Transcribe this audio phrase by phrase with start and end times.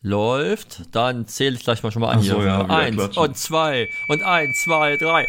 [0.00, 0.94] Läuft.
[0.94, 2.46] Dann zähle ich gleich mal schon mal an Ach so, hier.
[2.46, 3.22] ja, eins klatschen.
[3.22, 5.28] und zwei und eins, zwei, drei.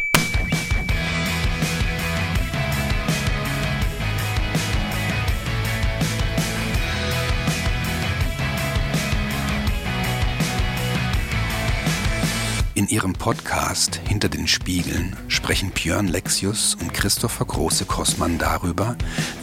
[12.76, 18.96] In ihrem Podcast Hinter den Spiegeln sprechen Björn Lexius und Christopher Große-Kossmann darüber,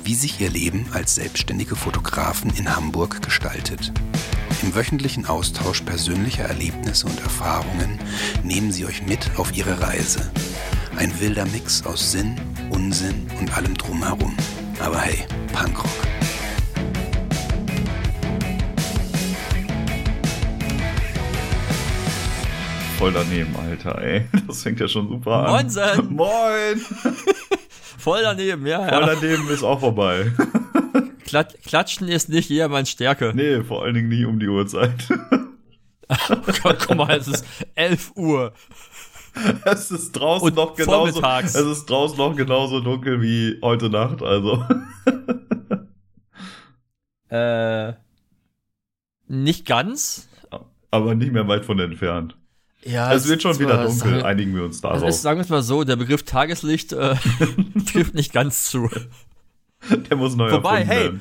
[0.04, 3.92] wie sich ihr Leben als selbstständige Fotografen in Hamburg gestaltet.
[4.62, 7.98] Im wöchentlichen Austausch persönlicher Erlebnisse und Erfahrungen
[8.42, 10.30] nehmen sie euch mit auf ihre Reise.
[10.96, 12.36] Ein wilder Mix aus Sinn,
[12.70, 14.34] Unsinn und allem drumherum.
[14.78, 15.90] Aber hey, Punkrock.
[22.98, 24.26] Voll daneben, Alter, ey.
[24.46, 25.50] Das fängt ja schon super an.
[25.50, 26.14] Moinsen.
[26.14, 26.80] Moin!
[27.98, 29.14] Voll daneben, ja, Voll ja.
[29.14, 30.32] daneben ist auch vorbei.
[31.26, 33.32] Klat Klatschen ist nicht jedermanns Stärke.
[33.34, 34.94] Nee, vor allen Dingen nie um die Uhrzeit.
[36.62, 38.52] Guck mal, es ist 11 Uhr.
[39.64, 41.54] Es ist draußen Und noch genauso, vormittags.
[41.54, 44.64] es ist draußen noch genauso dunkel wie heute Nacht, also.
[47.28, 47.94] Äh,
[49.26, 50.28] nicht ganz.
[50.92, 52.36] Aber nicht mehr weit von entfernt.
[52.84, 55.08] Ja, es wird schon wieder dunkel, sagen- einigen wir uns Also darauf.
[55.08, 57.16] ist, sagen wir es mal so, der Begriff Tageslicht äh,
[57.92, 58.88] trifft nicht ganz zu.
[60.10, 61.12] Der muss neu Wobei, hey.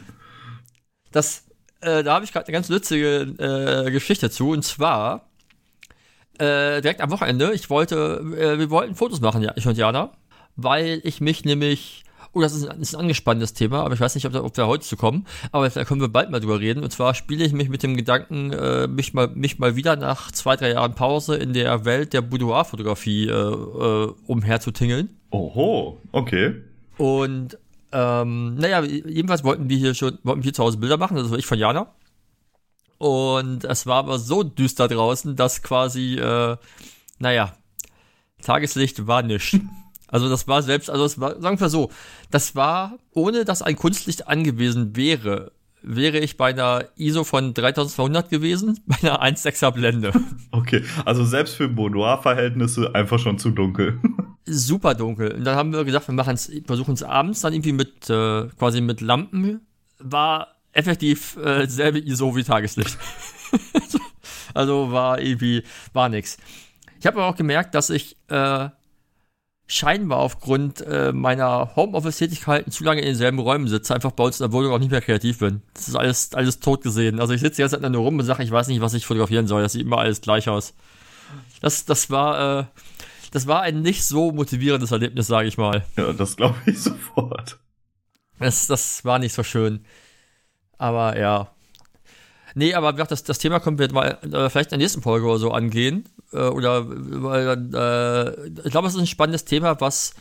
[1.12, 1.46] Das,
[1.82, 4.50] äh, da habe ich gerade eine ganz lustige äh, Geschichte zu.
[4.50, 5.30] Und zwar
[6.38, 7.54] äh, direkt am Wochenende.
[7.54, 10.12] Ich wollte, äh, wir wollten Fotos machen, ja, ich und Jana,
[10.56, 14.14] weil ich mich nämlich Oh, das ist ein, ist ein angespanntes Thema, aber ich weiß
[14.14, 15.26] nicht, ob, ob wir heute zu kommen.
[15.54, 16.84] Aber da können wir bald mal drüber reden.
[16.84, 20.34] Und zwar spiele ich mich mit dem Gedanken, äh, mich, mal, mich mal wieder nach
[20.34, 25.18] zwei, drei Jahren Pause in der Welt der Boudoir-Fotografie äh, umherzutingeln.
[25.32, 26.56] Oho, okay.
[26.98, 27.58] Und
[27.98, 31.46] ähm, naja, jedenfalls wollten wir hier schon, wollten wir zu Hause Bilder machen, also ich
[31.46, 31.88] von Jana.
[32.98, 36.58] Und es war aber so düster draußen, dass quasi, äh,
[37.20, 37.56] naja,
[38.42, 39.60] Tageslicht war nicht.
[40.08, 41.90] Also das war selbst, also es war, sagen wir so,
[42.30, 45.52] das war, ohne dass ein Kunstlicht angewiesen wäre,
[45.86, 50.12] wäre ich bei einer ISO von 3200 gewesen, bei einer 1,6er Blende.
[50.52, 54.00] Okay, also selbst für Boudoir-Verhältnisse einfach schon zu dunkel.
[54.46, 55.34] super dunkel.
[55.34, 58.48] Und dann haben wir gesagt, wir machen es, versuchen es abends dann irgendwie mit äh,
[58.58, 59.62] quasi mit Lampen.
[60.00, 62.98] War effektiv äh, selbe ISO wie Tageslicht.
[64.54, 65.64] also war irgendwie
[65.94, 66.38] war nix.
[67.00, 68.70] Ich habe aber auch gemerkt, dass ich äh,
[69.68, 74.44] scheinbar aufgrund äh, meiner Homeoffice-Tätigkeiten zu lange in denselben Räumen sitze, einfach bei uns in
[74.44, 75.64] der Wohnung auch nicht mehr kreativ bin.
[75.74, 77.20] Das ist alles, alles tot gesehen.
[77.20, 79.64] Also ich sitze jetzt nur rum und sage, ich weiß nicht, was ich fotografieren soll.
[79.64, 80.74] Das sieht immer alles gleich aus.
[81.62, 82.66] Das, das war, äh,
[83.32, 85.84] das war ein nicht so motivierendes Erlebnis, sage ich mal.
[85.98, 87.58] ja, das glaube ich sofort.
[88.40, 89.84] Das, das war nicht so schön.
[90.78, 91.55] Aber ja.
[92.58, 95.02] Nee, aber wie gesagt, das, das Thema können wir mal äh, vielleicht in der nächsten
[95.02, 96.06] Folge oder so angehen.
[96.32, 100.16] Äh, oder weil äh, ich glaube, es ist ein spannendes Thema, was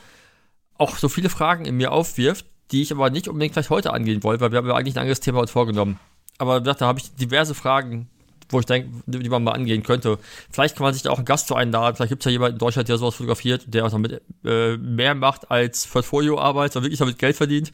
[0.77, 4.25] auch so viele Fragen in mir aufwirft, die ich aber nicht unbedingt vielleicht heute angehen
[4.25, 6.01] wollte, weil wir haben ja eigentlich ein anderes Thema uns vorgenommen.
[6.39, 8.09] Aber wie gesagt, da habe ich diverse Fragen,
[8.49, 10.19] wo ich denke, die man mal angehen könnte.
[10.51, 11.95] Vielleicht kann man sich da auch einen Gast zu einladen.
[11.95, 15.15] Vielleicht gibt es ja jemanden in Deutschland, der sowas fotografiert, der auch damit äh, mehr
[15.15, 17.71] macht als Portfolioarbeit, sondern wirklich damit Geld verdient.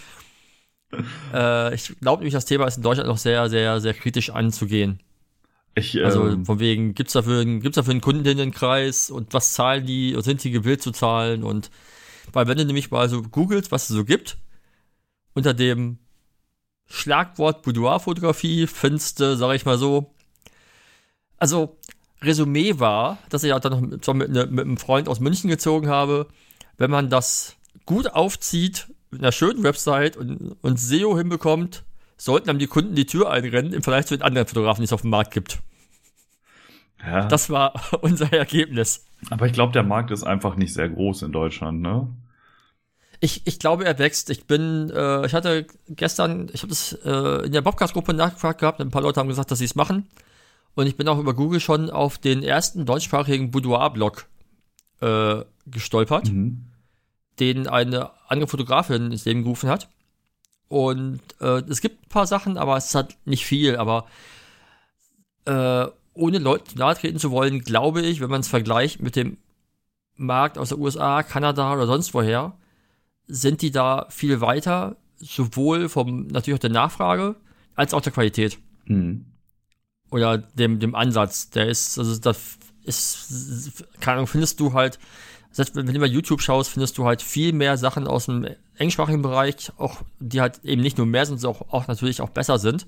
[1.33, 5.01] Äh, ich glaube nämlich, das Thema ist in Deutschland noch sehr, sehr, sehr kritisch anzugehen.
[5.75, 9.87] Ich, Also ähm, von wegen, gibt's dafür, einen- gibt's dafür einen Kundenninnenkreis und was zahlen
[9.87, 11.71] die sind die gewillt zu zahlen und
[12.33, 14.37] weil wenn du nämlich mal so googelst, was es so gibt,
[15.35, 15.99] unter dem
[16.87, 20.13] Schlagwort Boudoir-Fotografie findest du, sag ich mal so,
[21.39, 21.79] also
[22.23, 25.89] Resümee war, dass ich auch dann noch mit, mit, mit einem Freund aus München gezogen
[25.89, 26.27] habe,
[26.77, 27.57] wenn man das
[27.87, 31.85] gut aufzieht, mit einer schönen Website und, und SEO hinbekommt,
[32.17, 34.93] sollten einem die Kunden die Tür einrennen im Vergleich zu den anderen Fotografen, die es
[34.93, 35.59] auf dem Markt gibt.
[37.05, 39.05] ja, Das war unser Ergebnis.
[39.31, 42.09] aber ich glaube, der Markt ist einfach nicht sehr groß in Deutschland, ne?
[43.23, 44.31] Ich, ich glaube, er wächst.
[44.31, 48.81] Ich bin, äh, ich hatte gestern, ich habe das äh, in der Bobcast-Gruppe nachgefragt gehabt,
[48.81, 50.07] ein paar Leute haben gesagt, dass sie es machen.
[50.75, 54.25] Und ich bin auch über Google schon auf den ersten deutschsprachigen Boudoir-Blog
[55.03, 56.65] äh, gestolpert, Mhm.
[57.39, 59.89] Den eine andere Fotografin ins Leben gerufen hat.
[60.69, 63.77] Und äh, es gibt ein paar Sachen, aber es ist halt nicht viel.
[63.77, 64.07] Aber
[65.47, 69.39] äh, ohne Leuten nahe treten zu wollen, glaube ich, wenn man es vergleicht mit dem
[70.17, 72.53] Markt aus der USA, Kanada oder sonst woher,
[73.27, 77.37] sind die da viel weiter, sowohl vom natürlich auch der Nachfrage
[77.75, 79.27] als auch der Qualität Mhm.
[80.11, 81.51] oder dem dem Ansatz.
[81.51, 84.99] Der ist also das ist keine Ahnung, findest du halt
[85.51, 88.47] selbst wenn wenn du bei YouTube schaust, findest du halt viel mehr Sachen aus dem
[88.77, 92.31] englischsprachigen Bereich, auch die halt eben nicht nur mehr sind, sondern auch, auch natürlich auch
[92.31, 92.87] besser sind.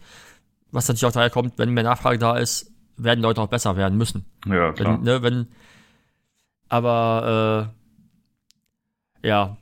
[0.70, 3.98] Was natürlich auch daher kommt, wenn mehr Nachfrage da ist, werden Leute auch besser werden
[3.98, 4.24] müssen.
[4.46, 4.94] Ja, klar.
[4.94, 5.48] Wenn, ne, wenn,
[6.68, 7.70] aber
[9.22, 9.56] äh, ja,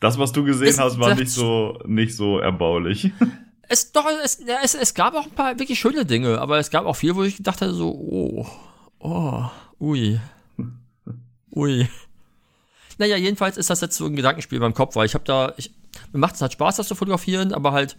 [0.00, 3.10] das, was du gesehen Ist- hast, war nicht so, nicht so erbaulich.
[3.68, 6.86] es doch, es, es, es gab auch ein paar wirklich schöne Dinge, aber es gab
[6.86, 8.46] auch viel, wo ich gedacht hatte, so, oh,
[9.00, 9.44] oh,
[9.80, 10.20] ui,
[11.58, 11.88] ui.
[12.98, 15.72] Naja, jedenfalls ist das jetzt so ein Gedankenspiel beim Kopf, weil ich habe da, ich,
[16.12, 17.96] mir macht es halt Spaß, das zu fotografieren, aber halt,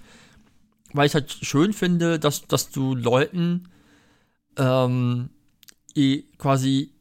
[0.93, 3.69] weil ich halt schön finde, dass, dass du Leuten
[4.57, 5.29] ähm,
[6.37, 6.91] quasi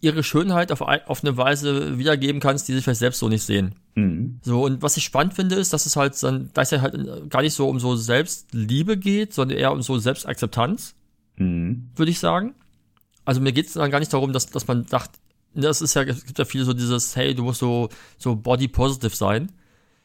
[0.00, 3.74] ihre Schönheit auf, auf eine Weise wiedergeben kannst, die sie vielleicht selbst so nicht sehen.
[3.94, 4.40] Mhm.
[4.42, 7.42] So, und was ich spannend finde, ist, dass es halt dann, dass es halt gar
[7.42, 10.94] nicht so um so Selbstliebe geht, sondern eher um so Selbstakzeptanz,
[11.38, 11.90] Mhm.
[11.94, 12.54] würde ich sagen.
[13.26, 15.18] Also mir geht es dann gar nicht darum, dass, dass man sagt,
[15.62, 17.88] das ist ja, es gibt ja viel so dieses, hey, du musst so,
[18.18, 19.52] so body positive sein.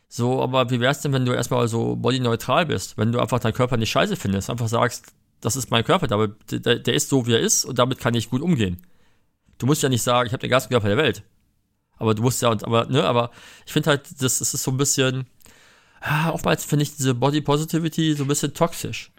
[0.08, 2.98] So, aber wie wär's denn, wenn du erstmal so body neutral bist?
[2.98, 6.60] Wenn du einfach deinen Körper nicht scheiße findest, einfach sagst, das ist mein Körper, der,
[6.60, 8.86] der, der ist so, wie er ist und damit kann ich gut umgehen.
[9.58, 11.24] Du musst ja nicht sagen, ich habe den ganzen Körper der Welt.
[11.98, 13.32] Aber du musst ja, aber, ne, aber
[13.66, 15.28] ich finde halt, das, das ist so ein bisschen,
[16.02, 19.12] ah, oftmals finde ich diese Body Positivity so ein bisschen toxisch.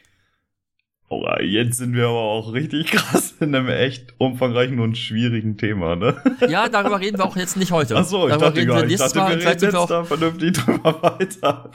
[1.13, 5.95] Oh, jetzt sind wir aber auch richtig krass in einem echt umfangreichen und schwierigen Thema,
[5.95, 6.17] ne?
[6.49, 7.99] Ja, darüber reden wir auch jetzt nicht heute.
[7.99, 8.87] Ach so, ich darüber dachte reden gar.
[8.87, 11.71] Ich dachte, Mal wir reden jetzt auch da vernünftig drüber weiter.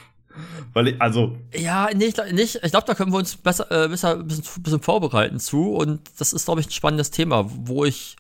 [0.74, 2.60] Weil ich, also, Ja, nee, ich, nicht.
[2.64, 5.76] Ich glaube, da können wir uns besser, äh, besser ein bisschen, bisschen vorbereiten zu.
[5.76, 8.16] Und das ist, glaube ich, ein spannendes Thema, wo ich,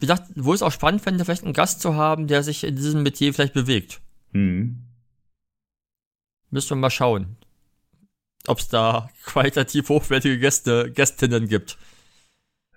[0.00, 2.64] wie gesagt, wo ich es auch spannend fände, vielleicht einen Gast zu haben, der sich
[2.64, 4.00] in diesem Metier vielleicht bewegt.
[4.32, 4.82] hm.
[6.50, 7.36] Müssen wir mal schauen,
[8.46, 11.78] ob es da qualitativ hochwertige Gäste, Gästinnen gibt.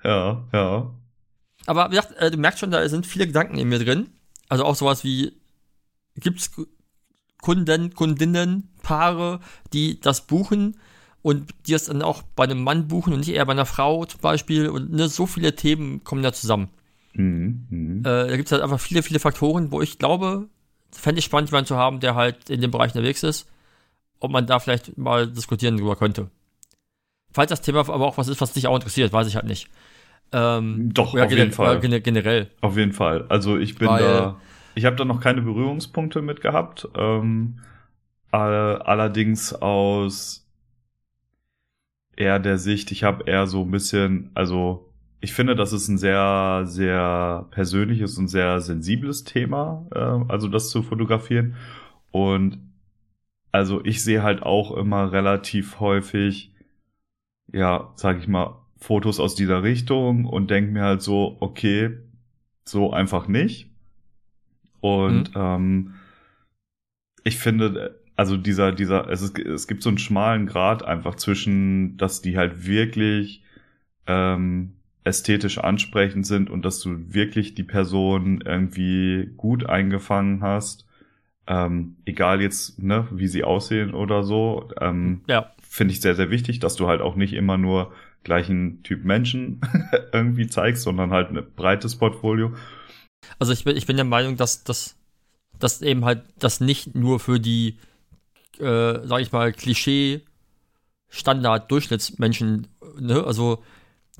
[0.03, 0.91] Ja, ja.
[1.65, 4.09] Aber wie gesagt, äh, du merkst schon, da sind viele Gedanken in mir drin.
[4.47, 5.33] Also auch sowas wie,
[6.15, 6.51] gibt's
[7.41, 9.39] Kunden, Kundinnen, Paare,
[9.73, 10.77] die das buchen
[11.21, 14.05] und die es dann auch bei einem Mann buchen und nicht eher bei einer Frau
[14.05, 14.69] zum Beispiel.
[14.69, 16.69] Und ne, so viele Themen kommen da zusammen.
[17.13, 17.67] Mhm.
[17.69, 17.99] Mhm.
[17.99, 20.47] Äh, da gibt es halt einfach viele, viele Faktoren, wo ich glaube,
[20.91, 23.47] fände ich spannend, jemanden zu haben, der halt in dem Bereich unterwegs ist,
[24.19, 26.29] ob man da vielleicht mal diskutieren drüber könnte.
[27.31, 29.69] Falls das Thema aber auch was ist, was dich auch interessiert, weiß ich halt nicht.
[30.31, 31.79] Ähm, Doch, auf jeden Fall.
[31.79, 32.49] generell.
[32.61, 33.25] Auf jeden Fall.
[33.29, 34.41] Also ich bin Weil- da.
[34.75, 36.87] Ich habe da noch keine Berührungspunkte mit gehabt.
[36.95, 37.59] Ähm,
[38.31, 40.47] all, allerdings aus
[42.15, 44.89] eher der Sicht, ich habe eher so ein bisschen, also
[45.21, 50.69] ich finde, das ist ein sehr, sehr persönliches und sehr sensibles Thema, äh, also das
[50.69, 51.55] zu fotografieren.
[52.11, 52.59] Und
[53.51, 56.51] also ich sehe halt auch immer relativ häufig,
[57.51, 61.97] ja, sag ich mal, Fotos aus dieser Richtung und denke mir halt so, okay,
[62.63, 63.69] so einfach nicht.
[64.79, 65.95] Und ähm,
[67.23, 71.97] ich finde, also dieser, dieser, es, ist, es gibt so einen schmalen Grad einfach zwischen,
[71.97, 73.43] dass die halt wirklich
[74.07, 74.73] ähm,
[75.03, 80.85] ästhetisch ansprechend sind und dass du wirklich die Person irgendwie gut eingefangen hast.
[81.49, 84.69] Ähm, egal jetzt, ne, wie sie aussehen oder so.
[84.79, 85.51] Ähm, Ja.
[85.61, 87.91] finde ich sehr, sehr wichtig, dass du halt auch nicht immer nur
[88.23, 89.59] gleichen Typ Menschen
[90.13, 92.53] irgendwie zeigst, sondern halt ein breites Portfolio.
[93.39, 94.95] Also ich bin, ich bin der Meinung, dass dass
[95.57, 97.79] dass eben halt das nicht nur für die,
[98.59, 100.21] äh, sag ich mal, Klischee
[101.09, 102.67] Standard Durchschnittsmenschen,
[102.99, 103.63] ne, also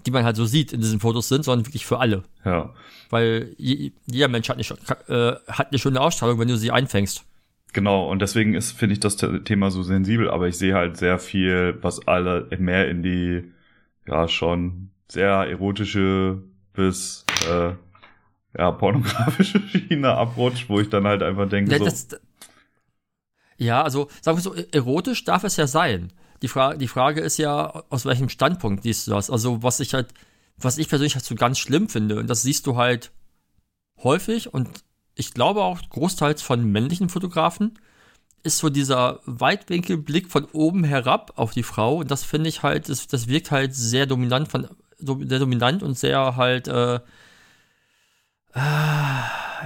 [0.05, 2.23] die man halt so sieht in diesen Fotos sind, sondern wirklich für alle.
[2.45, 2.73] Ja,
[3.09, 7.23] Weil je, jeder Mensch hat eine, äh, hat eine schöne Ausstrahlung, wenn du sie einfängst.
[7.73, 8.09] genau.
[8.09, 11.19] Und deswegen ist, finde ich das The- Thema so sensibel, aber ich sehe halt sehr
[11.19, 13.51] viel, was alle mehr in die,
[14.07, 16.41] ja, schon sehr erotische
[16.73, 17.73] bis, äh,
[18.57, 22.07] ja, pornografische Schiene abrutscht, wo ich dann halt einfach denke, Ja, so, das,
[23.57, 26.13] ja, also sagen wir so, erotisch darf es ja sein.
[26.41, 29.29] Die, Fra die Frage ist ja, aus welchem Standpunkt siehst du das?
[29.29, 30.13] Also was ich halt,
[30.57, 33.11] was ich persönlich halt so ganz schlimm finde, und das siehst du halt
[34.03, 34.83] häufig und
[35.15, 37.77] ich glaube auch großteils von männlichen Fotografen,
[38.43, 42.87] ist so dieser Weitwinkelblick von oben herab auf die Frau und das finde ich halt,
[42.87, 46.95] das, das wirkt halt sehr dominant von, sehr dominant und sehr halt, äh,
[48.53, 48.59] äh,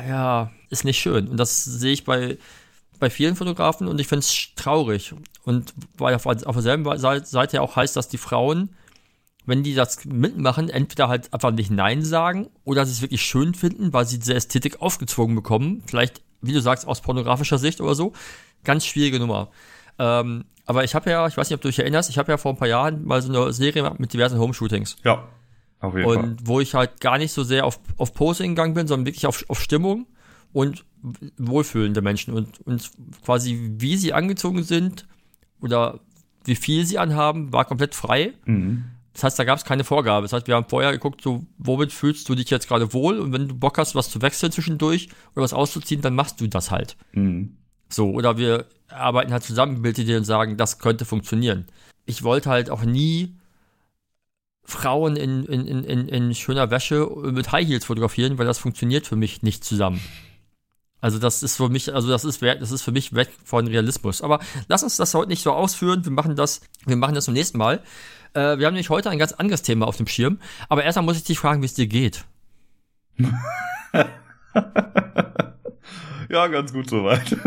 [0.10, 1.28] ja, ist nicht schön.
[1.28, 2.38] Und das sehe ich bei,
[3.04, 5.14] bei vielen Fotografen und ich finde es traurig.
[5.44, 8.70] Und weil auf, auf derselben Seite auch heißt, dass die Frauen,
[9.46, 13.56] wenn die das mitmachen, entweder halt einfach nicht Nein sagen oder sie es wirklich schön
[13.56, 15.84] finden, weil sie diese Ästhetik aufgezwungen bekommen.
[15.86, 18.14] Vielleicht, wie du sagst, aus pornografischer Sicht oder so.
[18.64, 19.50] Ganz schwierige Nummer.
[20.00, 22.38] Ähm, aber ich habe ja, ich weiß nicht, ob du dich erinnerst, ich habe ja
[22.38, 24.96] vor ein paar Jahren mal so eine Serie gemacht mit diversen Home-Shootings.
[25.04, 25.28] ja,
[25.82, 26.24] auf jeden Fall.
[26.24, 29.28] Und wo ich halt gar nicht so sehr auf, auf Posing gegangen bin, sondern wirklich
[29.28, 30.08] auf, auf Stimmung
[30.54, 30.86] und
[31.38, 32.90] wohlfühlende Menschen und, und
[33.26, 35.06] quasi wie sie angezogen sind
[35.62, 36.00] oder
[36.46, 38.34] wie viel sie anhaben, war komplett frei.
[38.46, 38.86] Mhm.
[39.14, 40.24] Das heißt, da gab es keine Vorgabe.
[40.24, 43.20] Das heißt, wir haben vorher geguckt, so, womit fühlst du dich jetzt gerade wohl?
[43.20, 46.48] Und wenn du Bock hast, was zu wechseln zwischendurch oder was auszuziehen, dann machst du
[46.48, 46.98] das halt.
[47.12, 47.58] Mhm.
[47.90, 51.68] So, oder wir arbeiten halt zusammen mit dir und sagen, das könnte funktionieren.
[52.06, 53.36] Ich wollte halt auch nie
[54.64, 59.06] Frauen in, in, in, in, in schöner Wäsche mit High Heels fotografieren, weil das funktioniert
[59.06, 60.02] für mich nicht zusammen.
[61.04, 64.22] Also das ist für mich, also das ist das ist für mich weg von Realismus.
[64.22, 66.06] Aber lass uns das heute nicht so ausführen.
[66.06, 67.84] Wir machen das, wir machen das zum nächsten Mal.
[68.34, 70.40] Äh, wir haben nämlich heute ein ganz anderes Thema auf dem Schirm.
[70.70, 72.24] Aber erstmal muss ich dich fragen, wie es dir geht.
[76.30, 77.36] ja, ganz gut soweit.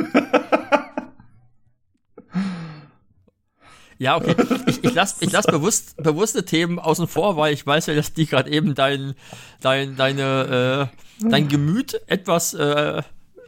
[3.98, 4.36] Ja, okay.
[4.66, 8.12] Ich, ich lasse ich lass bewusst, bewusste Themen außen vor, weil ich weiß ja, dass
[8.12, 9.14] die gerade eben dein,
[9.62, 10.90] dein, deine,
[11.22, 13.02] äh, dein Gemüt etwas, äh,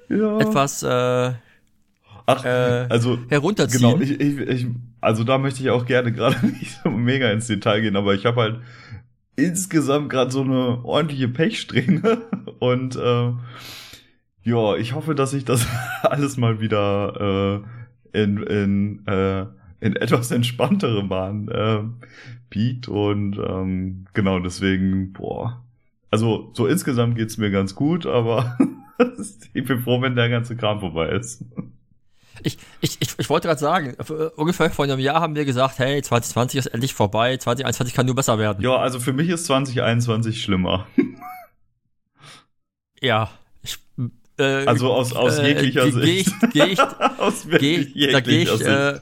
[0.09, 0.39] ja.
[0.39, 1.33] etwas äh,
[2.27, 3.81] Ach, äh, also herunterziehen.
[3.81, 4.67] Genau, ich, ich, ich,
[5.01, 8.27] also da möchte ich auch gerne gerade nicht so mega ins Detail gehen, aber ich
[8.27, 8.61] habe halt
[9.37, 12.23] insgesamt gerade so eine ordentliche Pechsträhne
[12.59, 13.33] und äh,
[14.43, 15.67] ja, ich hoffe, dass sich das
[16.03, 17.65] alles mal wieder
[18.13, 19.47] äh, in, in äh,
[19.81, 21.81] in etwas entspanntere Bahn äh,
[22.51, 25.63] biegt und ähm, genau deswegen, boah.
[26.11, 28.59] Also so insgesamt geht's mir ganz gut, aber
[29.55, 31.45] ich bin froh, wenn der ganze Kram vorbei ist.
[32.43, 33.97] Ich, ich, ich, ich wollte gerade sagen,
[34.37, 38.15] ungefähr vor einem Jahr haben wir gesagt, hey, 2020 ist endlich vorbei, 2021 kann nur
[38.15, 38.63] besser werden.
[38.63, 40.87] Ja, also für mich ist 2021 schlimmer.
[43.01, 43.31] Ja,
[43.63, 43.79] ich,
[44.39, 46.35] äh, also aus, aus äh, jeglicher geh, Sicht.
[46.41, 48.63] Geh ich, geh ich, aus geh ich, da gehe ich, Sicht.
[48.63, 49.01] äh,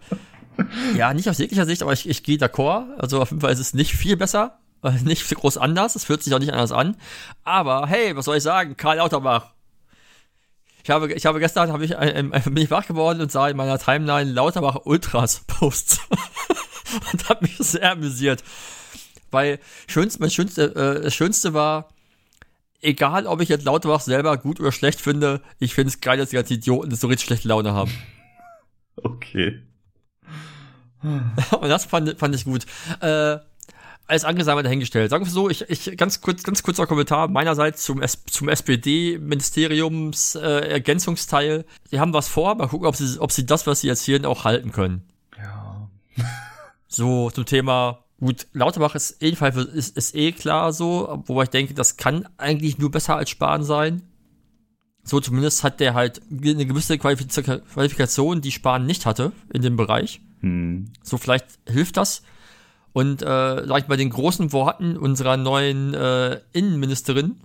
[0.96, 2.94] ja, nicht aus jeglicher Sicht, aber ich, ich gehe d'accord.
[2.98, 5.96] Also auf jeden Fall ist es nicht viel besser, äh, nicht groß anders.
[5.96, 6.96] Es fühlt sich auch nicht anders an.
[7.44, 8.76] Aber hey, was soll ich sagen?
[8.76, 9.55] Karl Lauterbach.
[10.86, 13.56] Ich habe, ich habe gestern habe ich, äh, bin ich wach geworden und sah in
[13.56, 16.00] meiner Timeline Lauterbach Ultras Posts
[17.12, 18.44] und habe mich sehr amüsiert,
[19.32, 21.88] weil schönste, mein schönste, äh, das Schönste war,
[22.82, 26.30] egal ob ich jetzt Lauterbach selber gut oder schlecht finde, ich finde es geil, dass
[26.30, 27.90] die ganzen Idioten so richtig schlechte Laune haben.
[28.94, 29.60] Okay.
[31.02, 32.64] Und das fand, fand ich gut.
[33.00, 33.38] Äh,
[34.06, 35.10] alles angesammelt dahingestellt.
[35.10, 40.36] Sagen wir so, ich, ich ganz kurz, ganz kurzer Kommentar meinerseits zum, S zum SPD-Ministeriums
[40.36, 41.64] äh, Ergänzungsteil.
[41.90, 44.44] Die haben was vor, mal gucken, ob sie, ob sie das, was sie erzählen, auch
[44.44, 45.02] halten können.
[45.36, 45.90] Ja.
[46.88, 51.74] So, zum Thema, gut, Lauterbach ist jedenfalls ist, ist eh klar so, wobei ich denke,
[51.74, 54.02] das kann eigentlich nur besser als Spahn sein.
[55.02, 60.20] So zumindest hat der halt eine gewisse Qualifikation, die Spahn nicht hatte in dem Bereich.
[60.40, 60.92] Hm.
[61.02, 62.22] So vielleicht hilft das.
[62.96, 63.26] Und äh,
[63.66, 67.36] sag ich bei den großen Worten unserer neuen äh, Innenministerin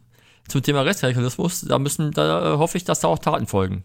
[0.47, 3.83] zum Thema Rechtsradikalismus, da müssen, da äh, hoffe ich, dass da auch Taten folgen.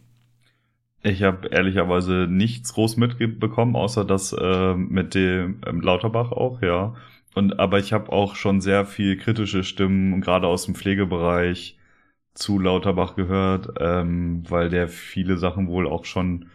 [1.03, 6.95] Ich habe ehrlicherweise nichts groß mitbekommen, außer das äh, mit dem ähm, Lauterbach auch, ja.
[7.35, 11.77] Und aber ich habe auch schon sehr viel kritische Stimmen, gerade aus dem Pflegebereich,
[12.35, 16.47] zu Lauterbach gehört, ähm, weil der viele Sachen wohl auch schon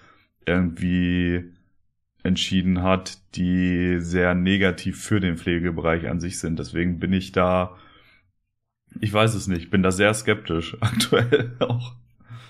[0.46, 1.52] irgendwie
[2.24, 6.60] entschieden hat, die sehr negativ für den Pflegebereich an sich sind.
[6.60, 7.78] Deswegen bin ich da,
[9.00, 11.94] ich weiß es nicht, bin da sehr skeptisch aktuell auch.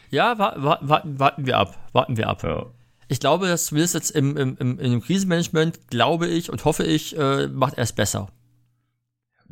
[0.10, 2.44] Ja, wa wa warten, warten wir ab, warten wir ab.
[2.44, 2.66] Ja.
[3.08, 7.18] Ich glaube, dass zumindest jetzt im, im, im, im Krisenmanagement, glaube ich und hoffe ich,
[7.18, 8.30] äh, macht er es besser.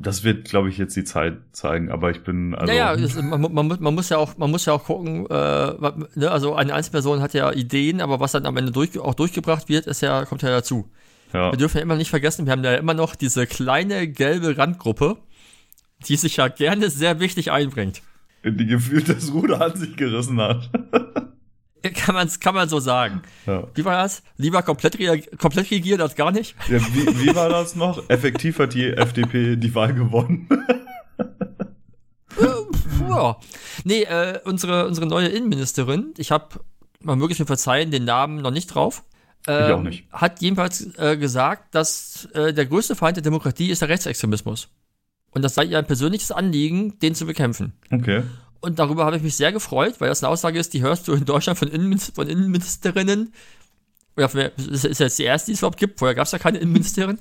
[0.02, 2.72] Das wird, glaube ich, jetzt die Zeit zeigen, aber ich bin also.
[2.72, 5.74] Naja, das, man, man, man, muss ja auch, man muss ja auch gucken, äh,
[6.16, 9.68] ne, also eine Einzelperson hat ja Ideen, aber was dann am Ende durch, auch durchgebracht
[9.68, 10.90] wird, ist ja, kommt ja dazu.
[11.34, 11.52] Ja.
[11.52, 15.18] Wir dürfen ja immer nicht vergessen, wir haben ja immer noch diese kleine gelbe Randgruppe,
[16.08, 18.02] die sich ja gerne sehr wichtig einbringt.
[18.44, 20.70] Die gefühlt das Ruder an sich gerissen hat.
[21.96, 23.22] Kann man, kann man so sagen.
[23.46, 23.68] Ja.
[23.74, 24.22] Wie war das?
[24.38, 24.98] Lieber komplett,
[25.38, 26.56] komplett regieren als gar nicht?
[26.68, 28.10] Ja, wie, wie war das noch?
[28.10, 30.50] Effektiv hat die FDP die Wahl gewonnen.
[33.10, 33.38] ja.
[33.84, 36.60] Nee, äh, unsere, unsere neue Innenministerin, ich habe,
[37.02, 39.04] man möge mir verzeihen, den Namen noch nicht drauf.
[39.48, 40.12] Ähm, ich auch nicht.
[40.12, 44.70] Hat jedenfalls äh, gesagt, dass äh, der größte Feind der Demokratie ist der Rechtsextremismus.
[45.32, 47.74] Und das sei ihr ein persönliches Anliegen, den zu bekämpfen.
[47.92, 48.24] Okay.
[48.62, 51.14] Und darüber habe ich mich sehr gefreut, weil das eine Aussage ist, die hörst du
[51.14, 53.34] in Deutschland von, Innenminister, von Innenministerinnen.
[54.18, 56.00] Oder von, das ist jetzt die erste, die es überhaupt gibt.
[56.00, 57.20] Vorher gab es ja keine Innenministerin.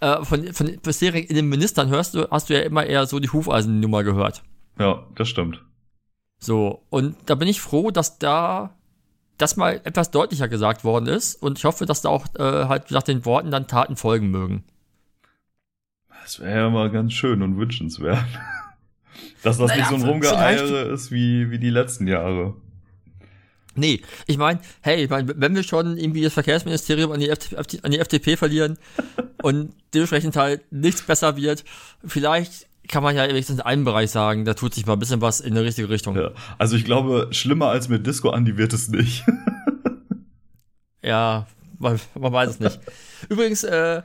[0.00, 4.02] Äh, von, von bisherigen Innenministern hörst du, hast du ja immer eher so die Hufeisennummer
[4.02, 4.42] gehört.
[4.78, 5.62] Ja, das stimmt.
[6.38, 8.74] So, und da bin ich froh, dass da
[9.36, 11.34] das mal etwas deutlicher gesagt worden ist.
[11.36, 14.64] Und ich hoffe, dass da auch äh, halt nach den Worten dann Taten folgen mögen.
[16.22, 18.24] Das wäre ja mal ganz schön und wünschenswert.
[19.42, 22.54] Dass das Naja, nicht so ein Rumgeeiere ist wie, wie die letzten Jahre.
[23.74, 27.54] Nee, ich meine, hey, ich mein, wenn wir schon irgendwie das Verkehrsministerium an die, F
[27.82, 28.76] an die FDP verlieren
[29.42, 31.64] und dementsprechend halt nichts besser wird,
[32.04, 35.20] vielleicht kann man ja wenigstens in einem Bereich sagen, da tut sich mal ein bisschen
[35.20, 36.16] was in die richtige Richtung.
[36.16, 36.30] Ja.
[36.56, 39.24] Also ich glaube, schlimmer als mit Disco Andy wird es nicht.
[41.02, 41.46] ja,
[41.78, 42.80] man, man weiß es nicht.
[43.28, 44.02] Übrigens, äh,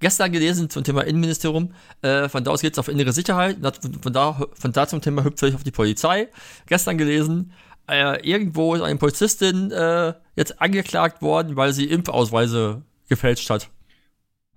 [0.00, 1.72] gestern gelesen zum Thema Innenministerium.
[2.02, 3.58] Äh, von da aus geht es auf innere Sicherheit.
[4.02, 6.28] Von da, von da zum Thema hüpfe ich auf die Polizei.
[6.66, 7.52] Gestern gelesen,
[7.88, 13.70] äh, irgendwo ist eine Polizistin äh, jetzt angeklagt worden, weil sie Impfausweise gefälscht hat.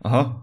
[0.01, 0.41] Aha.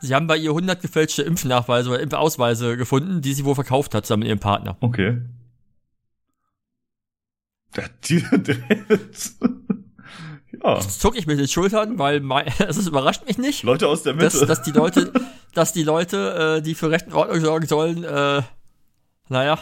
[0.00, 4.06] Sie haben bei ihr 100 gefälschte Impfnachweise oder Impfausweise gefunden, die sie wohl verkauft hat
[4.06, 4.76] zusammen mit ihrem Partner.
[4.80, 5.22] Okay.
[10.62, 10.80] Ja.
[10.80, 12.22] zucke ich mit den Schultern, weil
[12.58, 13.62] es überrascht mich nicht.
[13.62, 14.38] Leute aus der Mitte.
[14.38, 15.12] Dass, dass die Leute,
[15.54, 18.42] dass die Leute, äh, die für Recht und Ordnung sorgen sollen, äh,
[19.28, 19.58] naja,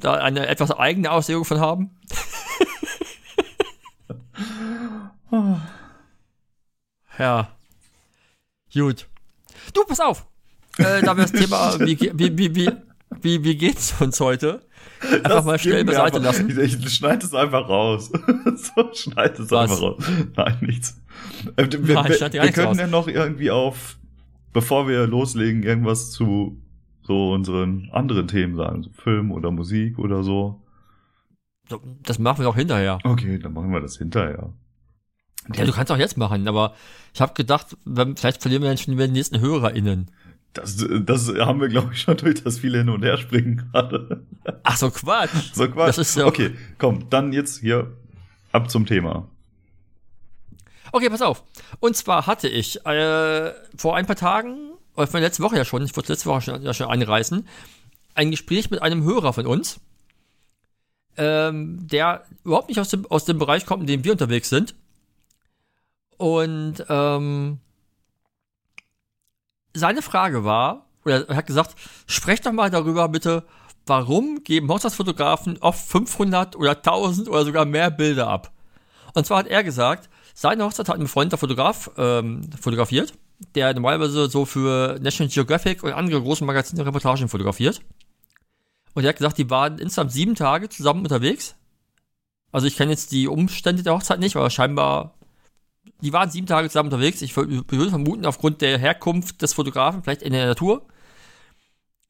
[0.00, 1.90] da eine etwas eigene Auslegung von haben.
[7.18, 7.48] ja.
[8.72, 9.06] Gut.
[9.74, 10.26] Du, pass auf.
[10.78, 12.70] Äh, da wir das Thema, wie, wie, wie, wie,
[13.20, 14.62] wie, wie geht's uns heute?
[15.02, 16.60] Einfach das mal schnell beiseite einfach, lassen.
[16.60, 18.10] Ich, schneid es einfach raus.
[18.54, 19.70] so, schneid es Was?
[19.70, 20.04] einfach raus.
[20.36, 21.00] Nein, nichts.
[21.56, 23.98] Äh, wir, Nein, wir, wir können ja noch irgendwie auf,
[24.52, 26.60] bevor wir loslegen, irgendwas zu
[27.02, 28.82] so unseren anderen Themen sagen.
[28.82, 30.62] So Film oder Musik oder so.
[32.02, 32.98] Das machen wir auch hinterher.
[33.04, 34.52] Okay, dann machen wir das hinterher.
[35.54, 36.74] Ja, du kannst auch jetzt machen, aber
[37.12, 40.10] ich habe gedacht, vielleicht verlieren wir dann schon die nächsten HörerInnen.
[40.52, 44.24] Das, das haben wir, glaube ich, schon durch das viele hin und her springen gerade.
[44.62, 45.54] Ach so, Quatsch.
[45.54, 45.88] So Quatsch.
[45.88, 47.92] Das ist ja okay, komm, dann jetzt hier
[48.52, 49.28] ab zum Thema.
[50.92, 51.42] Okay, pass auf.
[51.80, 55.82] Und zwar hatte ich äh, vor ein paar Tagen, oder von letzte Woche ja schon,
[55.82, 57.48] ich wollte letzte Woche schon, ja schon einreißen,
[58.14, 59.80] ein Gespräch mit einem Hörer von uns,
[61.16, 64.74] ähm, der überhaupt nicht aus dem, aus dem Bereich kommt, in dem wir unterwegs sind.
[66.18, 67.58] Und ähm,
[69.74, 71.74] seine Frage war, oder er hat gesagt,
[72.06, 73.44] sprecht doch mal darüber bitte,
[73.86, 78.52] warum geben Hochzeitsfotografen oft 500 oder 1000 oder sogar mehr Bilder ab?
[79.14, 83.12] Und zwar hat er gesagt, seine Hochzeit hat ein Freund, der Fotograf, ähm, fotografiert,
[83.54, 87.80] der normalerweise so für National Geographic und andere großen Magazine Reportagen fotografiert.
[88.94, 91.56] Und er hat gesagt, die waren insgesamt sieben Tage zusammen unterwegs.
[92.50, 95.14] Also ich kenne jetzt die Umstände der Hochzeit nicht, aber scheinbar
[96.02, 97.22] die waren sieben Tage zusammen unterwegs.
[97.22, 100.86] Ich würde vermuten, aufgrund der Herkunft des Fotografen, vielleicht in der Natur.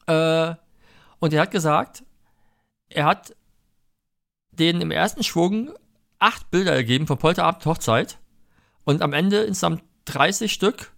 [0.07, 0.55] Äh,
[1.21, 2.03] und er hat gesagt,
[2.89, 3.37] er hat
[4.51, 5.71] denen im ersten Schwung
[6.19, 8.19] acht Bilder gegeben von Polterabend Hochzeit
[8.85, 10.93] und am Ende insgesamt 30 Stück,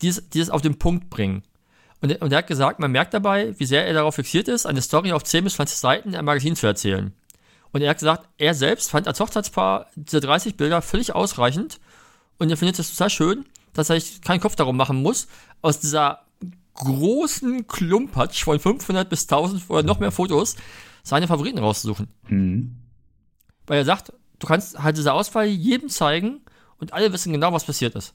[0.00, 1.42] die es, die es auf den Punkt bringen.
[2.00, 4.82] Und, und er hat gesagt, man merkt dabei, wie sehr er darauf fixiert ist, eine
[4.82, 7.12] Story auf 10 bis 20 Seiten im Magazin zu erzählen.
[7.72, 11.80] Und er hat gesagt, er selbst fand als Hochzeitspaar diese 30 Bilder völlig ausreichend
[12.38, 15.28] und er findet es total schön, dass er sich keinen Kopf darum machen muss,
[15.62, 16.24] aus dieser
[16.74, 20.56] großen Klumpatsch von 500 bis 1000 oder noch mehr Fotos
[21.02, 22.08] seine Favoriten rauszusuchen.
[22.28, 22.76] Mhm.
[23.66, 26.40] Weil er sagt, du kannst halt diese Auswahl jedem zeigen
[26.78, 28.14] und alle wissen genau, was passiert ist.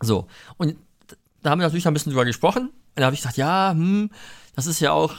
[0.00, 0.26] So,
[0.56, 0.76] und
[1.42, 2.68] da haben wir natürlich ein bisschen drüber gesprochen.
[2.68, 4.10] Und da habe ich gesagt, ja, hm,
[4.54, 5.14] das ist ja auch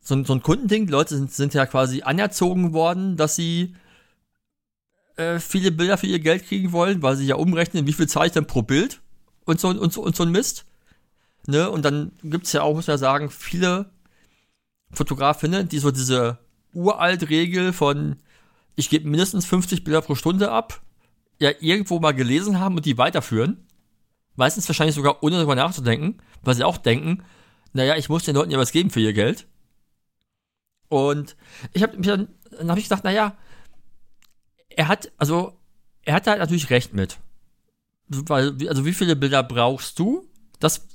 [0.00, 0.86] so, ein, so ein Kundending.
[0.86, 3.74] Die Leute sind, sind ja quasi anerzogen worden, dass sie
[5.20, 8.26] äh, viele Bilder für ihr Geld kriegen wollen, weil sie ja umrechnen, wie viel zahle
[8.26, 9.00] ich denn pro Bild
[9.44, 10.64] und so, und so, und so ein Mist.
[11.46, 11.70] Ne?
[11.70, 13.90] Und dann gibt es ja auch, muss man sagen, viele
[14.92, 16.38] Fotografinnen, die so diese
[16.72, 18.16] uralt Regel von
[18.76, 20.80] ich gebe mindestens 50 Bilder pro Stunde ab,
[21.38, 23.66] ja irgendwo mal gelesen haben und die weiterführen.
[24.36, 27.22] Meistens wahrscheinlich sogar ohne darüber nachzudenken, weil sie auch denken,
[27.72, 29.46] naja, ich muss den Leuten ja was geben für ihr Geld.
[30.88, 31.36] Und
[31.72, 33.36] ich habe dann, dann habe ich gedacht, naja,
[34.70, 35.58] er hat, also,
[36.02, 37.18] er hat da natürlich recht mit.
[38.08, 40.26] Weil, also, wie viele Bilder brauchst du?
[40.58, 40.86] Das,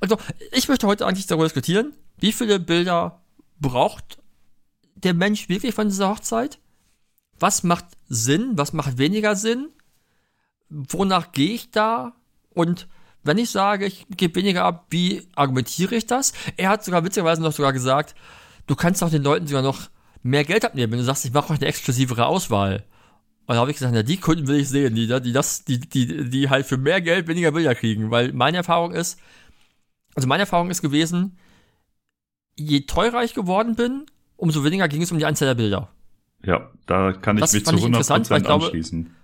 [0.00, 0.18] also,
[0.52, 3.22] ich möchte heute eigentlich darüber diskutieren, wie viele Bilder
[3.58, 4.18] braucht
[4.96, 6.58] der Mensch wirklich von dieser Hochzeit?
[7.38, 8.52] Was macht Sinn?
[8.54, 9.68] Was macht weniger Sinn?
[10.68, 12.14] Wonach gehe ich da?
[12.50, 12.88] Und
[13.22, 16.32] wenn ich sage, ich gebe weniger ab, wie argumentiere ich das?
[16.56, 18.14] Er hat sogar witzigerweise noch sogar gesagt,
[18.66, 19.90] du kannst auch den Leuten sogar noch
[20.22, 22.84] mehr Geld abnehmen, wenn du sagst, ich mache euch eine exklusivere Auswahl.
[23.46, 25.78] Und da habe ich gesagt, na, die Kunden will ich sehen, die, die, das, die,
[25.78, 28.10] die, die halt für mehr Geld weniger Bilder kriegen.
[28.10, 29.20] Weil meine Erfahrung ist,
[30.14, 31.38] also meine Erfahrung ist gewesen,
[32.56, 34.06] je teurer ich geworden bin,
[34.36, 35.88] umso weniger ging es um die Anzahl der Bilder.
[36.44, 39.14] Ja, da kann ich das mich zu 100% weil glaube, anschließen.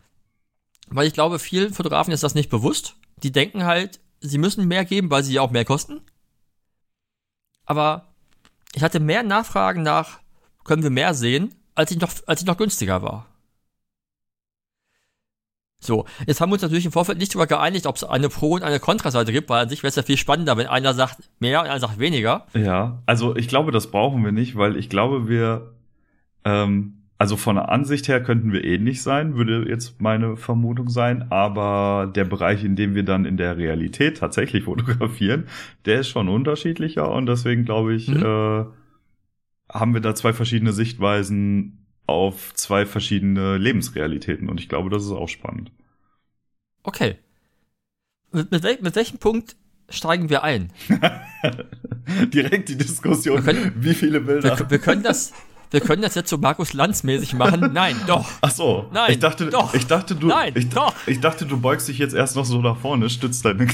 [0.89, 2.97] Weil ich glaube, vielen Fotografen ist das nicht bewusst.
[3.23, 6.01] Die denken halt, sie müssen mehr geben, weil sie ja auch mehr kosten.
[7.65, 8.09] Aber
[8.75, 10.21] ich hatte mehr Nachfragen nach
[10.65, 13.27] können wir mehr sehen, als ich noch, als ich noch günstiger war.
[15.85, 18.55] So, jetzt haben wir uns natürlich im Vorfeld nicht darüber geeinigt, ob es eine Pro-
[18.55, 21.29] und eine Kontraseite gibt, weil an sich wäre es ja viel spannender, wenn einer sagt
[21.41, 22.47] mehr und einer sagt weniger.
[22.55, 25.73] Ja, also ich glaube, das brauchen wir nicht, weil ich glaube, wir,
[26.45, 31.31] ähm, also von der Ansicht her könnten wir ähnlich sein, würde jetzt meine Vermutung sein,
[31.31, 35.47] aber der Bereich, in dem wir dann in der Realität tatsächlich fotografieren,
[35.85, 38.23] der ist schon unterschiedlicher und deswegen glaube ich, Mhm.
[38.23, 38.65] äh,
[39.73, 41.82] haben wir da zwei verschiedene Sichtweisen
[42.13, 45.71] auf zwei verschiedene Lebensrealitäten und ich glaube, das ist auch spannend.
[46.83, 47.17] Okay.
[48.33, 49.57] Mit, mit, wel mit welchem Punkt
[49.89, 50.73] steigen wir ein?
[52.33, 54.59] Direkt die Diskussion, können- wie viele Bilder.
[54.59, 55.33] Wir, wir können das,
[55.71, 57.71] wir können das jetzt so Markus Lanz mäßig machen.
[57.73, 58.29] Nein, doch.
[58.41, 59.75] Ach so, Nein, ich dachte, doch.
[59.75, 60.95] ich dachte, du, Nein, ich, doch.
[61.07, 63.67] ich dachte, du beugst dich jetzt erst noch so nach vorne, stützt deine,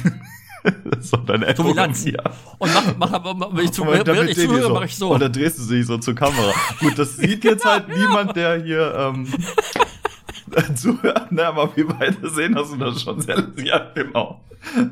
[1.00, 1.74] so So Ellbogen.
[1.76, 2.04] Lanz.
[2.04, 2.22] Ja.
[2.58, 5.10] Und mach, mach, mach, mach wenn ich, zu, Und während ich zuhöre, mache ich so.
[5.12, 6.52] Und dann drehst du dich so zur Kamera.
[6.80, 9.26] Gut, das sieht jetzt halt niemand, der hier ähm,
[10.74, 11.30] zuhört.
[11.32, 14.40] Ne, aber wir beide sehen das und das ist schon sehr, ja, genau.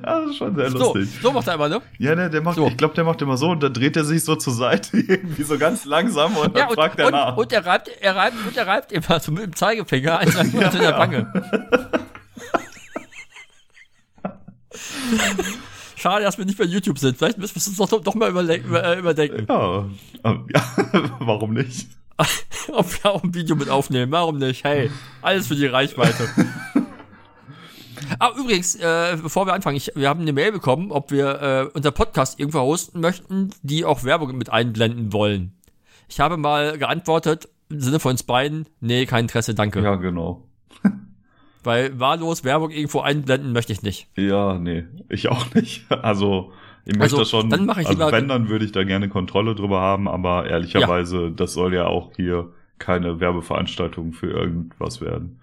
[0.02, 1.18] Das ist schon sehr So, lustig.
[1.20, 1.82] so macht er immer, ne?
[1.98, 2.68] Ja, ne, der macht, So.
[2.68, 5.42] ich glaube, der macht immer so und dann dreht er sich so zur Seite, irgendwie
[5.42, 7.36] so ganz langsam und dann Ja, und, fragt er und, nach.
[7.36, 10.60] und er reibt, er reibt, und er reibt immer so mit dem Zeigefinger an seiner
[10.60, 10.98] Ja, in der ja.
[15.96, 17.16] Schade, dass wir nicht bei YouTube sind.
[17.16, 19.46] Vielleicht müssen wir es uns doch, doch mal äh, überdenken.
[19.48, 19.86] ja,
[20.24, 20.62] ähm, ja,
[21.20, 21.88] warum nicht?
[22.72, 24.12] Ob wir auch ein Video mit aufnehmen.
[24.12, 24.64] Warum nicht?
[24.64, 24.90] Hey,
[25.22, 26.28] alles für die Reichweite.
[28.18, 31.70] Ah, übrigens, äh, bevor wir anfangen, ich, wir haben eine Mail bekommen, ob wir äh,
[31.74, 35.56] unser Podcast irgendwo hosten möchten, die auch Werbung mit einblenden wollen.
[36.08, 39.82] Ich habe mal geantwortet, im Sinne von uns beiden, nee, kein Interesse, danke.
[39.82, 40.45] Ja, genau.
[41.66, 44.06] Weil wahllos Werbung irgendwo einblenden möchte ich nicht.
[44.16, 45.84] Ja, nee, ich auch nicht.
[45.90, 46.52] Also,
[46.84, 49.56] ich möchte Also, schon, dann mach ich also wenn, dann würde ich da gerne Kontrolle
[49.56, 55.40] drüber haben, aber ehrlicherweise, das soll ja auch hier keine Werbeveranstaltung für irgendwas werden.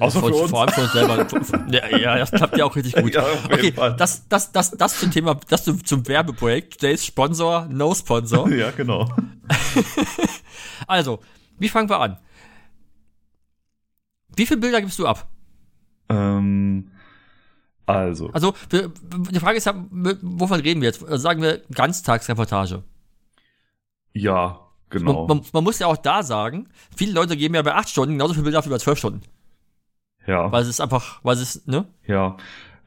[0.00, 0.50] Außer Vor- für uns.
[0.50, 1.26] Vor allem für uns selber.
[1.70, 3.14] ja, ja, das klappt ja auch richtig gut.
[3.14, 6.80] Ja, okay, das, das, das, das zum Thema, das zum, zum Werbeprojekt.
[6.80, 8.48] Today's Sponsor, no Sponsor.
[8.50, 9.08] Ja, genau.
[10.88, 11.20] Also,
[11.58, 12.18] wie fangen wir an?
[14.40, 15.28] Wie viele Bilder gibst du ab?
[16.08, 16.90] ähm,
[17.84, 18.90] also, Also, wir,
[19.30, 19.74] die Frage ist ja,
[20.22, 21.02] wovon reden wir jetzt?
[21.02, 22.82] Also Sagen wir Ganztagsreportage.
[24.14, 25.26] ja, genau.
[25.26, 28.14] Man, man, man muss ja auch da sagen, viele Leute geben ja bei acht Stunden
[28.14, 29.20] genauso viele Bilder ab wie bei zwölf Stunden.
[30.26, 30.50] ja.
[30.50, 31.86] Weil es ist einfach, weil es ist, ne?
[32.06, 32.38] Ja,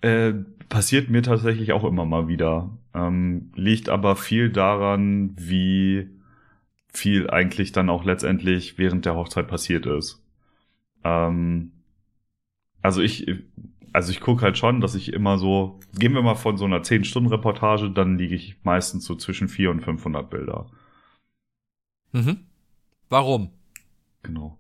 [0.02, 0.34] äh,
[0.70, 2.72] passiert mir tatsächlich auch immer mal wieder.
[2.96, 6.10] Ähm, liegt aber viel daran, wie
[6.92, 10.23] viel eigentlich dann auch letztendlich während der Hochzeit passiert ist.
[11.04, 11.72] Ähm,
[12.82, 13.28] also ich,
[13.94, 16.82] also ich gucke halt schon, dass ich immer so, gehen wir mal von so einer
[16.82, 20.66] 10-Stunden-Reportage, dann liege ich meistens so zwischen 400 und 500 Bilder.
[22.12, 22.46] Mhm.
[23.10, 23.52] Warum?
[24.24, 24.60] Genau.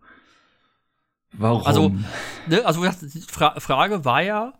[1.33, 1.65] Warum?
[1.65, 1.95] Also,
[2.47, 4.53] ne, also die Fra Frage war ja,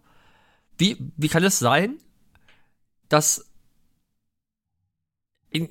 [0.77, 1.97] wie, wie kann es sein,
[3.09, 3.49] dass
[5.51, 5.69] in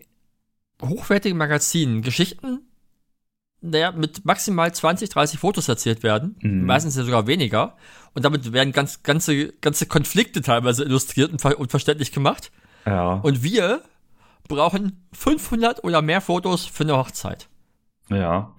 [0.81, 2.61] hochwertigen Magazinen Geschichten
[3.63, 6.67] naja, mit maximal 20, 30 Fotos erzählt werden, Mhm.
[6.67, 7.77] meistens ja sogar weniger,
[8.15, 12.51] und damit werden ganz, ganze, ganze Konflikte teilweise illustriert und, ver und verständlich gemacht.
[12.85, 13.83] ja, Und wir
[14.49, 17.49] brauchen 500 oder mehr Fotos für eine Hochzeit.
[18.11, 18.55] ja,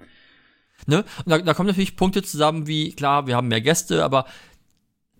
[0.86, 1.06] Ne?
[1.24, 4.26] Und da, da kommen natürlich Punkte zusammen, wie, klar, wir haben mehr Gäste, aber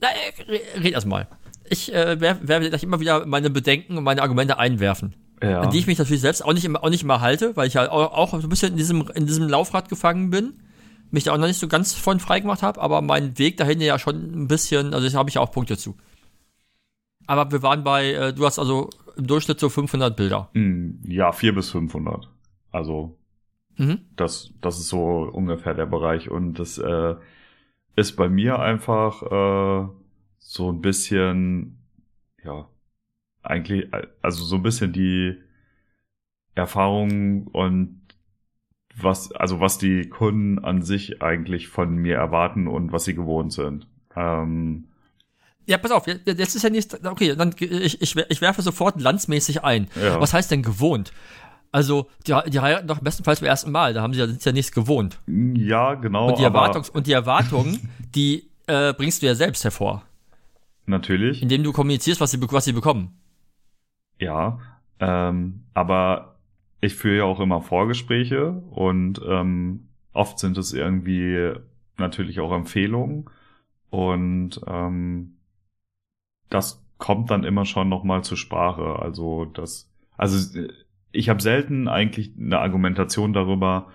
[0.02, 1.28] na, äh, re- red erst mal.
[1.70, 5.62] Ich äh, werde werd gleich immer wieder meine Bedenken und meine Argumente einwerfen, ja.
[5.62, 7.74] an die ich mich natürlich selbst auch nicht immer, auch nicht immer halte, weil ich
[7.76, 10.54] ja auch, auch so ein bisschen in diesem, in diesem Laufrad gefangen bin,
[11.12, 13.82] mich da auch noch nicht so ganz von frei gemacht habe, aber mein Weg dahin
[13.82, 15.96] ja schon ein bisschen, also da habe ich ja auch Punkte zu.
[17.26, 20.50] Aber wir waren bei, äh, du hast also im Durchschnitt so 500 Bilder.
[20.54, 22.30] Hm, Ja, 400 bis 500.
[22.72, 23.18] Also
[23.78, 24.00] Mhm.
[24.16, 26.30] Das, das ist so ungefähr der Bereich.
[26.30, 27.16] Und das äh,
[27.96, 29.88] ist bei mir einfach äh,
[30.40, 31.80] so ein bisschen,
[32.44, 32.68] ja,
[33.44, 33.90] eigentlich,
[34.22, 35.38] also so ein bisschen die
[36.56, 38.02] Erfahrung und
[38.96, 43.52] was, also was die Kunden an sich eigentlich von mir erwarten und was sie gewohnt
[43.52, 43.88] sind.
[44.16, 44.86] Ähm,
[45.66, 49.64] Ja, pass auf, jetzt ist ja nicht, okay, dann, ich, ich, ich werfe sofort landsmäßig
[49.64, 49.88] ein.
[49.96, 50.20] ja.
[50.20, 51.12] Was heißt denn gewohnt?
[51.72, 54.52] Also, die, die heiraten doch bestenfalls zum ersten Mal, da haben sie ja, sind ja
[54.52, 55.20] nichts gewohnt.
[55.26, 56.28] ja, genau.
[56.28, 60.04] Und die, Erwartungs und die Erwartungen, die äh, bringst du ja selbst hervor,
[60.86, 61.42] Natürlich.
[61.42, 63.18] indem du kommunizierst, was sie, was sie bekommen.
[64.24, 64.60] Ja,
[65.00, 66.36] ähm, aber
[66.82, 71.52] ich führe ja auch immer Vorgespräche und ähm, oft sind es irgendwie
[71.98, 73.30] natürlich auch Empfehlungen
[73.90, 75.38] und ähm,
[76.50, 78.98] das kommt dann immer schon noch mal zur Sprache.
[79.00, 80.60] Also das, also
[81.12, 83.88] ich habe selten eigentlich eine Argumentation darüber,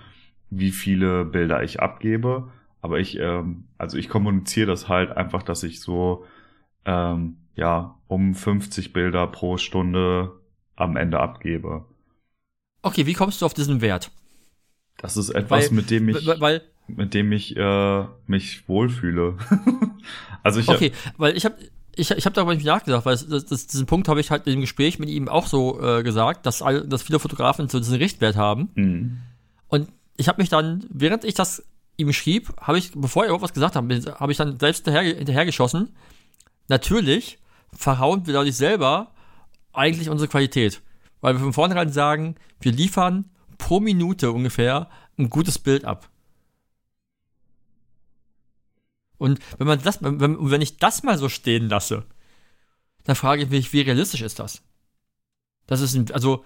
[0.51, 2.51] wie viele Bilder ich abgebe.
[2.81, 6.25] Aber ich, ähm, also ich kommuniziere das halt einfach, dass ich so
[6.85, 10.33] ähm, ja um 50 Bilder pro Stunde
[10.77, 11.85] am Ende abgebe.
[12.83, 14.11] Okay, wie kommst du auf diesen Wert?
[14.99, 19.37] Das ist etwas, Weil- mit dem ich, Weil, mit dem ich äh, mich wohlfühle.
[20.43, 21.57] also ich okay, weil ich habe
[21.95, 24.61] ich, ich habe darüber nicht nachgedacht, weil das, das, diesen Punkt habe ich halt im
[24.61, 28.37] Gespräch mit ihm auch so äh, gesagt, dass, all, dass viele Fotografen so diesen Richtwert
[28.37, 28.71] haben.
[28.77, 29.09] Mh,
[29.67, 31.65] Und ich habe mich dann, während ich das
[31.97, 33.83] ihm schrieb, habe ich, bevor er irgendwas gesagt hat,
[34.21, 35.89] habe ich dann selbst hinterher, hinterhergeschossen.
[36.69, 37.39] Natürlich
[37.73, 39.13] verhauen wir dadurch selber
[39.73, 40.83] eigentlich unsere Qualität.
[41.21, 46.09] Weil wir von vornherein sagen, wir liefern pro Minute ungefähr ein gutes Bild ab.
[49.19, 52.05] Und wenn man das, wenn, wenn ich das mal so stehen lasse,
[53.05, 54.63] dann frage ich mich, wie realistisch ist das?
[55.67, 56.45] Das ist ein, also,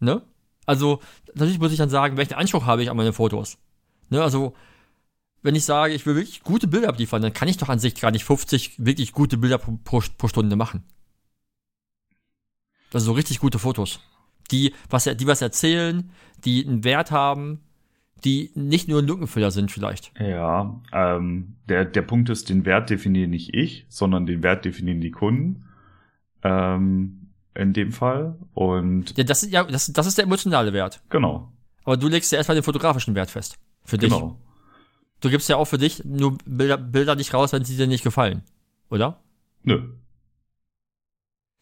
[0.00, 0.22] ne?
[0.66, 1.00] Also,
[1.34, 3.56] natürlich muss ich dann sagen, welchen Anspruch habe ich an meine Fotos.
[4.10, 4.54] Ne, also,
[5.42, 7.94] wenn ich sage, ich will wirklich gute Bilder abliefern, dann kann ich doch an sich
[7.94, 10.82] gar nicht 50 wirklich gute Bilder pro, pro, pro Stunde machen.
[12.92, 14.00] Also so richtig gute Fotos.
[14.50, 16.10] Die was, die was erzählen,
[16.44, 17.60] die einen Wert haben,
[18.24, 20.12] die nicht nur ein Lückenfüller sind vielleicht.
[20.18, 25.00] Ja, ähm, der, der Punkt ist, den Wert definiere nicht ich, sondern den Wert definieren
[25.00, 25.64] die Kunden.
[26.42, 28.36] Ähm, in dem Fall.
[28.54, 31.02] Und Ja, das ist ja, das, das ist der emotionale Wert.
[31.10, 31.52] genau,
[31.84, 33.58] Aber du legst ja erstmal den fotografischen Wert fest.
[33.84, 34.10] Für dich.
[34.10, 34.38] genau.
[35.20, 38.04] Du gibst ja auch für dich nur Bilder, Bilder nicht raus, wenn sie dir nicht
[38.04, 38.42] gefallen.
[38.90, 39.18] Oder?
[39.64, 39.82] Nö.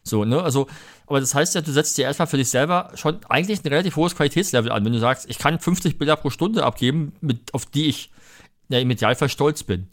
[0.03, 0.41] So, ne?
[0.41, 0.67] Also,
[1.05, 3.95] aber das heißt ja, du setzt dir erstmal für dich selber schon eigentlich ein relativ
[3.95, 7.65] hohes Qualitätslevel an, wenn du sagst, ich kann 50 Bilder pro Stunde abgeben, mit, auf
[7.65, 8.11] die ich
[8.69, 9.87] ja, im Idealfall stolz bin.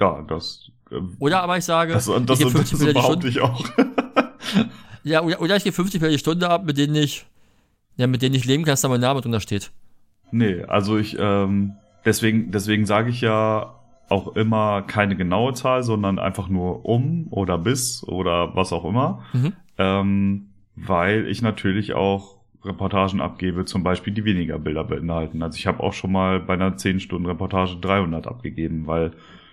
[0.00, 3.02] Ja, das, äh, Oder aber ich sage, das, das, ich das, gebe 50 Bilder die
[3.02, 3.44] Stunde.
[3.44, 3.64] auch.
[5.02, 7.24] Ja, oder, oder ich gebe 50 Bilder die Stunde ab, mit denen ich,
[7.96, 9.70] ja, mit denen ich leben kann, dass da mein Name drunter steht.
[10.30, 13.74] Nee, also ich, ähm, deswegen, deswegen sage ich ja
[14.08, 19.22] auch immer keine genaue Zahl, sondern einfach nur um oder bis oder was auch immer.
[19.32, 19.52] Mhm.
[19.78, 25.42] Ähm, weil ich natürlich auch Reportagen abgebe, zum Beispiel, die weniger Bilder beinhalten.
[25.42, 29.12] Also ich habe auch schon mal bei einer 10-Stunden-Reportage 300 abgegeben, weil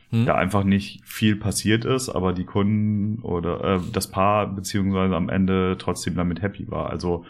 [0.09, 0.25] Mhm.
[0.25, 5.27] da einfach nicht viel passiert ist, aber die Kunden oder äh, das Paar beziehungsweise am
[5.27, 6.89] Ende trotzdem damit happy war.
[6.89, 7.25] Also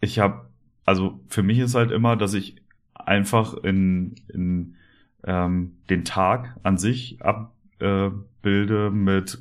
[0.00, 0.48] ich habe,
[0.84, 2.56] also für mich ist halt immer, dass ich
[3.06, 4.74] einfach in, in
[5.24, 9.38] ähm, den Tag an sich abbilde äh, mit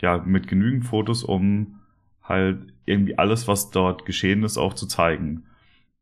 [0.00, 1.80] ja mit genügend Fotos, um
[2.22, 5.44] halt irgendwie alles, was dort geschehen ist, auch zu zeigen.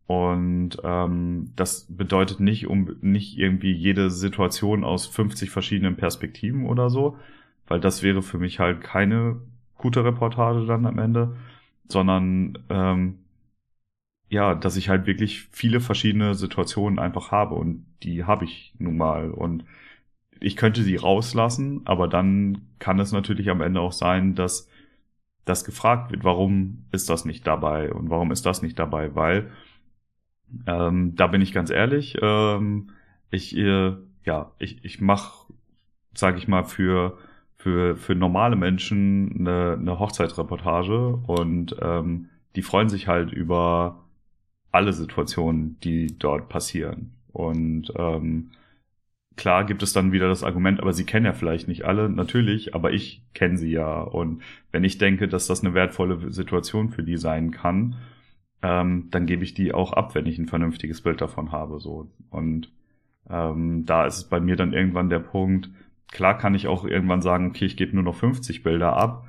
[0.07, 6.90] Und ähm, das bedeutet nicht um nicht irgendwie jede Situation aus 50 verschiedenen Perspektiven oder
[6.90, 7.16] so,
[7.66, 9.40] weil das wäre für mich halt keine
[9.79, 11.37] gute Reportage dann am Ende,
[11.88, 13.18] sondern ähm,
[14.33, 18.97] ja, dass ich halt wirklich viele verschiedene Situationen einfach habe und die habe ich nun
[18.97, 19.31] mal.
[19.31, 19.66] Und
[20.40, 24.71] ich könnte sie rauslassen, aber dann kann es natürlich am Ende auch sein, dass
[25.45, 29.51] das gefragt wird, warum ist das nicht dabei und warum ist das nicht dabei, weil
[30.66, 32.90] ähm, da bin ich ganz ehrlich, ähm,
[33.31, 33.92] ich äh,
[34.25, 35.53] ja, ich ich mache,
[36.14, 37.18] sage ich mal für
[37.59, 44.02] für für normale Menschen eine, eine Hochzeitsreportage und ähm, die freuen sich halt über
[44.73, 47.13] alle Situationen, die dort passieren.
[47.33, 48.51] Und ähm,
[49.37, 52.75] klar gibt es dann wieder das Argument, aber sie kennen ja vielleicht nicht alle, natürlich,
[52.75, 54.01] aber ich kenne sie ja.
[54.01, 57.97] Und wenn ich denke, dass das eine wertvolle Situation für die sein kann,
[58.63, 61.81] ähm, dann gebe ich die auch ab, wenn ich ein vernünftiges Bild davon habe.
[61.81, 62.11] So.
[62.31, 62.71] Und
[63.29, 65.71] ähm, da ist es bei mir dann irgendwann der Punkt,
[66.11, 69.27] klar kann ich auch irgendwann sagen, okay, ich gebe nur noch 50 Bilder ab,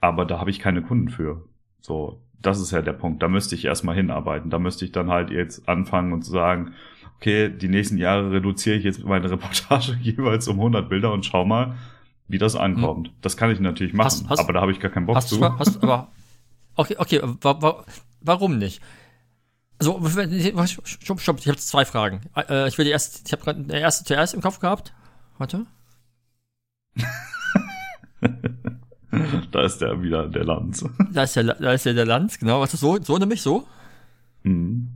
[0.00, 1.44] aber da habe ich keine Kunden für.
[1.80, 3.22] So, das ist ja der Punkt.
[3.22, 4.50] Da müsste ich erstmal hinarbeiten.
[4.50, 6.72] Da müsste ich dann halt jetzt anfangen und zu sagen,
[7.16, 11.44] okay, die nächsten Jahre reduziere ich jetzt meine Reportage jeweils um 100 Bilder und schau
[11.44, 11.74] mal,
[12.28, 13.10] wie das ankommt.
[13.22, 15.32] Das kann ich natürlich machen, Hast- hast- aber da habe ich gar keinen Bock Hast
[15.32, 15.58] du zu.
[15.58, 16.08] hast, aber,
[16.76, 17.84] okay, okay, wa, wa,
[18.20, 18.80] warum nicht?
[19.80, 20.00] Also,
[20.84, 22.20] stopp, stopp, ich habe zwei Fragen.
[22.36, 24.92] Äh, ich will die erst, ich habe gerade eine erste zuerst im Kopf gehabt.
[25.38, 25.66] Warte.
[29.52, 30.84] da ist der wieder der Lanz.
[31.12, 32.60] Da ist ja, da ist ja der Lanz, genau.
[32.60, 33.66] Was ist so, so nämlich so?
[34.42, 34.88] Mhm.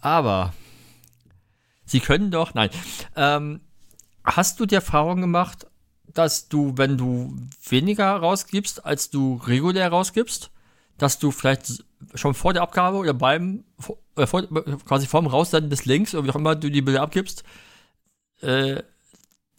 [0.00, 0.52] Aber
[1.84, 2.70] sie können doch, nein.
[3.16, 3.60] Ähm,
[4.24, 5.66] hast du die Erfahrung gemacht,
[6.12, 7.36] dass du, wenn du
[7.68, 10.50] weniger rausgibst, als du regulär rausgibst,
[10.98, 13.64] dass du vielleicht schon vor der Abgabe oder beim,
[14.16, 14.42] äh, vor,
[14.86, 17.44] quasi vorm Raussenden des Links oder wie auch immer du die Bilder abgibst,
[18.42, 18.82] äh,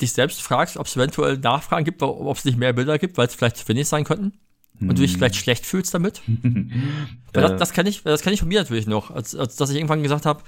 [0.02, 3.28] dich selbst fragst, ob es eventuell Nachfragen gibt, ob es nicht mehr Bilder gibt, weil
[3.28, 4.34] es vielleicht zu wenig sein könnten?
[4.82, 6.22] und du dich vielleicht schlecht fühlst damit.
[7.34, 9.70] Weil das, das kann ich, das kann ich von mir natürlich noch, als, als dass
[9.70, 10.42] ich irgendwann gesagt habe,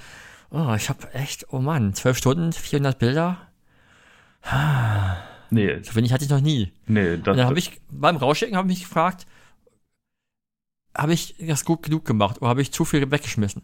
[0.50, 3.38] oh, ich habe echt, oh Mann, zwölf Stunden, 400 Bilder.
[5.52, 6.72] nee, So wenig hatte ich noch nie.
[6.88, 9.28] nee, Und das, dann habe ich beim Rausschicken habe ich mich gefragt,
[10.96, 13.62] habe ich das gut genug gemacht oder habe ich zu viel weggeschmissen?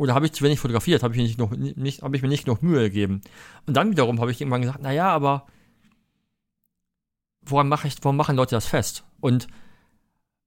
[0.00, 1.02] Oder habe ich zu wenig fotografiert?
[1.02, 3.20] Habe ich, mir nicht noch, nicht, habe ich mir nicht genug Mühe gegeben?
[3.66, 5.44] Und dann wiederum habe ich irgendwann gesagt, naja, aber
[7.42, 9.04] woran mache ich, warum machen Leute das fest?
[9.20, 9.46] Und,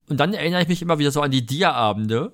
[0.10, 2.32] und dann erinnere ich mich immer wieder so an die Dia-Abende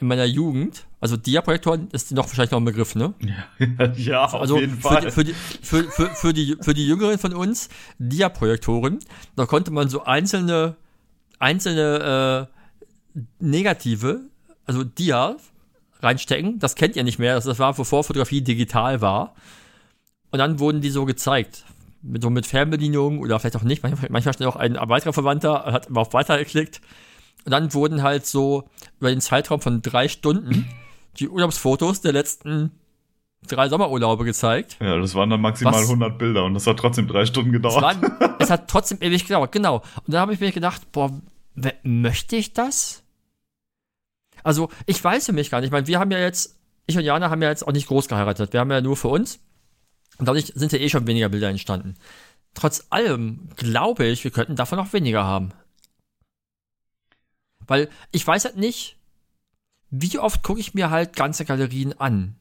[0.00, 0.86] in meiner Jugend.
[0.98, 3.14] Also Dia-Projektoren ist noch wahrscheinlich noch ein Begriff, ne?
[3.96, 5.02] ja, auf also jeden für Fall.
[5.02, 7.68] die, für, die, für, für, für, die, für die Jüngeren von uns,
[8.00, 8.98] Dia-Projektoren,
[9.36, 10.74] da konnte man so einzelne,
[11.38, 12.48] einzelne
[13.14, 14.22] äh, negative,
[14.66, 15.36] also Dia
[16.02, 16.58] reinstecken.
[16.58, 17.34] Das kennt ihr nicht mehr.
[17.34, 19.34] Das, das war, bevor Fotografie digital war.
[20.30, 21.64] Und dann wurden die so gezeigt.
[22.02, 23.82] Mit, so mit Fernbedienung oder vielleicht auch nicht.
[23.82, 26.80] Manchmal, manchmal stand auch ein weiterer Verwandter, hat immer auf Weiter geklickt.
[27.44, 30.68] Und dann wurden halt so über den Zeitraum von drei Stunden
[31.18, 32.72] die Urlaubsfotos der letzten
[33.46, 34.76] drei Sommerurlaube gezeigt.
[34.80, 35.84] ja, das waren dann maximal Was?
[35.84, 37.82] 100 Bilder und das hat trotzdem drei Stunden gedauert.
[37.82, 39.76] waren, es hat trotzdem ewig gedauert, genau.
[39.76, 41.10] Und dann habe ich mir gedacht, boah,
[41.82, 42.99] möchte ich das?
[44.42, 45.68] Also, ich weiß für mich gar nicht.
[45.68, 48.08] Ich meine, wir haben ja jetzt, ich und Jana haben ja jetzt auch nicht groß
[48.08, 48.52] geheiratet.
[48.52, 49.40] Wir haben ja nur für uns.
[50.18, 51.96] Und dadurch sind ja eh schon weniger Bilder entstanden.
[52.54, 55.52] Trotz allem glaube ich, wir könnten davon auch weniger haben.
[57.66, 58.96] Weil ich weiß halt nicht,
[59.90, 62.36] wie oft gucke ich mir halt ganze Galerien an.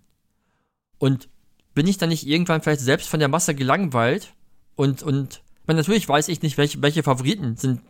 [0.97, 1.29] Und
[1.73, 4.33] bin ich dann nicht irgendwann vielleicht selbst von der Masse gelangweilt
[4.75, 7.81] und, und, ich natürlich weiß ich nicht, welche, welche Favoriten sind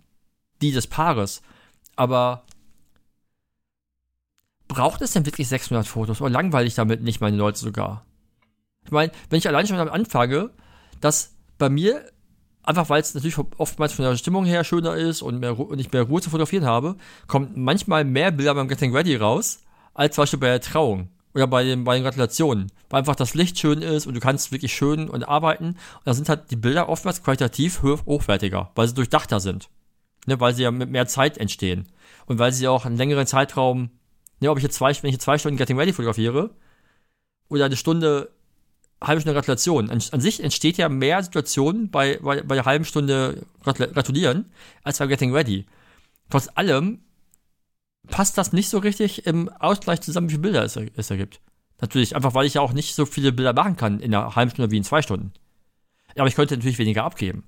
[0.62, 1.41] die des Paares,
[1.95, 2.43] aber
[4.70, 6.22] braucht es denn wirklich 600 Fotos?
[6.22, 8.06] Oder langweile ich damit nicht meine Leute sogar?
[8.86, 10.52] Ich meine, wenn ich allein schon damit anfange,
[11.02, 12.06] dass bei mir,
[12.64, 15.92] einfach weil es natürlich oftmals von der Stimmung her schöner ist und, mehr, und ich
[15.92, 16.96] mehr Ruhe zu fotografieren habe,
[17.28, 19.60] kommt manchmal mehr Bilder beim Getting Ready raus,
[19.94, 23.34] als zum Beispiel bei der Trauung oder bei den, bei den Gratulationen, weil einfach das
[23.34, 25.66] Licht schön ist und du kannst wirklich schön und arbeiten.
[25.66, 29.70] Und da sind halt die Bilder oftmals qualitativ hoch- hochwertiger, weil sie durchdachter sind,
[30.26, 31.88] ne, weil sie ja mit mehr Zeit entstehen.
[32.28, 33.90] Und weil sie auch einen längeren Zeitraum,
[34.39, 36.52] ne, ob ich jetzt zwei, wenn ich jetzt zwei Stunden Getting Ready fotografiere
[37.49, 38.32] oder eine Stunde
[39.02, 39.89] halbe Stunde Gratulation.
[39.89, 44.52] An, an sich entsteht ja mehr Situationen bei, bei, bei der halben Stunde Gratul- Gratulieren
[44.84, 45.65] als bei Getting Ready.
[46.30, 46.99] Trotz allem
[48.08, 51.41] passt das nicht so richtig im Ausgleich zusammen, wie viele Bilder es, es ergibt.
[51.82, 54.52] Natürlich, einfach weil ich ja auch nicht so viele Bilder machen kann in einer halben
[54.52, 55.32] Stunde wie in zwei Stunden.
[56.15, 57.43] Aber ich könnte natürlich weniger abgeben.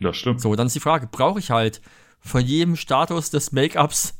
[0.00, 0.40] Das stimmt.
[0.40, 1.80] So, dann ist die Frage, brauche ich halt
[2.20, 4.17] von jedem Status des Make-ups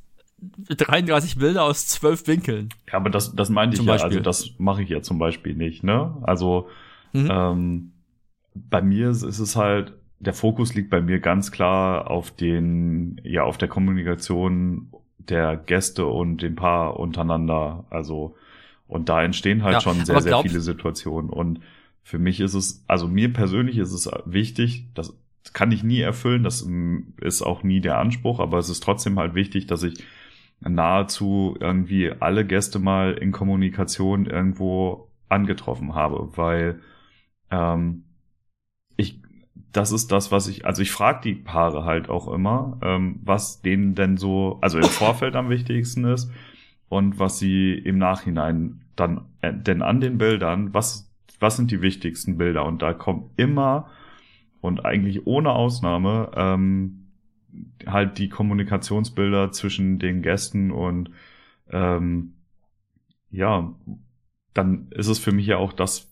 [0.68, 2.70] 33 Bilder aus 12 Winkeln?
[2.88, 4.18] Ja, aber das, das meinte ich Zum ja, Beispiel.
[4.18, 6.16] also das mache ich ja zum Beispiel nicht, ne?
[6.22, 6.68] Also
[7.12, 7.31] Mhm.
[7.31, 7.92] ähm,
[8.55, 13.20] bei mir ist ist es halt, der Fokus liegt bei mir ganz klar auf den,
[13.24, 17.87] ja, auf der Kommunikation der Gäste und dem Paar untereinander.
[17.90, 18.37] Also,
[18.88, 21.31] und da entstehen halt Ja, schon sehr, sehr viele Situationen.
[21.31, 21.61] Und
[22.03, 25.14] für mich ist es, also mir persönlich ist es wichtig, das
[25.53, 29.18] kann ich nie erfüllen, das mm, ist auch nie der Anspruch, aber es ist trotzdem
[29.18, 30.03] halt wichtig, dass ich
[30.61, 36.81] nahezu irgendwie alle Gäste mal in Kommunikation irgendwo angetroffen habe, weil
[37.51, 38.05] ähm,
[38.97, 39.21] ich
[39.73, 43.61] das ist das, was ich, also ich frage die Paare halt auch immer, ähm, was
[43.61, 46.31] denen denn so, also im Vorfeld am wichtigsten ist
[46.88, 51.83] und was sie im Nachhinein dann, äh, denn an den Bildern, was, was sind die
[51.83, 52.64] wichtigsten Bilder?
[52.64, 53.90] Und da kommt immer
[54.61, 57.08] und eigentlich ohne Ausnahme ähm,
[57.87, 61.11] halt die Kommunikationsbilder zwischen den Gästen und
[61.71, 62.35] ähm,
[63.31, 63.75] ja,
[64.55, 66.11] dann ist es für mich ja auch das,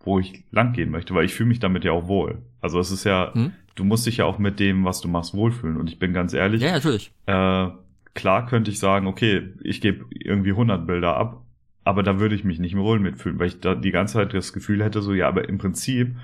[0.00, 2.42] wo ich langgehen möchte, weil ich fühle mich damit ja auch wohl.
[2.60, 3.52] Also es ist ja, Hm?
[3.74, 5.76] du musst dich ja auch mit dem, was du machst, wohlfühlen.
[5.76, 7.10] Und ich bin ganz ehrlich, Ja, natürlich.
[7.26, 7.68] äh,
[8.14, 11.42] klar könnte ich sagen, okay, ich gebe irgendwie 100 Bilder ab,
[11.84, 14.34] aber da würde ich mich nicht mehr wohl mitfühlen, weil ich da die ganze Zeit
[14.34, 16.16] das Gefühl hätte, so, ja, aber im Prinzip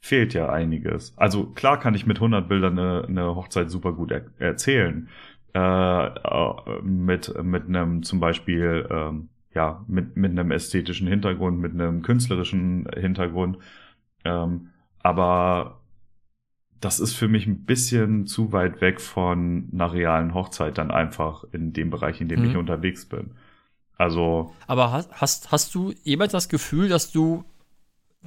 [0.00, 1.12] fehlt ja einiges.
[1.16, 5.08] Also klar kann ich mit 100 Bildern eine, eine Hochzeit super gut er erzählen.
[5.54, 11.72] Äh, äh, mit, mit einem zum Beispiel, ähm, ja, mit, mit einem ästhetischen Hintergrund, mit
[11.74, 13.58] einem künstlerischen Hintergrund.
[14.24, 14.68] Ähm,
[15.00, 15.80] aber
[16.80, 21.44] das ist für mich ein bisschen zu weit weg von einer realen Hochzeit dann einfach
[21.52, 22.50] in dem Bereich, in dem Mhm.
[22.50, 23.32] ich unterwegs bin.
[23.98, 27.44] Also, Aber hast, hast, hast du jemals das Gefühl, dass du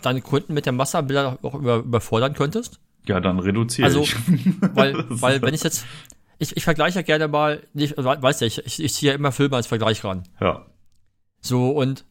[0.02, 2.80] deine Kunden mit der Masse an Bildern auch über, überfordern könntest?
[3.08, 4.16] ja, dann reduziere Also, ich.
[4.76, 5.86] Weil, weil wenn ich jetzt,
[6.40, 9.16] ich, ich vergleiche ja gerne mal, nicht, we- weißt ja, ich, ich, ich ziehe ja
[9.18, 10.24] immer Filme als Vergleich ran.
[10.40, 10.66] Ja,
[11.42, 12.06] So, und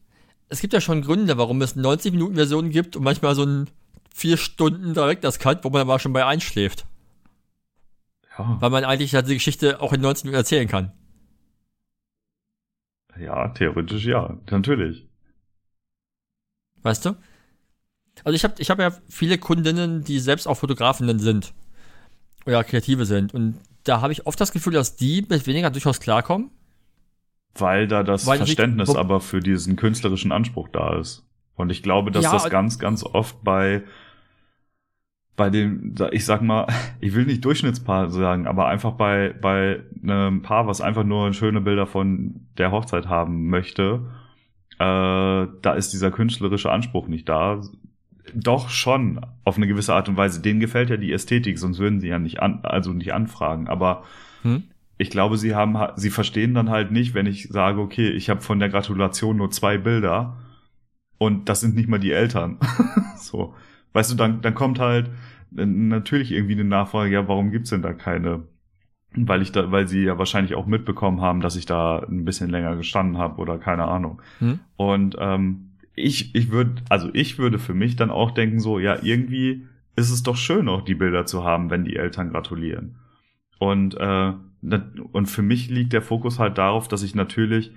[0.49, 3.71] es gibt ja schon Gründe, warum es 90-Minuten-Versionen gibt und manchmal so ein
[4.15, 6.85] vier Stunden direkt das Cut, wo man aber schon bei einschläft.
[8.39, 8.59] Ja.
[8.61, 10.93] Weil man eigentlich halt die Geschichte auch in 19 Minuten erzählen kann.
[13.19, 15.07] Ja, theoretisch ja, natürlich.
[16.83, 17.17] Weißt du?
[18.25, 21.53] Also ich habe ich hab ja viele Kundinnen, die selbst auch Fotografinnen sind.
[22.47, 23.35] Oder Kreative sind.
[23.35, 26.51] Und da habe ich oft das Gefühl, dass die mit weniger durchaus klarkommen.
[27.55, 31.25] Weil da das Weil Verständnis ich, aber für diesen künstlerischen Anspruch da ist.
[31.55, 33.83] Und ich glaube, dass ja, das ganz, ganz oft bei
[35.37, 36.67] bei dem, ich sag mal,
[37.01, 41.61] ich will nicht Durchschnittspaar sagen, aber einfach bei, bei einem Paar, was einfach nur schöne
[41.61, 44.07] Bilder von der Hochzeit haben möchte,
[44.79, 47.63] äh, da ist dieser künstlerische Anspruch nicht da.
[48.35, 50.41] Doch schon auf eine gewisse Art und Weise.
[50.41, 53.69] Denen gefällt ja die Ästhetik, sonst würden sie ja nicht an, also nicht anfragen.
[53.69, 54.05] Aber
[54.43, 54.65] hm?
[54.97, 58.41] ich glaube, sie haben, sie verstehen dann halt nicht, wenn ich sage, okay, ich habe
[58.41, 60.37] von der Gratulation nur zwei Bilder
[61.19, 62.59] und das sind nicht mal die Eltern.
[63.17, 63.55] so.
[63.93, 65.11] Weißt du, dann, dann kommt halt
[65.51, 68.45] natürlich irgendwie eine Nachfrage, ja, warum gibt's denn da keine?
[69.15, 72.49] Weil ich da, weil sie ja wahrscheinlich auch mitbekommen haben, dass ich da ein bisschen
[72.49, 74.23] länger gestanden habe oder keine Ahnung.
[74.39, 74.61] Hm?
[74.77, 79.03] Und ähm, ich, ich würde, also ich würde für mich dann auch denken, so, ja,
[79.03, 79.67] irgendwie
[79.97, 82.97] ist es doch schön, auch die Bilder zu haben, wenn die Eltern gratulieren.
[83.59, 84.33] Und, äh,
[85.13, 87.73] und für mich liegt der Fokus halt darauf, dass ich natürlich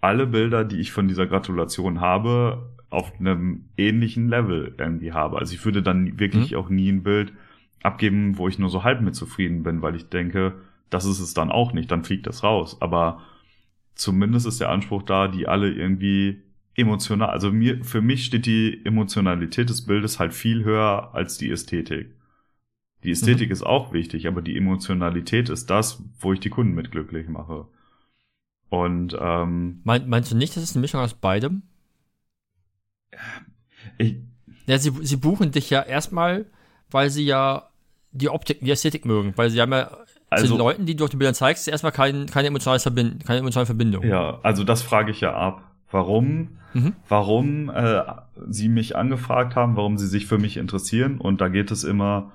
[0.00, 5.38] alle Bilder, die ich von dieser Gratulation habe, auf einem ähnlichen Level irgendwie habe.
[5.38, 6.58] Also ich würde dann wirklich mhm.
[6.58, 7.32] auch nie ein Bild
[7.82, 10.54] abgeben, wo ich nur so halb mit zufrieden bin, weil ich denke,
[10.90, 12.76] das ist es dann auch nicht, dann fliegt das raus.
[12.80, 13.22] Aber
[13.94, 16.42] zumindest ist der Anspruch da, die alle irgendwie
[16.74, 21.50] emotional, also mir, für mich steht die Emotionalität des Bildes halt viel höher als die
[21.50, 22.14] Ästhetik.
[23.04, 23.52] Die Ästhetik mhm.
[23.52, 27.66] ist auch wichtig, aber die Emotionalität ist das, wo ich die Kunden mit glücklich mache.
[28.68, 31.62] Und ähm, Mein, meinst du nicht, das ist eine Mischung aus beidem?
[33.98, 34.16] Ich,
[34.66, 36.46] ja, sie, sie buchen dich ja erstmal,
[36.90, 37.68] weil sie ja
[38.12, 39.98] die Optik, die Ästhetik mögen, weil sie haben ja
[40.30, 43.24] also, zu den Leuten, die du auf den Bildern zeigst, erstmal kein, keine, emotionale Verbind,
[43.26, 44.04] keine emotionale Verbindung.
[44.04, 45.71] Ja, also das frage ich ja ab.
[45.92, 46.94] Warum, mhm.
[47.08, 48.02] warum äh,
[48.48, 52.32] sie mich angefragt haben, warum sie sich für mich interessieren und da geht es immer,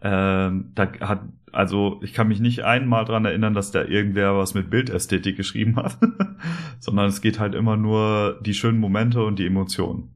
[0.00, 1.20] äh, da hat,
[1.52, 5.76] also ich kann mich nicht einmal dran erinnern, dass da irgendwer was mit Bildästhetik geschrieben
[5.76, 5.98] hat,
[6.80, 10.10] sondern es geht halt immer nur die schönen Momente und die Emotionen.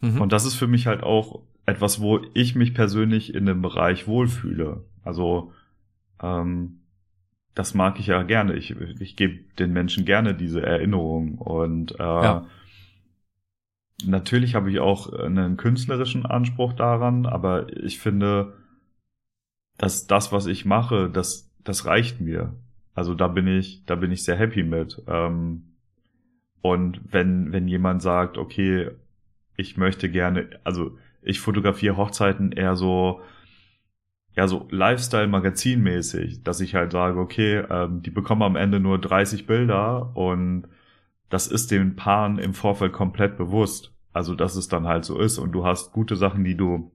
[0.00, 0.20] Mhm.
[0.20, 4.06] Und das ist für mich halt auch etwas, wo ich mich persönlich in dem Bereich
[4.06, 4.84] wohlfühle.
[5.04, 5.52] Also
[6.22, 6.79] ähm,
[7.60, 8.54] das mag ich ja gerne.
[8.54, 11.36] Ich, ich gebe den Menschen gerne diese Erinnerung.
[11.36, 12.46] Und äh, ja.
[14.02, 18.54] natürlich habe ich auch einen künstlerischen Anspruch daran, aber ich finde,
[19.76, 22.54] dass das, was ich mache, das, das reicht mir.
[22.94, 25.02] Also da bin ich, da bin ich sehr happy mit.
[25.06, 25.74] Ähm,
[26.62, 28.90] und wenn, wenn jemand sagt, okay,
[29.58, 33.20] ich möchte gerne, also ich fotografiere Hochzeiten eher so,
[34.36, 39.46] ja, so Lifestyle-Magazin-mäßig, dass ich halt sage, okay, ähm, die bekommen am Ende nur 30
[39.46, 40.68] Bilder und
[41.28, 43.92] das ist den Paaren im Vorfeld komplett bewusst.
[44.12, 46.90] Also, dass es dann halt so ist und du hast gute Sachen, die du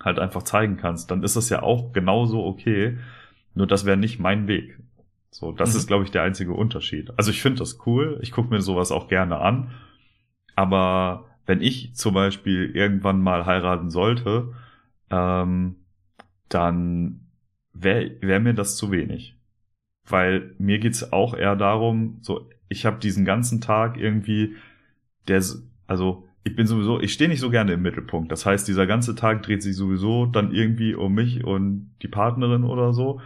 [0.00, 2.98] halt einfach zeigen kannst, dann ist das ja auch genauso okay.
[3.54, 4.78] Nur das wäre nicht mein Weg.
[5.30, 5.78] So, das mhm.
[5.78, 7.10] ist, glaube ich, der einzige Unterschied.
[7.16, 9.72] Also ich finde das cool, ich gucke mir sowas auch gerne an,
[10.54, 14.54] aber wenn ich zum Beispiel irgendwann mal heiraten sollte,
[15.10, 15.76] ähm,
[16.48, 17.28] dann
[17.72, 19.36] wäre wär mir das zu wenig.
[20.06, 24.56] Weil mir geht's auch eher darum, so, ich habe diesen ganzen Tag irgendwie,
[25.26, 25.42] der,
[25.86, 28.32] also ich bin sowieso, ich stehe nicht so gerne im Mittelpunkt.
[28.32, 32.64] Das heißt, dieser ganze Tag dreht sich sowieso dann irgendwie um mich und die Partnerin
[32.64, 33.20] oder so.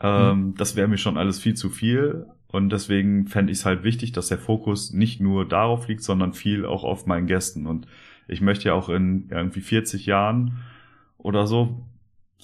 [0.00, 0.54] Ähm, mhm.
[0.54, 2.26] Das wäre mir schon alles viel zu viel.
[2.48, 6.32] Und deswegen fände ich es halt wichtig, dass der Fokus nicht nur darauf liegt, sondern
[6.32, 7.66] viel auch auf meinen Gästen.
[7.66, 7.86] Und
[8.28, 10.58] ich möchte ja auch in irgendwie 40 Jahren
[11.18, 11.84] oder so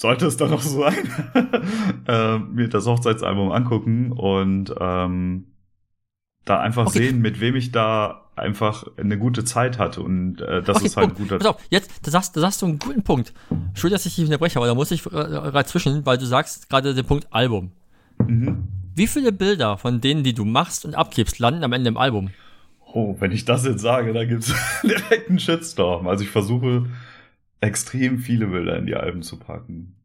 [0.01, 0.95] sollte es dann noch so sein,
[2.09, 5.49] äh, mir das Hochzeitsalbum angucken und ähm,
[6.47, 7.01] da einfach okay.
[7.01, 10.97] sehen, mit wem ich da einfach eine gute Zeit hatte und äh, das okay, ist
[10.97, 11.21] halt Punkt.
[11.21, 11.39] ein guter.
[11.39, 13.35] Pass auf, jetzt, da sagst, da sagst du einen guten Punkt.
[13.51, 16.95] Entschuldigung, dass ich dich unterbreche, aber da muss ich äh, zwischen, weil du sagst gerade
[16.95, 17.73] den Punkt Album.
[18.27, 18.69] Mhm.
[18.95, 22.31] Wie viele Bilder von denen, die du machst und abgibst, landen am Ende im Album?
[22.95, 26.09] Oh, wenn ich das jetzt sage, da gibt's direkt einen Shitstorm.
[26.09, 26.87] Also ich versuche
[27.61, 29.97] extrem viele Bilder in die Alben zu packen.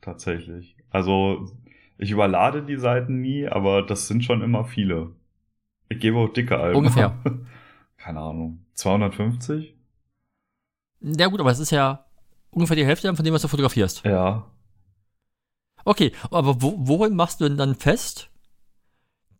[0.00, 0.76] Tatsächlich.
[0.90, 1.50] Also
[1.98, 5.12] ich überlade die Seiten nie, aber das sind schon immer viele.
[5.88, 6.78] Ich gebe auch dicke Alben.
[6.78, 7.18] Ungefähr.
[7.96, 8.64] Keine Ahnung.
[8.74, 9.76] 250?
[11.02, 12.06] Ja gut, aber es ist ja
[12.50, 14.04] ungefähr die Hälfte von dem, was du fotografierst.
[14.04, 14.50] Ja.
[15.84, 18.30] Okay, aber wo, worin machst du denn dann fest?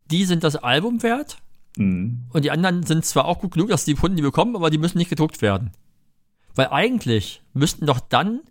[0.05, 1.37] Die sind das Album wert?
[1.77, 2.27] Mhm.
[2.33, 4.77] Und die anderen sind zwar auch gut genug, dass die Kunden die bekommen, aber die
[4.77, 5.71] müssen nicht gedruckt werden.
[6.55, 8.41] Weil eigentlich müssten doch dann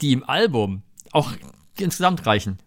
[0.00, 0.82] die im Album
[1.12, 1.32] auch
[1.78, 2.58] insgesamt reichen.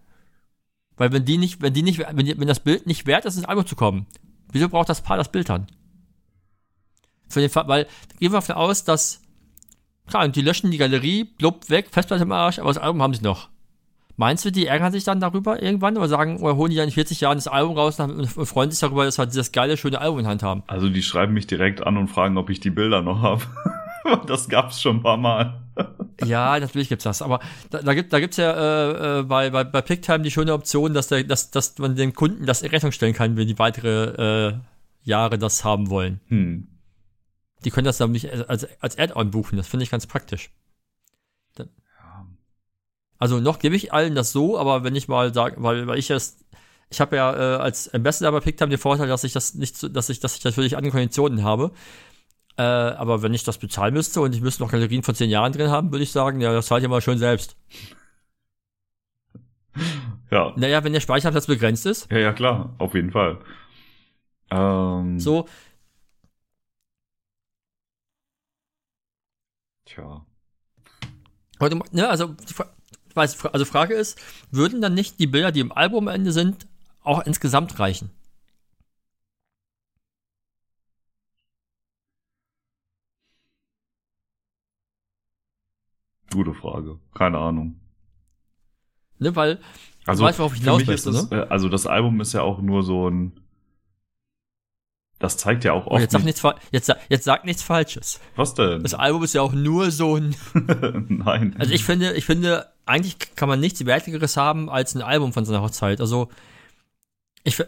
[0.97, 3.35] Weil wenn die nicht, wenn die nicht, wenn, die, wenn das Bild nicht wert ist,
[3.35, 4.05] ins Album zu kommen,
[4.51, 5.67] wieso braucht das Paar das Bild dann?
[7.27, 7.87] Für den Fall, weil
[8.19, 9.21] gehen wir davon aus, dass
[10.07, 13.13] klar, und die löschen die Galerie, blub weg, Festplatte im Arsch, aber das Album haben
[13.13, 13.49] sie noch.
[14.17, 16.93] Meinst du, die ärgern sich dann darüber irgendwann oder sagen, oder holen die dann in
[16.93, 20.19] 40 Jahren das Album raus und freuen sich darüber, dass halt dieses geile, schöne Album
[20.19, 20.63] in Hand haben?
[20.67, 23.41] Also die schreiben mich direkt an und fragen, ob ich die Bilder noch habe.
[24.27, 25.61] das gab's schon ein paar Mal.
[26.23, 27.21] ja, natürlich gibt's das.
[27.21, 27.39] Aber
[27.69, 30.93] da, da gibt da gibt's ja äh, äh, bei, bei, bei Picktime die schöne Option,
[30.93, 34.49] dass, der, dass, dass man den Kunden das in Rechnung stellen kann, wenn die weitere
[34.49, 34.53] äh,
[35.03, 36.19] Jahre das haben wollen.
[36.27, 36.67] Hm.
[37.63, 39.57] Die können das dann nicht als, als Add-on buchen.
[39.57, 40.51] Das finde ich ganz praktisch.
[41.55, 41.69] Dann,
[43.17, 46.09] also noch gebe ich allen das so, aber wenn ich mal sage, weil, weil ich
[46.09, 46.39] es
[46.91, 50.09] ich habe ja äh, als Ambassador bei Picktime den Vorteil, dass ich das nicht, dass
[50.09, 51.71] ich, dass ich natürlich andere Konditionen habe.
[52.57, 55.53] Äh, aber wenn ich das bezahlen müsste und ich müsste noch Galerien von zehn Jahren
[55.53, 57.55] drin haben, würde ich sagen, ja, das zahlt ihr mal schön selbst.
[60.29, 60.53] Ja.
[60.55, 62.09] Naja, wenn der Speicherplatz begrenzt ist.
[62.11, 63.39] Ja, ja, klar, auf jeden Fall.
[64.49, 65.47] Ähm, so.
[69.85, 70.25] Tja.
[71.91, 72.35] Ne, also,
[73.13, 74.19] weiß, also Frage ist,
[74.51, 76.67] würden dann nicht die Bilder, die im Album am Ende sind,
[77.01, 78.09] auch insgesamt reichen?
[86.33, 86.99] Gute Frage.
[87.13, 87.79] Keine Ahnung.
[89.19, 89.59] Ne, weil
[90.05, 91.27] also, du weißt, worauf ich hinaus möchte, ne?
[91.31, 93.33] Äh, also das Album ist ja auch nur so ein
[95.21, 95.95] das zeigt ja auch oft.
[95.95, 98.19] Oh, jetzt, sag nichts, jetzt, jetzt sag nichts Falsches.
[98.35, 98.81] Was denn?
[98.81, 100.35] Das Album ist ja auch nur so ein.
[101.09, 101.55] Nein.
[101.59, 105.45] Also ich finde, ich finde, eigentlich kann man nichts Wertigeres haben als ein Album von
[105.45, 106.01] seiner Hochzeit.
[106.01, 106.29] Also
[107.43, 107.63] ich,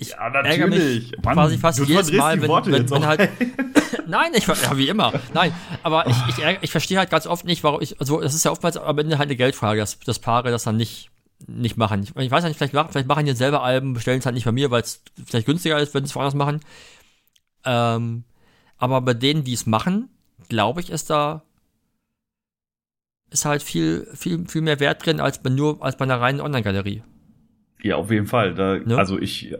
[0.00, 3.28] ich ja, ärgere mich Mann, quasi fast jedes Mal, wenn, wenn, wenn halt.
[4.06, 5.12] Nein, ich ja wie immer.
[5.34, 7.98] Nein, aber ich, ich, ich verstehe halt ganz oft nicht, warum ich.
[8.00, 10.76] Also das ist ja oftmals am Ende halt eine Geldfrage, dass, dass Paare das dann
[10.76, 11.10] nicht
[11.46, 12.02] nicht machen.
[12.02, 14.44] Ich, ich weiß nicht, vielleicht machen, vielleicht machen die selber Alben, bestellen es halt nicht
[14.44, 16.60] bei mir, weil es vielleicht günstiger ist, wenn sie es woanders machen.
[17.64, 18.24] Ähm,
[18.76, 20.08] aber bei denen, die es machen,
[20.48, 21.42] glaube ich, ist da
[23.30, 26.40] ist halt viel, viel, viel mehr Wert drin als bei nur als bei einer reinen
[26.40, 27.02] Online-Galerie.
[27.82, 28.54] Ja, auf jeden Fall.
[28.54, 28.96] Da, ne?
[28.98, 29.54] Also ich,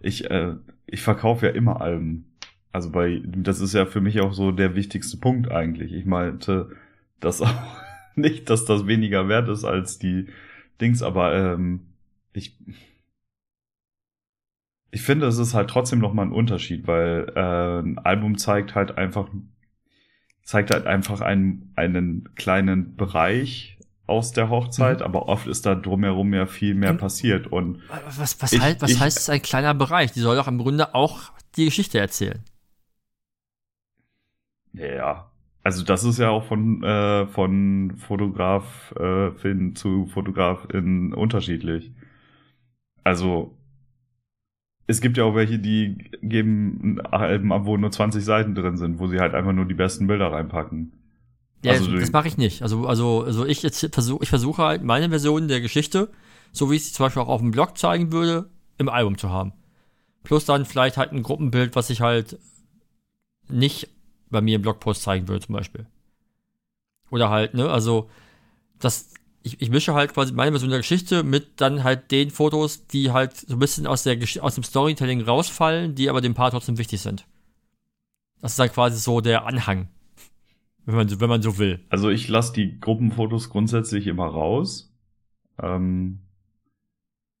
[0.00, 0.54] ich, äh,
[0.86, 2.26] ich verkaufe ja immer Alben.
[2.72, 5.92] Also bei, das ist ja für mich auch so der wichtigste Punkt eigentlich.
[5.92, 6.70] Ich meinte,
[7.20, 7.52] dass auch
[8.16, 10.26] nicht, dass das weniger wert ist als die
[10.80, 11.80] Dings, aber ähm,
[12.32, 12.56] ich,
[14.90, 18.74] ich finde, es ist halt trotzdem noch mal ein Unterschied, weil äh, ein Album zeigt
[18.74, 19.28] halt einfach
[20.42, 23.78] zeigt halt einfach einen einen kleinen Bereich
[24.10, 25.04] aus der Hochzeit, mhm.
[25.04, 27.80] aber oft ist da drumherum ja viel mehr passiert und
[28.16, 30.12] was was, ich, halt, was ich, heißt es ein kleiner Bereich?
[30.12, 32.40] Die soll doch im Grunde auch die Geschichte erzählen.
[34.72, 35.30] Ja,
[35.62, 41.92] also das ist ja auch von äh, von Fotograf äh, zu Fotograf in unterschiedlich.
[43.04, 43.56] Also
[44.86, 48.98] es gibt ja auch welche, die geben Alben ab, wo nur 20 Seiten drin sind,
[48.98, 50.92] wo sie halt einfach nur die besten Bilder reinpacken.
[51.62, 52.62] Ja, also, das mache ich nicht.
[52.62, 56.10] Also, also, also ich jetzt versuche, ich versuche halt meine Version der Geschichte,
[56.52, 58.48] so wie ich sie zum Beispiel auch auf dem Blog zeigen würde,
[58.78, 59.52] im Album zu haben.
[60.22, 62.38] Plus dann vielleicht halt ein Gruppenbild, was ich halt
[63.48, 63.88] nicht
[64.30, 65.86] bei mir im Blogpost zeigen würde, zum Beispiel.
[67.10, 68.08] Oder halt, ne, also,
[68.78, 72.86] das, ich, ich mische halt quasi meine Version der Geschichte mit dann halt den Fotos,
[72.86, 76.50] die halt so ein bisschen aus, der, aus dem Storytelling rausfallen, die aber dem Paar
[76.50, 77.26] trotzdem wichtig sind.
[78.40, 79.88] Das ist halt quasi so der Anhang.
[80.90, 81.80] Wenn man, wenn man so will.
[81.88, 84.92] Also ich lasse die Gruppenfotos grundsätzlich immer raus,
[85.62, 86.20] ähm,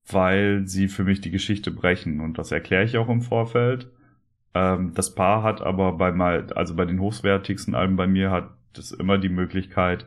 [0.08, 2.20] weil sie für mich die Geschichte brechen.
[2.20, 3.90] Und das erkläre ich auch im Vorfeld.
[4.54, 8.50] Ähm, das Paar hat aber bei mal, also bei den hochwertigsten Alben bei mir hat
[8.72, 10.06] das immer die Möglichkeit,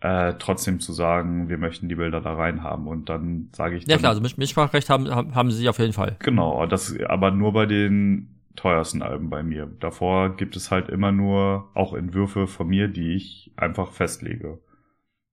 [0.00, 3.86] äh, trotzdem zu sagen, wir möchten die Bilder da rein haben und dann sage ich.
[3.86, 6.16] Ja klar, also Mitspracherecht haben, haben sie auf jeden Fall.
[6.20, 9.66] Genau, das aber nur bei den teuersten Alben bei mir.
[9.80, 14.58] Davor gibt es halt immer nur auch Entwürfe von mir, die ich einfach festlege.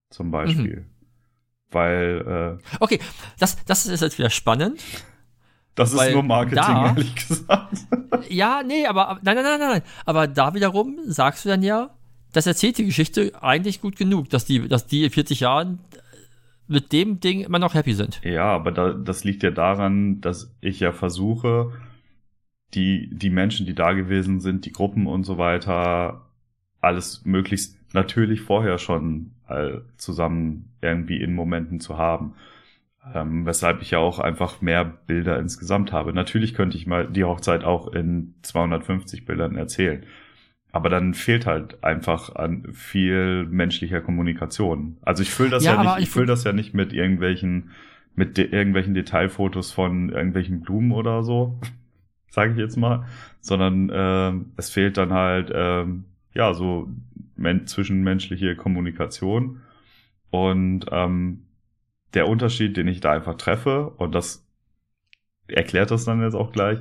[0.10, 0.82] Zum Beispiel.
[0.82, 0.86] Mhm.
[1.72, 2.60] Weil.
[2.62, 3.00] Äh, okay,
[3.40, 4.82] das, das ist jetzt wieder spannend.
[5.76, 7.78] Das ist nur Marketing, da, ehrlich gesagt.
[8.30, 9.82] Ja, nee, aber nein, nein, nein, nein.
[10.06, 11.92] Aber da wiederum sagst du dann ja,
[12.34, 15.80] das erzählt die Geschichte eigentlich gut genug, dass die, dass die in 40 Jahren
[16.68, 18.20] mit dem Ding immer noch happy sind.
[18.24, 21.72] Ja, aber da, das liegt ja daran, dass ich ja versuche,
[22.74, 26.26] die, die Menschen, die da gewesen sind, die Gruppen und so weiter,
[26.82, 32.34] alles möglichst natürlich vorher schon äh, zusammen irgendwie in Momenten zu haben.
[33.14, 36.12] Ähm, weshalb ich ja auch einfach mehr Bilder insgesamt habe.
[36.12, 40.04] Natürlich könnte ich mal die Hochzeit auch in 250 Bildern erzählen.
[40.74, 44.98] Aber dann fehlt halt einfach an viel menschlicher Kommunikation.
[45.02, 47.72] Also ich fülle das ja, ja nicht, ich fülle das ja nicht mit irgendwelchen
[48.18, 51.60] mit de irgendwelchen Detailfotos von irgendwelchen Blumen oder so,
[52.30, 53.06] sage ich jetzt mal,
[53.42, 55.86] sondern äh, es fehlt dann halt äh,
[56.34, 56.90] ja so
[57.36, 59.62] men zwischenmenschliche Kommunikation.
[60.30, 61.44] Und ähm,
[62.14, 64.46] der Unterschied, den ich da einfach treffe und das
[65.48, 66.80] erklärt das dann jetzt auch gleich,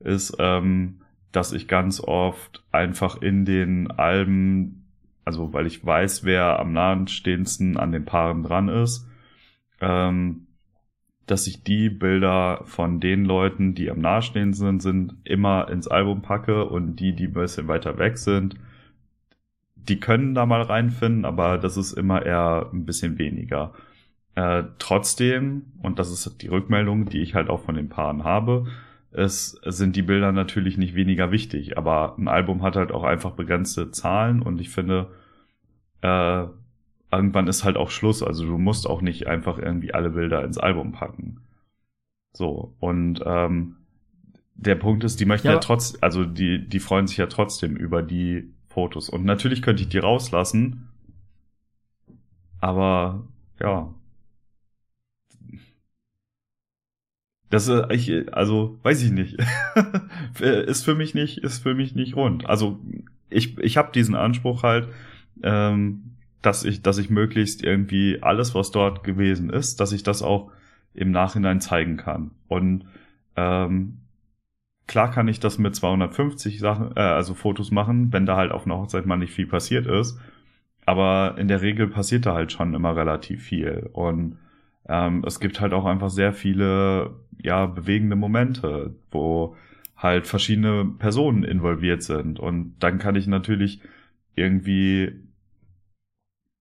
[0.00, 4.86] ist, ähm, dass ich ganz oft einfach in den Alben,
[5.24, 9.06] also weil ich weiß, wer am nahenstehendsten an den Paaren dran ist,
[9.80, 10.45] ähm,
[11.26, 16.64] dass ich die Bilder von den Leuten, die am nahestehendsten sind, immer ins Album packe
[16.66, 18.56] und die, die ein bisschen weiter weg sind,
[19.74, 23.72] die können da mal reinfinden, aber das ist immer eher ein bisschen weniger.
[24.34, 28.66] Äh, trotzdem, und das ist die Rückmeldung, die ich halt auch von den Paaren habe,
[29.12, 33.32] es sind die Bilder natürlich nicht weniger wichtig, aber ein Album hat halt auch einfach
[33.32, 35.08] begrenzte Zahlen und ich finde,
[36.02, 36.44] äh,
[37.10, 38.22] irgendwann ist halt auch Schluss.
[38.22, 41.40] Also du musst auch nicht einfach irgendwie alle Bilder ins Album packen.
[42.32, 43.76] So, und ähm,
[44.54, 47.76] der Punkt ist, die möchten ja, ja trotz, also die, die freuen sich ja trotzdem
[47.76, 49.08] über die Fotos.
[49.08, 50.88] Und natürlich könnte ich die rauslassen,
[52.60, 53.26] aber
[53.60, 53.94] ja.
[57.48, 59.38] Das ist ich, also weiß ich nicht.
[60.40, 62.46] ist für mich nicht, ist für mich nicht rund.
[62.46, 62.80] Also
[63.30, 64.88] ich, ich habe diesen Anspruch halt,
[65.42, 66.15] ähm,
[66.46, 70.52] dass ich, dass ich möglichst irgendwie alles, was dort gewesen ist, dass ich das auch
[70.94, 72.30] im Nachhinein zeigen kann.
[72.46, 72.84] Und
[73.34, 73.98] ähm,
[74.86, 78.64] klar kann ich das mit 250 Sachen, äh, also Fotos machen, wenn da halt auf
[78.64, 80.20] einer Hochzeit mal nicht viel passiert ist.
[80.84, 83.90] Aber in der Regel passiert da halt schon immer relativ viel.
[83.92, 84.38] Und
[84.88, 89.56] ähm, es gibt halt auch einfach sehr viele, ja, bewegende Momente, wo
[89.96, 92.38] halt verschiedene Personen involviert sind.
[92.38, 93.80] Und dann kann ich natürlich
[94.36, 95.25] irgendwie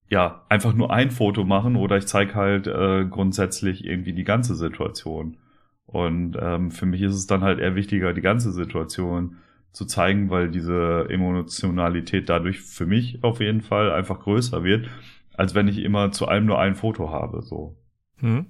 [0.10, 4.56] ja, einfach nur ein Foto machen oder ich zeige halt äh, grundsätzlich irgendwie die ganze
[4.56, 5.38] Situation.
[5.86, 9.38] Und ähm, für mich ist es dann halt eher wichtiger, die ganze Situation
[9.72, 14.88] zu zeigen, weil diese Emotionalität dadurch für mich auf jeden Fall einfach größer wird,
[15.34, 17.42] als wenn ich immer zu allem nur ein Foto habe.
[17.42, 17.76] So.
[18.20, 18.48] Hm.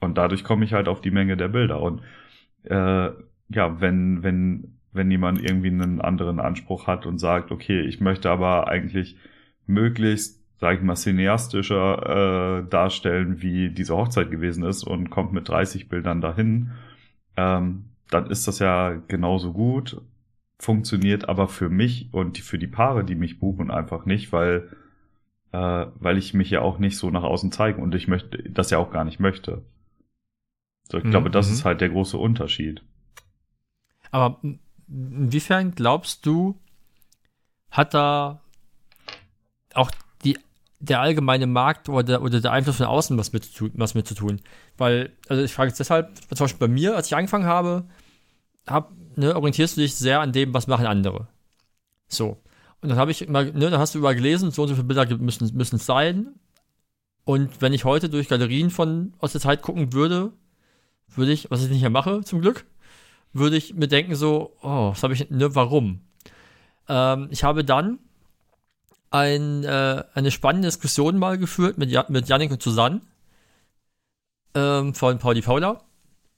[0.00, 1.80] Und dadurch komme ich halt auf die Menge der Bilder.
[1.80, 2.02] Und
[2.64, 3.10] äh,
[3.48, 8.30] ja, wenn, wenn, wenn jemand irgendwie einen anderen Anspruch hat und sagt, okay, ich möchte
[8.30, 9.16] aber eigentlich
[9.66, 15.48] möglichst sag ich mal, cineastischer äh, darstellen, wie diese Hochzeit gewesen ist und kommt mit
[15.48, 16.72] 30 Bildern dahin,
[17.36, 20.00] ähm, dann ist das ja genauso gut,
[20.58, 24.70] funktioniert aber für mich und für die Paare, die mich buchen, einfach nicht, weil,
[25.52, 28.70] äh, weil ich mich ja auch nicht so nach außen zeigen und ich möchte das
[28.70, 29.62] ja auch gar nicht möchte.
[30.84, 31.10] So, ich mhm.
[31.10, 31.68] glaube, das ist mhm.
[31.68, 32.82] halt der große Unterschied.
[34.10, 34.40] Aber
[34.88, 36.58] inwiefern glaubst du,
[37.70, 38.40] hat da
[39.74, 39.90] auch
[40.84, 44.40] der allgemeine Markt oder, oder der Einfluss von außen was mit, was mit zu tun.
[44.76, 47.84] Weil, also ich frage jetzt deshalb, zum Beispiel bei mir, als ich angefangen habe,
[48.66, 51.28] hab, ne, orientierst du dich sehr an dem, was machen andere.
[52.08, 52.42] So.
[52.80, 54.86] Und dann habe ich immer, ne, dann hast du überall gelesen, so und so viele
[54.86, 56.34] Bilder müssen, es sein.
[57.24, 60.32] Und wenn ich heute durch Galerien von aus der Zeit gucken würde,
[61.08, 62.66] würde ich, was ich nicht mehr mache, zum Glück,
[63.32, 66.00] würde ich mir denken so, oh, was habe ich, ne, warum?
[66.88, 67.98] Ähm, ich habe dann
[69.14, 73.00] ein, äh, eine spannende Diskussion mal geführt mit, mit Janik und Susanne
[74.56, 75.82] ähm, von Pauli Paula.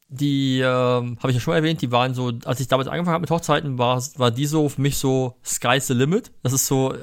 [0.08, 3.22] Die ähm, habe ich ja schon erwähnt, die waren so, als ich damals angefangen habe
[3.22, 6.32] mit Hochzeiten, war, war die so für mich so Sky's the Limit.
[6.42, 6.94] Das ist so,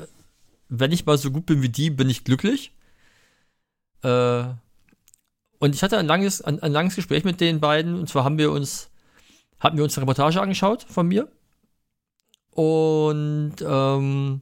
[0.69, 2.71] wenn ich mal so gut bin wie die, bin ich glücklich.
[4.03, 4.43] Äh,
[5.57, 8.37] und ich hatte ein langes, ein, ein langes Gespräch mit den beiden, und zwar haben
[8.37, 8.91] wir uns,
[9.59, 11.29] hatten wir uns eine Reportage angeschaut von mir.
[12.51, 14.41] Und ähm,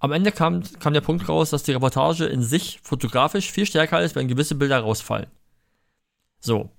[0.00, 4.02] am Ende kam, kam der Punkt raus, dass die Reportage in sich fotografisch viel stärker
[4.02, 5.26] ist, wenn gewisse Bilder rausfallen.
[6.40, 6.70] So.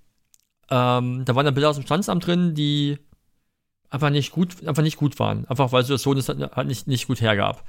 [0.70, 2.98] Ähm, da waren dann Bilder aus dem Standesamt drin, die
[3.90, 5.46] einfach nicht gut, einfach nicht gut waren.
[5.46, 7.64] Einfach weil Situation es halt nicht, nicht gut hergab.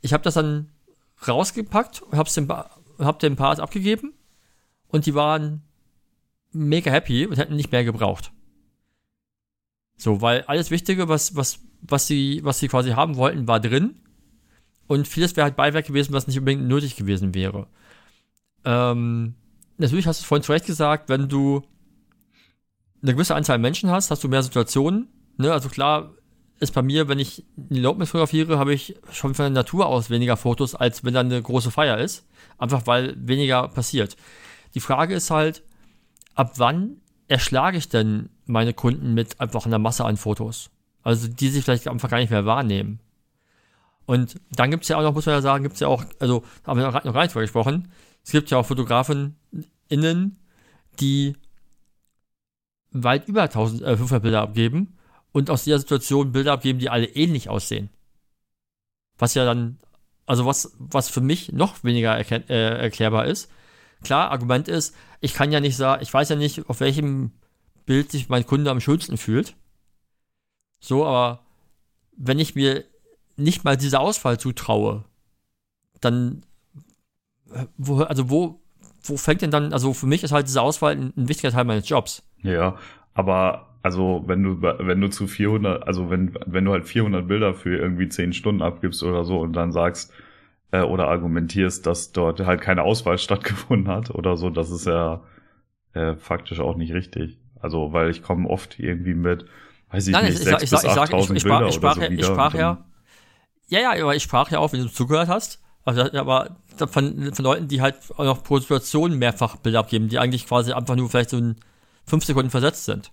[0.00, 0.70] Ich habe das dann
[1.26, 2.48] rausgepackt hab's dem,
[2.98, 4.14] hab dem Part abgegeben
[4.86, 5.62] und die waren
[6.52, 8.30] mega happy und hätten nicht mehr gebraucht.
[9.96, 14.00] So, weil alles Wichtige, was, was, was sie, was sie quasi haben wollten, war drin.
[14.88, 17.68] Und vieles wäre halt Beiwerk gewesen, was nicht unbedingt nötig gewesen wäre.
[18.64, 19.34] Ähm,
[19.76, 21.62] natürlich hast du es vorhin zu Recht gesagt, wenn du
[23.02, 25.08] eine gewisse Anzahl Menschen hast, hast du mehr Situationen.
[25.36, 25.52] Ne?
[25.52, 26.14] Also klar
[26.58, 30.10] ist bei mir, wenn ich die Elopement fotografiere, habe ich schon von der Natur aus
[30.10, 32.26] weniger Fotos, als wenn dann eine große Feier ist.
[32.56, 34.16] Einfach weil weniger passiert.
[34.74, 35.62] Die Frage ist halt,
[36.34, 36.96] ab wann
[37.28, 40.70] erschlage ich denn meine Kunden mit einfach einer Masse an Fotos?
[41.02, 43.00] Also die sich vielleicht einfach gar nicht mehr wahrnehmen.
[44.08, 46.02] Und dann gibt es ja auch noch, muss man ja sagen, gibt es ja auch,
[46.18, 47.92] also haben wir noch gar nicht drüber gesprochen,
[48.24, 49.36] es gibt ja auch Fotografen
[49.90, 50.38] innen,
[50.98, 51.36] die
[52.90, 54.96] weit über 1500 äh, Bilder abgeben
[55.32, 57.90] und aus dieser Situation Bilder abgeben, die alle ähnlich aussehen.
[59.18, 59.78] Was ja dann,
[60.24, 63.50] also was, was für mich noch weniger äh, erklärbar ist.
[64.02, 67.32] Klar, Argument ist, ich kann ja nicht sagen, ich weiß ja nicht, auf welchem
[67.84, 69.54] Bild sich mein Kunde am schönsten fühlt.
[70.80, 71.44] So, aber
[72.16, 72.86] wenn ich mir
[73.38, 75.04] nicht mal diese Auswahl zutraue,
[76.00, 76.42] dann,
[77.52, 78.60] äh, wo, also wo,
[79.02, 81.64] wo fängt denn dann, also für mich ist halt diese Auswahl ein, ein wichtiger Teil
[81.64, 82.22] meines Jobs.
[82.42, 82.76] Ja,
[83.14, 87.54] aber also wenn du wenn du zu 400, also wenn wenn du halt 400 Bilder
[87.54, 90.12] für irgendwie 10 Stunden abgibst oder so und dann sagst
[90.72, 95.22] äh, oder argumentierst, dass dort halt keine Auswahl stattgefunden hat oder so, das ist ja
[95.94, 97.38] äh, faktisch auch nicht richtig.
[97.60, 99.46] Also weil ich komme oft irgendwie mit,
[99.90, 102.06] weiß ich Nein, nicht, ich, 6 ich, bis ich, 8000 ich, Bilder ich sprach, oder
[102.06, 102.20] so wieder.
[102.20, 102.84] Ich sprach ja,
[103.68, 107.44] ja, ja, aber ich sprach ja auch, wenn du zugehört hast, also, aber von, von
[107.44, 111.08] Leuten, die halt auch noch pro Situation mehrfach Bilder abgeben, die eigentlich quasi einfach nur
[111.08, 111.56] vielleicht so ein
[112.04, 113.10] fünf Sekunden versetzt sind.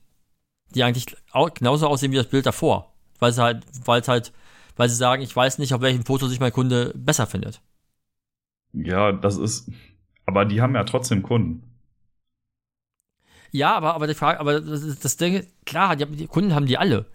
[0.74, 2.94] Die eigentlich auch genauso aussehen wie das Bild davor.
[3.20, 4.34] Weil sie halt, weil es halt,
[4.76, 7.62] weil sie sagen, ich weiß nicht, auf welchem Foto sich mein Kunde besser findet.
[8.74, 9.72] Ja, das ist,
[10.26, 11.64] aber die haben ja trotzdem Kunden.
[13.52, 16.78] Ja, aber, aber die Frage, aber das, das Ding, klar, die, die Kunden haben die
[16.78, 17.06] alle.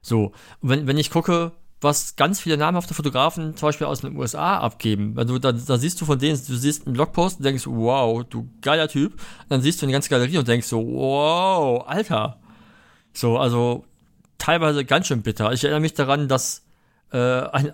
[0.00, 0.32] So.
[0.60, 1.52] Und wenn, wenn ich gucke,
[1.82, 5.14] was ganz viele namhafte Fotografen zum Beispiel aus den USA abgeben.
[5.16, 8.48] Also da, da siehst du von denen, du siehst einen Blogpost und denkst, wow, du
[8.60, 9.14] geiler Typ.
[9.14, 12.38] Und dann siehst du eine ganze Galerie und denkst so, wow, Alter.
[13.12, 13.84] So, also
[14.38, 15.52] teilweise ganz schön bitter.
[15.52, 16.64] Ich erinnere mich daran, dass
[17.12, 17.72] äh, ein,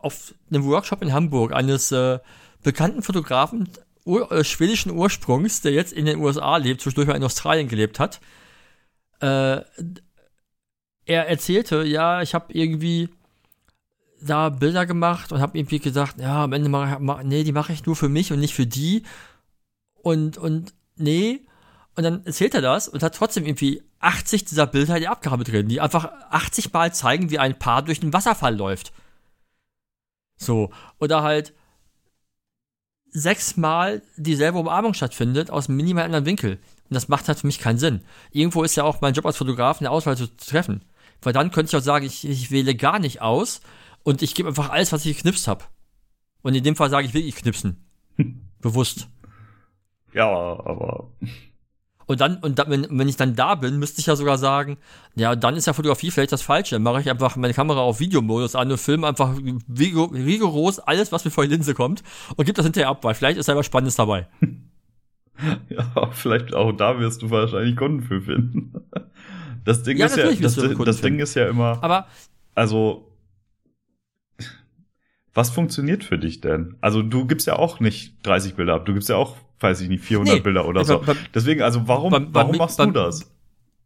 [0.00, 2.18] auf einem Workshop in Hamburg eines äh,
[2.62, 3.68] bekannten Fotografen
[4.04, 8.00] ur, äh, schwedischen Ursprungs, der jetzt in den USA lebt, zwischendurch mal in Australien gelebt
[8.00, 8.20] hat,
[9.20, 9.60] äh,
[11.06, 13.08] er erzählte, ja, ich habe irgendwie
[14.22, 17.72] da Bilder gemacht und habe irgendwie gesagt, ja, am Ende mache ich, nee, die mache
[17.72, 19.04] ich nur für mich und nicht für die.
[19.94, 21.46] Und, und, nee.
[21.96, 25.44] Und dann erzählt er das und hat trotzdem irgendwie 80 dieser Bilder in die Abgabe
[25.44, 28.92] drin, die einfach 80 Mal zeigen, wie ein Paar durch den Wasserfall läuft.
[30.36, 30.70] So.
[30.98, 31.52] Oder halt
[33.12, 36.52] sechsmal dieselbe Umarmung stattfindet aus einem minimal anderen Winkel.
[36.88, 38.02] Und das macht halt für mich keinen Sinn.
[38.30, 40.82] Irgendwo ist ja auch mein Job als Fotograf, eine Auswahl zu treffen.
[41.22, 43.60] Weil dann könnte ich auch sagen, ich, ich wähle gar nicht aus
[44.02, 45.64] und ich gebe einfach alles, was ich geknipst habe.
[46.42, 47.84] Und in dem Fall sage ich wirklich knipsen.
[48.60, 49.08] Bewusst.
[50.12, 51.08] Ja, aber.
[52.06, 54.78] Und dann, und dann, wenn, wenn ich dann da bin, müsste ich ja sogar sagen,
[55.14, 56.74] ja, dann ist ja Fotografie vielleicht das Falsche.
[56.74, 61.24] Dann mache ich einfach meine Kamera auf Videomodus an und filme einfach rigoros alles, was
[61.24, 62.02] mir vor die Linse kommt
[62.34, 64.26] und gebe das hinterher ab, weil vielleicht ist da was Spannendes dabei.
[65.70, 68.74] Ja, vielleicht auch da wirst du wahrscheinlich Kunden für finden.
[69.64, 72.08] Das Ding ja, ist ja, das, das Ding ist ja immer, aber
[72.54, 73.09] also
[75.34, 76.76] was funktioniert für dich denn?
[76.80, 79.88] Also du gibst ja auch nicht 30 Bilder ab, du gibst ja auch, weiß ich
[79.88, 81.02] nicht, 400 nee, Bilder oder so.
[81.34, 83.30] Deswegen, also warum, bei, warum machst bei, du das?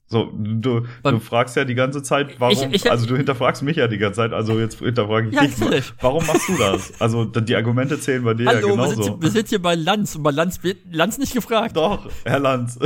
[0.07, 3.78] So, du, du fragst ja die ganze Zeit, warum, ich, ich, also du hinterfragst mich
[3.78, 5.59] ja die ganze Zeit, also jetzt hinterfrage ich ja, dich.
[5.59, 5.92] Natürlich.
[6.01, 7.01] Warum machst du das?
[7.01, 8.97] Also die Argumente zählen bei dir Hallo, ja genauso.
[8.97, 11.76] Wir sind, wir sind hier bei Lanz und bei Lanz wird Lanz nicht gefragt.
[11.76, 12.78] Doch, Herr Lanz.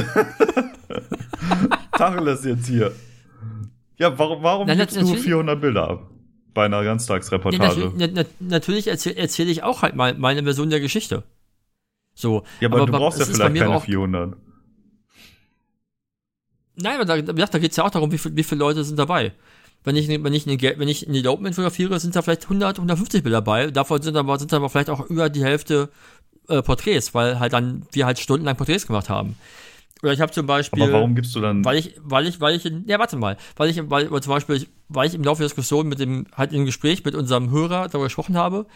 [1.92, 2.92] Tacheles jetzt hier.
[3.98, 6.11] Ja, warum, warum Nein, gibst du 400 Bilder ab?
[6.59, 7.92] Bei einer Ganztagsreportage.
[7.98, 11.22] Ja, nat natürlich erzähle erzähl ich auch halt mal meine Version der Geschichte.
[12.16, 12.42] So.
[12.59, 14.36] Ja, aber, aber du brauchst ja vielleicht keine auch, 400.
[16.74, 18.98] Nein, aber da, da geht es ja auch darum, wie, viel, wie viele Leute sind
[18.98, 19.34] dabei.
[19.84, 23.22] Wenn ich, wenn ich, eine, wenn ich ein Elopement fotografiere, sind da vielleicht 100, 150
[23.22, 23.70] Bilder dabei.
[23.70, 25.90] Davon sind aber, sind aber vielleicht auch über die Hälfte
[26.48, 29.36] äh, Porträts, weil halt dann wir halt stundenlang Porträts gemacht haben.
[30.03, 30.82] Oder ich habe zum Beispiel.
[30.82, 31.64] Aber warum gibst du dann?
[31.64, 35.09] Weil ich, weil ich, weil ich, ja, warte mal, weil ich, weil, zum Beispiel, weil
[35.09, 38.36] ich im Laufe der Diskussion mit dem, halt im Gespräch mit unserem Hörer darüber gesprochen
[38.36, 38.66] habe,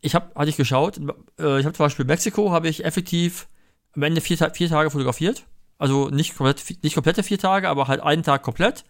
[0.00, 0.98] ich habe, hatte ich geschaut,
[1.40, 3.48] äh, ich habe zum Beispiel Mexiko, habe ich effektiv
[3.94, 5.44] am Ende vier, vier Tage fotografiert.
[5.78, 8.84] Also nicht komplett, nicht komplette vier Tage, aber halt einen Tag komplett.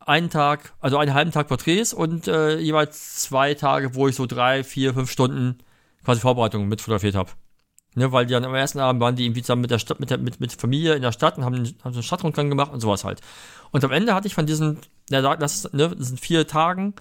[0.00, 4.26] Einen Tag, also einen halben Tag Porträts und äh, jeweils zwei Tage, wo ich so
[4.26, 5.58] drei, vier, fünf Stunden
[6.04, 7.30] quasi Vorbereitungen mit fotografiert habe.
[7.96, 10.10] Ne, weil die dann am ersten Abend waren die irgendwie zusammen mit der Stadt, mit
[10.10, 12.80] der, mit, mit Familie in der Stadt und haben, haben so einen Stadtrundgang gemacht und
[12.80, 13.20] sowas halt.
[13.70, 14.78] Und am Ende hatte ich von diesen,
[15.10, 16.94] ja, das, ne, das sind vier Tagen,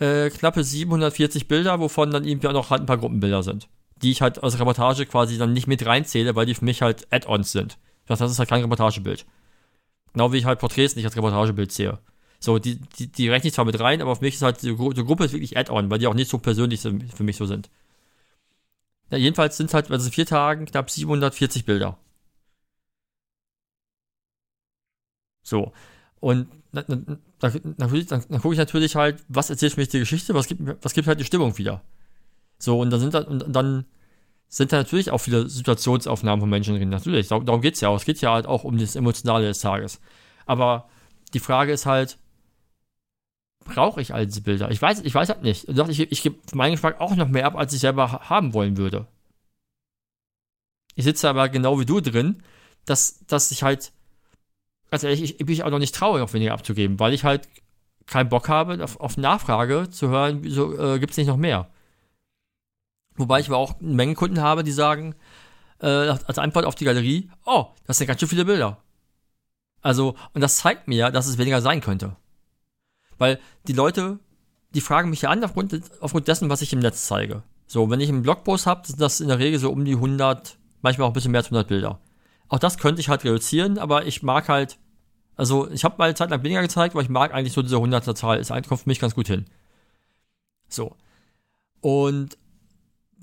[0.00, 3.68] äh, knappe 740 Bilder, wovon dann irgendwie auch noch halt ein paar Gruppenbilder sind.
[4.02, 7.06] Die ich halt aus Reportage quasi dann nicht mit reinzähle, weil die für mich halt
[7.12, 7.78] Add-ons sind.
[8.06, 9.26] Das ist halt kein Reportagebild.
[10.14, 11.98] Genau wie ich halt Porträts nicht als Reportagebild sehe.
[12.40, 14.74] So, die, die, die rechne ich zwar mit rein, aber für mich ist halt die,
[14.74, 17.70] die Gruppe ist wirklich Add-on, weil die auch nicht so persönlich für mich so sind.
[19.10, 21.98] Ja, jedenfalls sind es halt, also vier Tagen knapp 740 Bilder.
[25.42, 25.72] So.
[26.20, 26.84] Und na,
[27.78, 30.94] natürlich, dann, dann gucke ich natürlich halt, was erzählt mir die Geschichte, was gibt, was
[30.94, 31.82] gibt halt die Stimmung wieder.
[32.58, 33.86] So, und dann sind dann, und dann
[34.48, 36.90] sind da natürlich auch viele Situationsaufnahmen von Menschen drin.
[36.90, 37.96] Natürlich, darum geht es ja auch.
[37.96, 40.00] Es geht ja halt auch um das Emotionale des Tages.
[40.46, 40.88] Aber
[41.34, 42.18] die Frage ist halt,
[43.64, 44.70] brauche ich all diese Bilder?
[44.70, 45.68] Ich weiß, ich weiß halt nicht.
[45.68, 48.76] Ich, ich, ich gebe meinen Geschmack auch noch mehr ab, als ich selber haben wollen
[48.76, 49.06] würde.
[50.94, 52.42] Ich sitze aber genau wie du drin,
[52.84, 53.92] dass, dass ich halt,
[54.90, 57.48] ganz ehrlich, ich, ich bin auch noch nicht traurig, noch weniger abzugeben, weil ich halt
[58.06, 61.70] keinen Bock habe, auf, auf Nachfrage zu hören, wieso äh, gibt es nicht noch mehr.
[63.16, 65.14] Wobei ich aber auch eine Menge Kunden habe, die sagen,
[65.80, 68.78] äh, als Antwort auf die Galerie, oh, das sind ganz schön viele Bilder.
[69.82, 72.16] Also, und das zeigt mir, dass es weniger sein könnte.
[73.20, 74.18] Weil die Leute,
[74.74, 77.42] die fragen mich ja an aufgrund, aufgrund dessen, was ich im Netz zeige.
[77.66, 80.56] So, wenn ich einen Blogpost habe, sind das in der Regel so um die 100,
[80.80, 82.00] manchmal auch ein bisschen mehr als 100 Bilder.
[82.48, 84.78] Auch das könnte ich halt reduzieren, aber ich mag halt,
[85.36, 87.76] also ich habe mal eine Zeit lang weniger gezeigt, aber ich mag eigentlich so diese
[87.76, 89.44] 100er Zahl, ist kommt für mich ganz gut hin.
[90.70, 90.96] So.
[91.82, 92.38] Und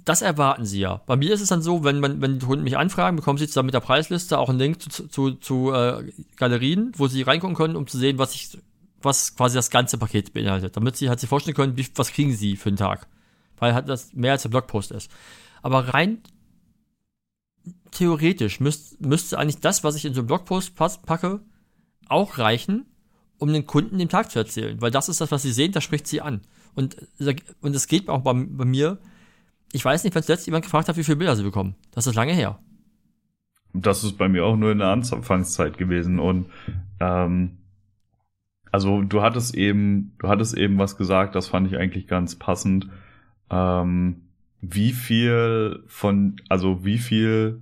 [0.05, 1.01] das erwarten sie ja.
[1.07, 3.47] Bei mir ist es dann so, wenn, man, wenn die Kunden mich anfragen, bekommen sie
[3.47, 7.55] zusammen mit der Preisliste auch einen Link zu, zu, zu äh, Galerien, wo sie reingucken
[7.55, 8.57] können, um zu sehen, was ich,
[9.01, 10.75] was quasi das ganze Paket beinhaltet.
[10.75, 13.07] Damit sie halt sich vorstellen können, wie, was kriegen sie für einen Tag.
[13.57, 15.11] Weil halt das mehr als der Blogpost ist.
[15.61, 16.19] Aber rein
[17.91, 21.41] theoretisch müsst, müsste eigentlich das, was ich in so einen Blogpost packe,
[22.07, 22.85] auch reichen,
[23.37, 24.81] um den Kunden den Tag zu erzählen.
[24.81, 26.41] Weil das ist das, was sie sehen, das spricht sie an.
[26.75, 26.97] Und,
[27.61, 28.99] und es geht auch bei, bei mir,
[29.73, 31.75] ich weiß nicht, wenn zuletzt jemand gefragt hat, wie viele Bilder sie bekommen.
[31.91, 32.59] Das ist lange her.
[33.73, 36.19] Das ist bei mir auch nur in der Anfangszeit gewesen.
[36.19, 36.47] Und
[36.99, 37.56] ähm,
[38.71, 42.87] also du hattest eben, du hattest eben was gesagt, das fand ich eigentlich ganz passend.
[43.49, 44.21] Ähm,
[44.61, 47.61] wie viel von, also wie viel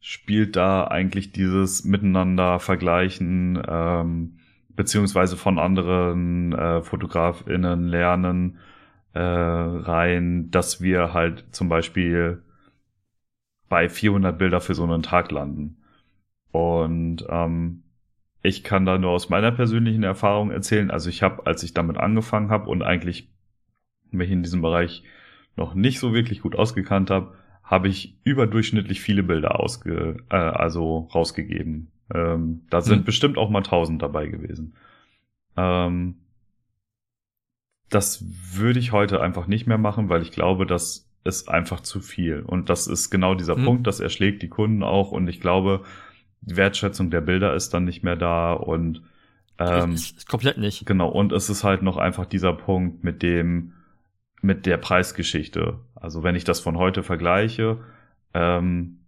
[0.00, 8.58] spielt da eigentlich dieses Miteinander vergleichen, ähm, beziehungsweise von anderen äh, FotografInnen lernen,
[9.14, 12.42] äh, rein, dass wir halt zum Beispiel
[13.68, 15.78] bei 400 Bilder für so einen Tag landen.
[16.50, 17.83] Und ähm,
[18.44, 20.90] ich kann da nur aus meiner persönlichen Erfahrung erzählen.
[20.90, 23.30] Also ich habe, als ich damit angefangen habe und eigentlich
[24.10, 25.02] mich in diesem Bereich
[25.56, 31.08] noch nicht so wirklich gut ausgekannt habe, habe ich überdurchschnittlich viele Bilder ausge, äh, also
[31.14, 31.90] rausgegeben.
[32.12, 33.04] Ähm, da sind hm.
[33.04, 34.74] bestimmt auch mal 1000 dabei gewesen.
[35.56, 36.16] Ähm,
[37.88, 42.00] das würde ich heute einfach nicht mehr machen, weil ich glaube, das ist einfach zu
[42.00, 42.40] viel.
[42.40, 43.64] Und das ist genau dieser mhm.
[43.64, 45.12] Punkt, das erschlägt die Kunden auch.
[45.12, 45.82] Und ich glaube,
[46.46, 49.02] die Wertschätzung der Bilder ist dann nicht mehr da und
[49.58, 50.84] ähm, ist komplett nicht.
[50.86, 51.08] Genau.
[51.08, 53.72] Und es ist halt noch einfach dieser Punkt mit dem,
[54.42, 55.78] mit der Preisgeschichte.
[55.94, 57.78] Also wenn ich das von heute vergleiche,
[58.34, 58.98] ähm,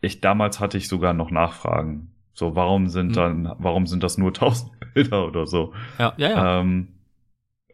[0.00, 2.12] ich damals hatte ich sogar noch Nachfragen.
[2.32, 3.14] So, warum sind mhm.
[3.14, 5.74] dann, warum sind das nur 1000 Bilder oder so?
[5.98, 6.60] Ja, ja, ja.
[6.60, 6.88] Ähm,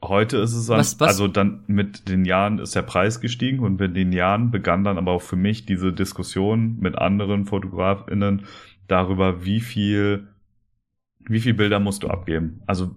[0.02, 1.08] Heute ist es dann, was, was?
[1.08, 4.98] also dann mit den Jahren ist der Preis gestiegen und mit den Jahren begann dann
[4.98, 8.42] aber auch für mich diese Diskussion mit anderen FotografInnen
[8.88, 10.28] darüber, wie viel,
[11.20, 12.62] wie viel Bilder musst du abgeben.
[12.66, 12.94] Also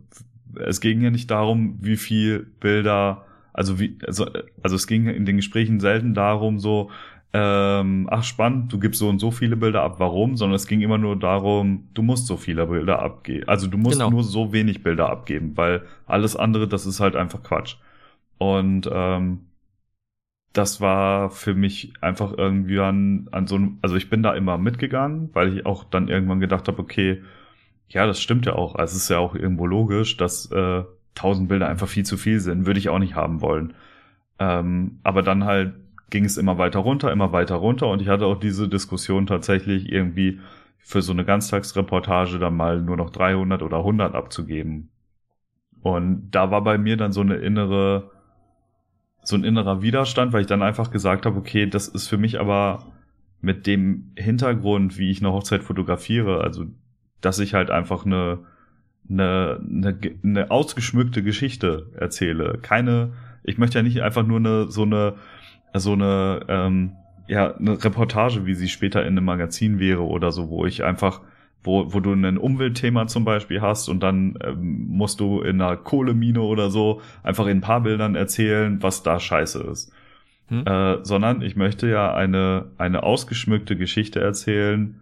[0.55, 4.25] es ging ja nicht darum, wie viel Bilder, also wie, also,
[4.61, 6.89] also es ging in den Gesprächen selten darum, so,
[7.31, 10.81] ähm, ach spannend, du gibst so und so viele Bilder ab, warum, sondern es ging
[10.81, 13.47] immer nur darum, du musst so viele Bilder abgeben.
[13.47, 14.09] Also du musst genau.
[14.09, 17.75] nur so wenig Bilder abgeben, weil alles andere, das ist halt einfach Quatsch.
[18.39, 19.41] Und ähm,
[20.53, 24.57] das war für mich einfach irgendwie an, an so einem, also ich bin da immer
[24.57, 27.21] mitgegangen, weil ich auch dann irgendwann gedacht habe, okay,
[27.89, 28.75] ja, das stimmt ja auch.
[28.75, 30.83] Also es ist ja auch irgendwo logisch, dass äh,
[31.15, 33.73] tausend Bilder einfach viel zu viel sind, würde ich auch nicht haben wollen.
[34.39, 35.73] Ähm, aber dann halt
[36.09, 39.91] ging es immer weiter runter, immer weiter runter und ich hatte auch diese Diskussion tatsächlich
[39.91, 40.39] irgendwie
[40.79, 44.89] für so eine Ganztagsreportage dann mal nur noch 300 oder 100 abzugeben.
[45.81, 48.11] Und da war bei mir dann so eine innere,
[49.29, 52.39] so ein innerer Widerstand, weil ich dann einfach gesagt habe, okay, das ist für mich
[52.39, 52.87] aber
[53.41, 56.65] mit dem Hintergrund, wie ich eine Hochzeit fotografiere, also
[57.21, 58.39] dass ich halt einfach eine,
[59.09, 62.59] eine, eine, eine ausgeschmückte Geschichte erzähle.
[62.61, 63.13] Keine,
[63.43, 65.15] ich möchte ja nicht einfach nur eine so eine
[65.73, 66.93] so eine, ähm,
[67.27, 71.21] ja, eine Reportage, wie sie später in einem Magazin wäre oder so, wo ich einfach,
[71.63, 75.77] wo, wo du ein Umweltthema zum Beispiel hast und dann ähm, musst du in einer
[75.77, 79.91] Kohlemine oder so einfach in ein paar Bildern erzählen, was da scheiße ist.
[80.47, 80.65] Hm?
[80.65, 85.01] Äh, sondern ich möchte ja eine, eine ausgeschmückte Geschichte erzählen,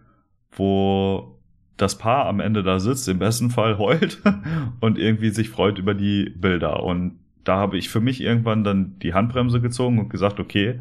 [0.52, 1.38] wo
[1.76, 4.20] das Paar am Ende da sitzt, im besten Fall heult
[4.80, 6.82] und irgendwie sich freut über die Bilder.
[6.82, 10.80] Und da habe ich für mich irgendwann dann die Handbremse gezogen und gesagt, okay,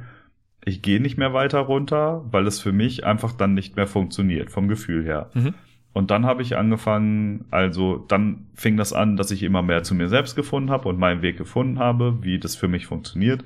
[0.65, 4.51] ich gehe nicht mehr weiter runter, weil es für mich einfach dann nicht mehr funktioniert,
[4.51, 5.29] vom Gefühl her.
[5.33, 5.53] Mhm.
[5.97, 9.95] Und dann habe ich angefangen, also dann fing das an, dass ich immer mehr zu
[9.95, 13.43] mir selbst gefunden habe und meinen Weg gefunden habe, wie das für mich funktioniert.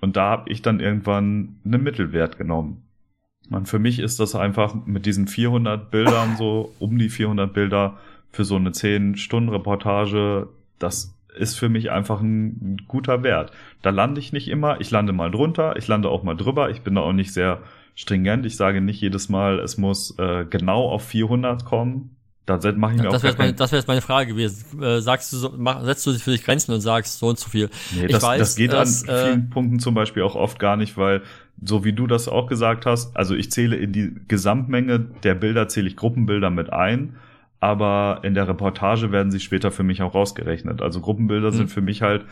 [0.00, 2.84] Und da habe ich dann irgendwann einen Mittelwert genommen.
[3.50, 7.98] Und für mich ist das einfach mit diesen 400 Bildern so, um die 400 Bilder
[8.32, 13.52] für so eine 10-Stunden-Reportage, das ist für mich einfach ein guter Wert.
[13.82, 16.80] Da lande ich nicht immer, ich lande mal drunter, ich lande auch mal drüber, ich
[16.80, 17.60] bin da auch nicht sehr
[17.94, 22.16] stringent, ich sage nicht jedes Mal, es muss äh, genau auf 400 kommen,
[22.46, 24.82] da mache ich mir das auch wäre meine, das wär jetzt meine Frage gewesen.
[24.82, 27.38] Äh, sagst du, so, mach, setzt du dich für dich Grenzen und sagst so und
[27.38, 27.70] so viel?
[27.96, 30.76] Nee, das, weiß, das geht dass, an vielen äh, Punkten zum Beispiel auch oft gar
[30.76, 31.22] nicht, weil
[31.62, 35.68] so wie du das auch gesagt hast, also ich zähle in die Gesamtmenge der Bilder,
[35.68, 37.16] zähle ich Gruppenbilder mit ein,
[37.60, 40.82] aber in der Reportage werden sie später für mich auch rausgerechnet.
[40.82, 41.56] Also Gruppenbilder mhm.
[41.56, 42.26] sind für mich halt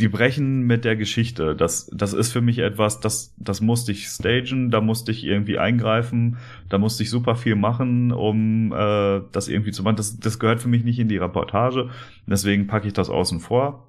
[0.00, 1.56] die brechen mit der Geschichte.
[1.56, 5.58] Das, das ist für mich etwas, das, das musste ich stagen, da musste ich irgendwie
[5.58, 6.36] eingreifen,
[6.68, 9.96] da musste ich super viel machen, um äh, das irgendwie zu machen.
[9.96, 11.90] Das, das gehört für mich nicht in die Reportage.
[12.26, 13.88] Deswegen packe ich das außen vor.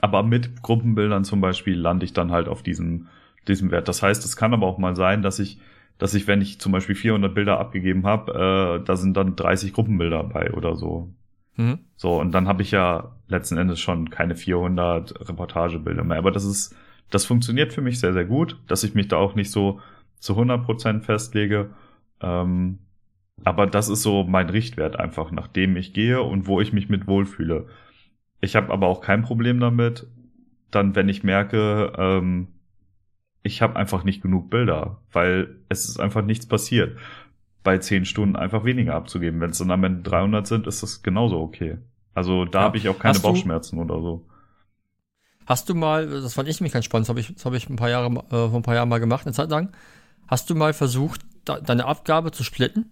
[0.00, 3.08] Aber mit Gruppenbildern zum Beispiel lande ich dann halt auf diesem,
[3.48, 3.88] diesem Wert.
[3.88, 5.58] Das heißt, es kann aber auch mal sein, dass ich,
[5.98, 9.72] dass ich, wenn ich zum Beispiel 400 Bilder abgegeben habe, äh, da sind dann 30
[9.72, 11.10] Gruppenbilder bei oder so.
[11.56, 11.80] Mhm.
[11.96, 16.18] So, und dann habe ich ja letzten Endes schon keine 400 Reportagebilder mehr.
[16.18, 16.74] Aber das ist,
[17.10, 19.80] das funktioniert für mich sehr, sehr gut, dass ich mich da auch nicht so
[20.18, 21.70] zu 100 Prozent festlege.
[22.20, 22.78] Ähm,
[23.44, 26.88] aber das ist so mein Richtwert einfach, nach dem ich gehe und wo ich mich
[26.88, 27.66] mit wohlfühle.
[28.40, 30.06] Ich habe aber auch kein Problem damit,
[30.70, 32.48] dann, wenn ich merke, ähm,
[33.42, 36.98] ich habe einfach nicht genug Bilder, weil es ist einfach nichts passiert
[37.66, 39.40] bei 10 Stunden einfach weniger abzugeben.
[39.40, 41.78] Wenn es dann am Ende 300 sind, ist das genauso okay.
[42.14, 42.64] Also da ja.
[42.66, 44.24] habe ich auch keine Bauchschmerzen oder so.
[45.46, 47.68] Hast du mal, das fand ich mich ganz spannend, das habe ich, das hab ich
[47.68, 49.72] ein paar Jahre, äh, vor ein paar Jahren mal gemacht, eine Zeit lang.
[50.28, 52.88] Hast du mal versucht, da, deine Abgabe zu splitten?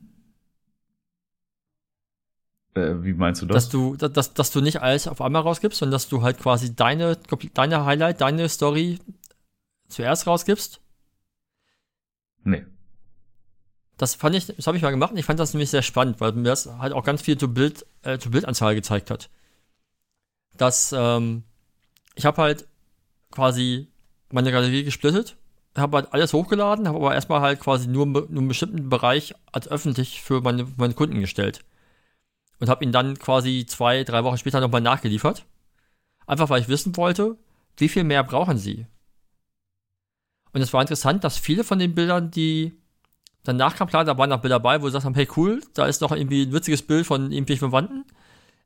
[2.74, 3.54] Äh, wie meinst du das?
[3.54, 6.74] Dass du, dass, dass du nicht alles auf einmal rausgibst, sondern dass du halt quasi
[6.74, 7.16] deine,
[7.54, 8.98] deine Highlight, deine Story
[9.86, 10.80] zuerst rausgibst?
[12.42, 12.64] Nee.
[13.96, 16.20] Das fand ich, das habe ich mal gemacht und ich fand das nämlich sehr spannend,
[16.20, 19.30] weil mir das halt auch ganz viel zu Bild, äh, zu Bildanzahl gezeigt hat.
[20.56, 21.44] Dass, ähm,
[22.14, 22.66] ich habe halt
[23.30, 23.88] quasi
[24.30, 25.36] meine Galerie gesplittet,
[25.76, 29.68] habe halt alles hochgeladen, habe aber erstmal halt quasi nur, nur einen bestimmten Bereich als
[29.68, 31.64] öffentlich für meine, meine Kunden gestellt.
[32.60, 35.44] Und habe ihn dann quasi zwei, drei Wochen später nochmal nachgeliefert.
[36.26, 37.36] Einfach weil ich wissen wollte,
[37.76, 38.86] wie viel mehr brauchen sie.
[40.52, 42.72] Und es war interessant, dass viele von den Bildern, die
[43.44, 45.86] Danach kam klar, da waren noch Bilder dabei, wo sie gesagt haben, hey cool, da
[45.86, 48.04] ist noch irgendwie ein witziges Bild von irgendwelchen Verwandten.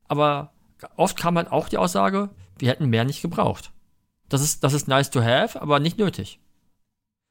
[0.06, 0.52] Aber
[0.96, 3.72] oft kam halt auch die Aussage, wir hätten mehr nicht gebraucht.
[4.28, 6.40] Das ist, das ist nice to have, aber nicht nötig.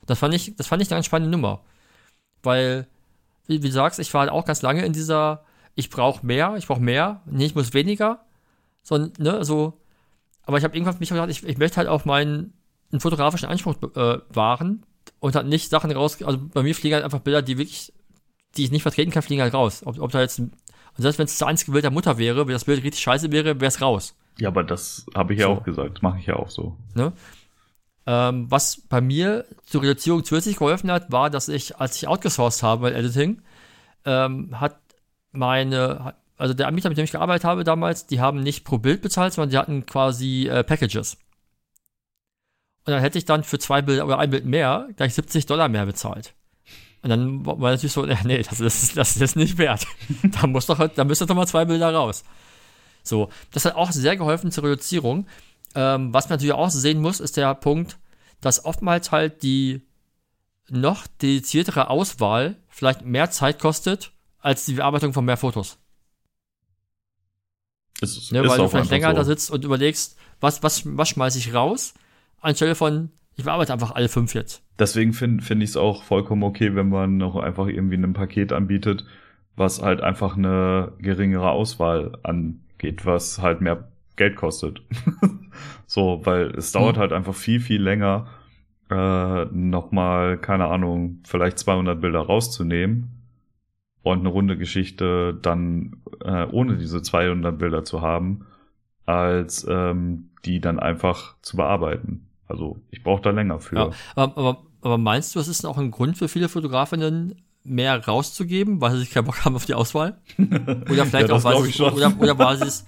[0.06, 1.62] Das fand ich, das fand ich eine ganz spannende Nummer.
[2.44, 2.88] Weil,
[3.46, 5.46] wie, wie du sagst, ich war halt auch ganz lange in dieser,
[5.76, 8.26] ich brauche mehr, ich brauche mehr, nee, ich muss weniger.
[8.84, 9.80] So, ne, so,
[10.44, 12.54] aber ich habe irgendwann mich gedacht, ich, ich möchte halt auch meinen
[12.92, 14.86] einen fotografischen Anspruch äh, wahren,
[15.20, 17.94] und hat nicht Sachen raus, also bei mir fliegen halt einfach Bilder, die wirklich,
[18.56, 19.82] die ich nicht vertreten kann, fliegen halt raus.
[19.86, 20.52] Ob, ob da jetzt, und
[20.98, 23.60] selbst wenn es das einzige Bild der Mutter wäre, wenn das Bild richtig scheiße wäre,
[23.60, 24.16] wäre es raus.
[24.40, 25.48] Ja, aber das habe ich so.
[25.48, 26.78] ja auch gesagt, mache ich ja auch so.
[26.94, 27.14] Ne?
[28.06, 32.64] Ähm, was bei mir zur Reduzierung zusätzlich geholfen hat, war, dass ich, als ich outgesourced
[32.64, 33.42] habe bei Editing,
[34.06, 34.80] ähm, hat
[35.32, 39.02] meine, also der Anbieter, mit dem ich gearbeitet habe damals, die haben nicht pro Bild
[39.02, 41.18] bezahlt, sondern die hatten quasi äh, Packages.
[42.88, 45.68] Und dann hätte ich dann für zwei Bilder oder ein Bild mehr gleich 70 Dollar
[45.68, 46.34] mehr bezahlt.
[47.02, 49.86] Und dann war natürlich so, nee, das ist, das ist nicht wert.
[50.24, 52.24] da muss doch, da müsste doch mal zwei Bilder raus.
[53.04, 55.28] So, das hat auch sehr geholfen zur Reduzierung.
[55.76, 57.98] Ähm, was man natürlich auch sehen muss, ist der Punkt,
[58.40, 59.82] dass oftmals halt die
[60.70, 65.78] noch dediziertere Auswahl vielleicht mehr Zeit kostet als die Bearbeitung von mehr Fotos.
[68.00, 69.18] Ist, ne, weil du vielleicht länger so.
[69.18, 71.94] da sitzt und überlegst, was, was, was schmeiße ich raus?
[72.42, 74.64] Anstelle von, ich bearbeite einfach alle fünf jetzt.
[74.80, 78.52] Deswegen finde find ich es auch vollkommen okay, wenn man noch einfach irgendwie ein Paket
[78.52, 79.06] anbietet,
[79.56, 84.82] was halt einfach eine geringere Auswahl angeht, was halt mehr Geld kostet.
[85.86, 87.02] so, weil es dauert hm.
[87.02, 88.28] halt einfach viel, viel länger,
[88.90, 93.10] äh, nochmal, keine Ahnung, vielleicht 200 Bilder rauszunehmen
[94.04, 98.46] und eine runde Geschichte dann äh, ohne diese 200 Bilder zu haben,
[99.06, 102.27] als ähm, die dann einfach zu bearbeiten.
[102.48, 103.76] Also ich brauche da länger für.
[103.76, 108.06] Ja, aber, aber, aber meinst du, es ist auch ein Grund für viele Fotografinnen, mehr
[108.06, 110.18] rauszugeben, weil sie sich keinen Bock haben auf die Auswahl?
[110.38, 112.84] Oder vielleicht ja, auch, weil sie, oder, oder, weil sie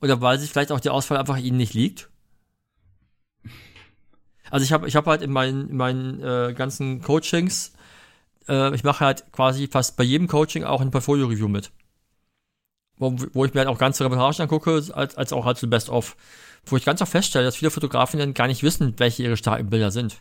[0.00, 2.10] oder weil sich vielleicht auch die Auswahl einfach ihnen nicht liegt?
[4.50, 7.72] Also ich habe ich hab halt in meinen, in meinen äh, ganzen Coachings,
[8.48, 11.70] äh, ich mache halt quasi fast bei jedem Coaching auch ein Portfolio-Review mit.
[12.96, 16.16] wo, wo ich mir halt auch ganze Reportagen angucke, als, als auch halt so Best-of,
[16.66, 19.70] wo ich ganz auch feststelle, dass viele Fotografen dann gar nicht wissen, welche ihre starken
[19.70, 20.20] Bilder sind.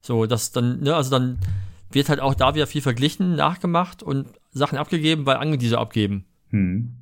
[0.00, 1.38] So, dass dann, ne, also dann
[1.90, 6.24] wird halt auch da wieder viel verglichen, nachgemacht und Sachen abgegeben, weil andere diese abgeben.
[6.50, 6.96] Hm.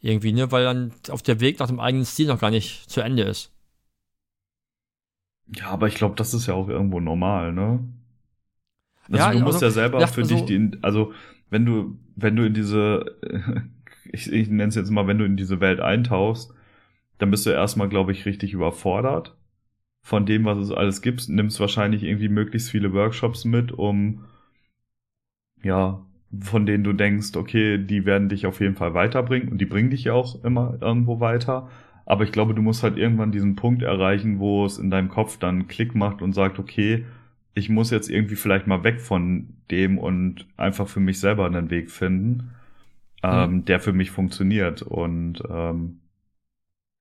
[0.00, 3.00] Irgendwie, ne, weil dann auf der Weg nach dem eigenen Stil noch gar nicht zu
[3.00, 3.52] Ende ist.
[5.54, 7.80] Ja, aber ich glaube, das ist ja auch irgendwo normal, ne?
[9.10, 11.14] Also Ja, du musst also, ja selber für so- dich die, also
[11.48, 13.18] wenn du, wenn du in diese,
[14.12, 16.54] ich, ich nenne es jetzt mal, wenn du in diese Welt eintauchst,
[17.18, 19.36] dann bist du erstmal, glaube ich, richtig überfordert
[20.02, 21.28] von dem, was es alles gibt.
[21.28, 24.24] Nimmst wahrscheinlich irgendwie möglichst viele Workshops mit, um
[25.62, 26.04] ja,
[26.40, 29.90] von denen du denkst, okay, die werden dich auf jeden Fall weiterbringen und die bringen
[29.90, 31.68] dich ja auch immer irgendwo weiter.
[32.06, 35.38] Aber ich glaube, du musst halt irgendwann diesen Punkt erreichen, wo es in deinem Kopf
[35.38, 37.04] dann Klick macht und sagt, okay,
[37.54, 41.70] ich muss jetzt irgendwie vielleicht mal weg von dem und einfach für mich selber einen
[41.70, 42.52] Weg finden,
[43.22, 46.00] ähm, der für mich funktioniert und ähm,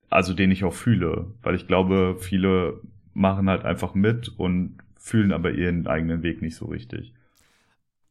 [0.10, 2.82] also den ich auch fühle, weil ich glaube, viele
[3.14, 7.14] machen halt einfach mit und fühlen aber ihren eigenen Weg nicht so richtig.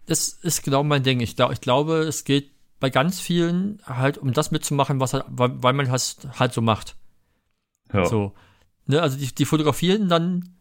[0.06, 1.20] Das ist genau mein Ding.
[1.20, 5.24] Ich, glaub, ich glaube, es geht bei ganz vielen halt um das mitzumachen, was halt,
[5.28, 6.96] weil, weil man es halt so macht.
[7.92, 8.04] Ja.
[8.04, 8.34] So.
[8.86, 10.54] Ne, also die, die fotografieren dann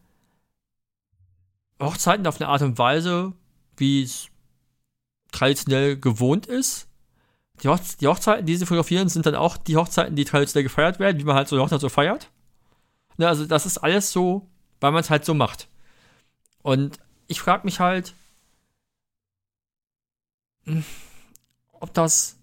[1.81, 3.33] Hochzeiten auf eine Art und Weise,
[3.77, 4.29] wie es
[5.31, 6.87] traditionell gewohnt ist.
[7.63, 10.99] Die, Hoch die Hochzeiten, die sie fotografieren, sind dann auch die Hochzeiten, die traditionell gefeiert
[10.99, 12.29] werden, wie man halt so eine Hochzeit so feiert.
[13.17, 14.47] Ne, also das ist alles so,
[14.81, 15.69] weil man es halt so macht.
[16.61, 18.13] Und ich frage mich halt,
[20.65, 20.83] hm,
[21.73, 22.37] ob das.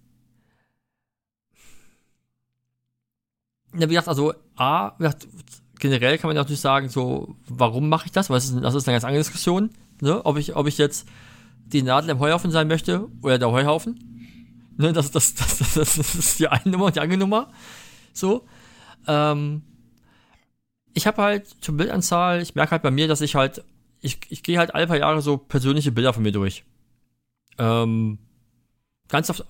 [3.74, 5.26] Ja, wie gesagt, also A, gesagt,
[5.78, 8.30] generell kann man natürlich sagen, so, warum mache ich das?
[8.30, 10.24] Weil das ist, das ist eine ganz andere Diskussion, ne?
[10.24, 11.08] Ob ich, ob ich jetzt
[11.64, 14.11] die Nadel im Heuhaufen sein möchte oder der Heuhaufen.
[14.76, 17.50] Ne, das, das, das, das, das ist die eine Nummer und die andere Nummer.
[18.12, 18.46] So.
[19.06, 19.62] Ähm,
[20.94, 23.64] ich habe halt zur Bildanzahl, ich merke halt bei mir, dass ich halt,
[24.00, 26.64] ich, ich gehe halt alle paar Jahre so persönliche Bilder von mir durch.
[27.58, 28.18] Ähm,
[29.08, 29.44] ganz oft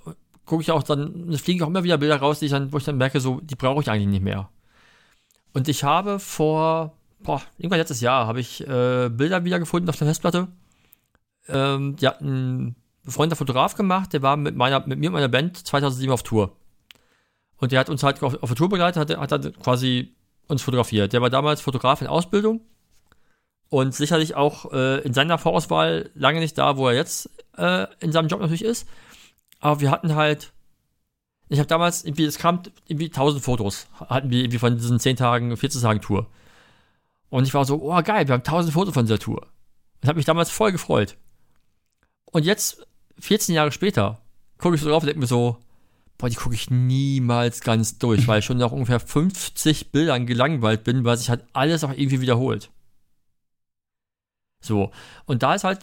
[0.45, 2.79] gucke ich auch dann, es fliegen auch immer wieder Bilder raus, die ich dann, wo
[2.79, 4.51] ich dann merke, so, die brauche ich eigentlich nicht mehr.
[5.53, 10.09] Und ich habe vor, boah, irgendwann letztes Jahr habe ich äh, Bilder wiedergefunden auf der
[10.09, 10.49] Festplatte.
[11.49, 15.29] Ähm, die hat ein befreundeter Fotograf gemacht, der war mit meiner, mit mir und meiner
[15.29, 16.57] Band 2007 auf Tour.
[17.57, 20.15] Und der hat uns halt auf, auf der Tour begleitet, hat, hat dann quasi
[20.49, 21.13] uns fotografiert.
[21.13, 22.61] Der war damals Fotograf in Ausbildung
[23.69, 28.13] und sicherlich auch äh, in seiner Vorauswahl lange nicht da, wo er jetzt äh, in
[28.13, 28.87] seinem Job natürlich ist.
[29.61, 30.53] Aber wir hatten halt,
[31.49, 35.17] ich habe damals irgendwie, es kam irgendwie 1000 Fotos, hatten wir irgendwie von diesen 10
[35.17, 36.27] Tagen, 14 Tagen Tour.
[37.31, 39.47] Und ich war so, oh geil, wir haben 1000 Fotos von dieser Tour.
[40.03, 41.17] Und habe mich damals voll gefreut.
[42.27, 42.87] Und jetzt,
[43.23, 44.21] 14 Jahre später,
[44.59, 45.57] gucke ich so drauf und denke mir so,
[46.19, 50.83] boah, die gucke ich niemals ganz durch, weil ich schon nach ungefähr 50 Bildern gelangweilt
[50.83, 52.71] bin, weil sich halt alles auch irgendwie wiederholt.
[54.61, 54.91] So.
[55.25, 55.81] Und da ist halt,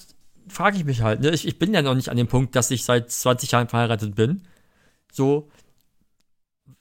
[0.49, 2.71] frage ich mich halt, ne, ich, ich bin ja noch nicht an dem Punkt, dass
[2.71, 4.41] ich seit 20 Jahren verheiratet bin.
[5.09, 5.49] So,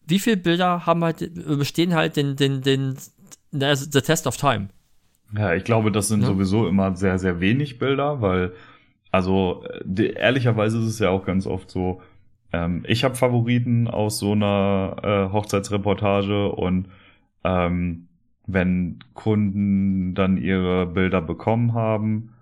[0.06, 2.96] wie viele Bilder haben halt, bestehen halt den, den, den,
[3.52, 4.70] na, the test of time.
[5.36, 6.26] Ja, ich glaube, das sind Ja.
[6.26, 8.54] sowieso immer sehr, sehr wenig Bilder, weil,
[9.10, 12.00] also äh, die, ehrlicherweise ist es ja auch ganz oft so,
[12.52, 16.88] ähm, ich habe Favoriten aus so einer äh, Hochzeitsreportage und
[17.44, 18.08] ähm,
[18.46, 22.34] wenn Kunden dann ihre Bilder bekommen haben,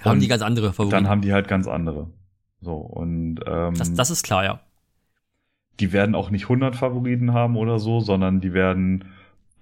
[0.00, 0.90] Haben die ganz andere Favoriten.
[0.90, 2.10] dann haben die halt ganz andere.
[2.60, 4.60] So, und ähm, das, das ist klar, ja.
[5.80, 9.06] die werden auch nicht 100 Favoriten haben oder so, sondern die werden,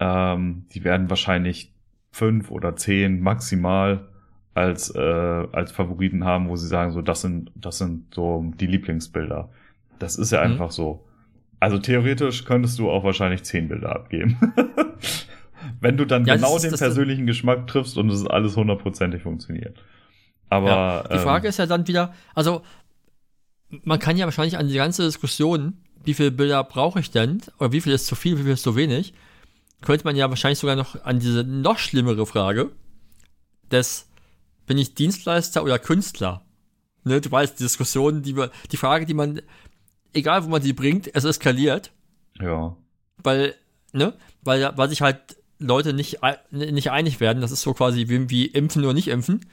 [0.01, 1.73] ähm, die werden wahrscheinlich
[2.11, 4.09] fünf oder zehn maximal
[4.55, 4.99] als äh,
[5.53, 9.49] als Favoriten haben, wo sie sagen, so das sind das sind so die Lieblingsbilder.
[9.99, 10.53] Das ist ja Mhm.
[10.53, 11.05] einfach so.
[11.61, 14.37] Also theoretisch könntest du auch wahrscheinlich zehn Bilder abgeben.
[15.81, 19.79] Wenn du dann Ja, genau ist- den persönlichen Geschmack triffst und es alles hundertprozentig funktioniert.
[20.49, 21.03] Aber ja.
[21.13, 22.63] Die Frage ähm, ist ja dann wieder, also
[23.85, 25.75] man kann ja wahrscheinlich an die ganze Diskussion,
[26.05, 28.65] wie viele Bilder brauche ich denn, oder wie viel ist zu viel, wie viel ist
[28.65, 29.15] zu wenig,
[29.81, 32.71] könnte man ja wahrscheinlich sogar noch an diese noch schlimmere Frage
[33.71, 34.11] des,
[34.67, 36.45] bin ich Dienstleister oder Künstler?
[37.05, 39.43] Ne, du weißt, die Diskussion, die, wir- die Frage, die man,
[40.13, 41.93] egal wo man die bringt, es eskaliert,
[42.41, 42.77] ja.
[43.19, 43.55] weil,
[43.93, 46.19] ne, weil, weil sich halt Leute nicht,
[46.51, 47.41] nicht einig werden.
[47.41, 49.47] Das ist so quasi wie, wie impfen oder nicht impfen.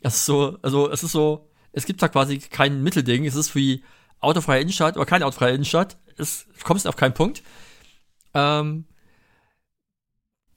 [0.00, 3.24] Das ist so, also es ist so, es gibt da quasi kein Mittelding.
[3.26, 3.82] Es ist wie
[4.20, 5.96] autofreie Innenstadt oder keine autofreie Innenstadt.
[6.16, 7.42] Es kommst auf keinen Punkt.
[8.34, 8.84] Ähm,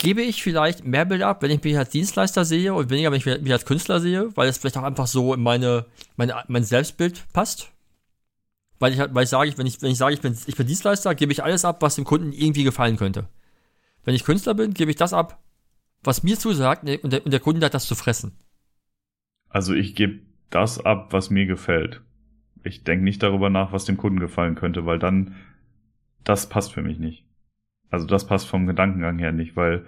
[0.02, 3.20] gebe ich vielleicht mehr Bilder ab, wenn ich mich als Dienstleister sehe und weniger, wenn
[3.20, 6.64] ich mich als Künstler sehe, weil es vielleicht auch einfach so in meine, meine, mein
[6.64, 7.72] Selbstbild passt?
[8.80, 10.66] Weil ich halt, weil ich sage, wenn ich, wenn ich sage, ich bin, ich bin
[10.66, 13.28] Dienstleister, gebe ich alles ab, was dem Kunden irgendwie gefallen könnte.
[14.04, 15.40] Wenn ich Künstler bin, gebe ich das ab,
[16.02, 18.32] was mir zusagt, ne, und der, und der Kunde hat das zu fressen.
[19.50, 22.02] Also ich gebe das ab, was mir gefällt.
[22.64, 25.36] Ich denke nicht darüber nach, was dem Kunden gefallen könnte, weil dann
[26.24, 27.24] das passt für mich nicht.
[27.92, 29.86] Also das passt vom Gedankengang her nicht, weil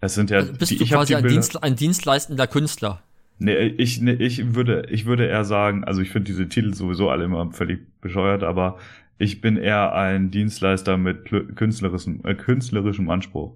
[0.00, 3.02] es sind ja Also bist die, du ich quasi ein, Bilder, Dienst, ein dienstleistender Künstler.
[3.38, 7.08] Nee, ich, nee, ich würde, ich würde eher sagen, also ich finde diese Titel sowieso
[7.10, 8.78] alle immer völlig bescheuert, aber
[9.18, 13.54] ich bin eher ein Dienstleister mit künstlerischem, äh, künstlerischem Anspruch.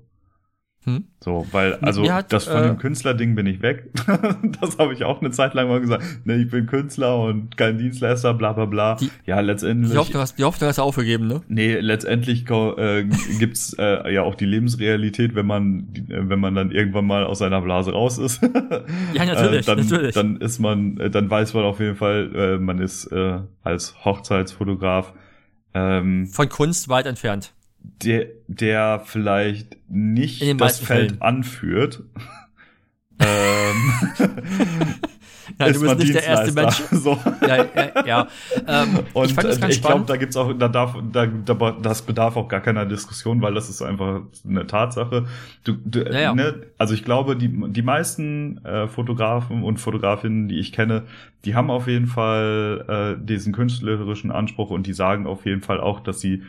[0.84, 1.04] Hm?
[1.20, 3.90] So, weil, also hat, das von äh, dem Künstlerding bin ich weg.
[4.60, 6.02] das habe ich auch eine Zeit lang mal gesagt.
[6.24, 8.96] Nee, ich bin Künstler und kein Dienstleister, bla bla bla.
[8.96, 9.92] Die- ja, letztendlich.
[9.92, 11.40] Die Hoffnung hast, die Hoffnung hast du aufgegeben, ne?
[11.46, 13.04] Nee, letztendlich äh,
[13.38, 17.60] gibt's äh, ja auch die Lebensrealität, wenn man, wenn man dann irgendwann mal aus seiner
[17.60, 18.40] Blase raus ist.
[19.14, 20.14] Ja, natürlich, äh, dann, natürlich.
[20.14, 23.94] Dann ist man, äh, dann weiß man auf jeden Fall, äh, man ist äh, als
[24.04, 25.12] Hochzeitsfotograf
[25.74, 27.52] ähm, Von Kunst weit entfernt.
[27.82, 31.22] Der, der vielleicht nicht das Feld Fällen.
[31.22, 32.02] anführt.
[33.18, 33.92] ähm,
[35.58, 36.82] Ja, ist du bist nicht der erste Mensch.
[36.92, 37.18] So.
[37.40, 38.28] Ja, ja, ja.
[38.66, 42.36] Ähm, Und ich äh, ich glaube, da gibt's auch, da darf, da, da, das bedarf
[42.36, 45.26] auch gar keiner Diskussion, weil das ist einfach eine Tatsache.
[45.64, 46.34] Du, du, ja.
[46.34, 51.04] Ne, also ich glaube, die, die meisten äh, Fotografen und Fotografinnen, die ich kenne,
[51.44, 55.80] die haben auf jeden Fall äh, diesen künstlerischen Anspruch und die sagen auf jeden Fall
[55.80, 56.42] auch, dass sie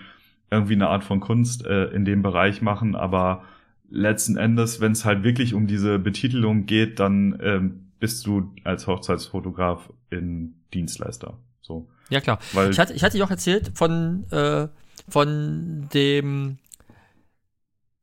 [0.53, 3.43] irgendwie eine Art von Kunst äh, in dem Bereich machen, aber
[3.89, 8.87] letzten Endes, wenn es halt wirklich um diese Betitelung geht, dann ähm, bist du als
[8.87, 11.37] Hochzeitsfotograf in Dienstleister.
[11.61, 11.87] So.
[12.09, 12.39] ja, klar.
[12.53, 14.67] Weil Ich hatte, ich hatte dir auch erzählt von, äh,
[15.07, 16.57] von dem,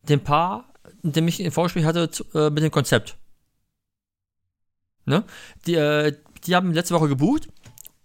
[0.08, 0.72] dem Paar,
[1.02, 3.16] dem ich ein Vorspiel hatte äh, mit dem Konzept.
[5.04, 5.24] Ne?
[5.66, 6.16] Die, äh,
[6.46, 7.48] die haben letzte Woche gebucht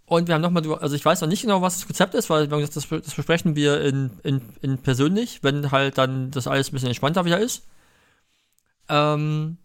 [0.06, 2.50] und wir haben nochmal, also ich weiß noch nicht genau, was das Konzept ist, weil
[2.50, 6.48] wir haben gesagt, das, das besprechen wir in, in, in persönlich, wenn halt dann das
[6.48, 7.64] alles ein bisschen entspannter wieder ist.
[8.88, 9.58] Ähm,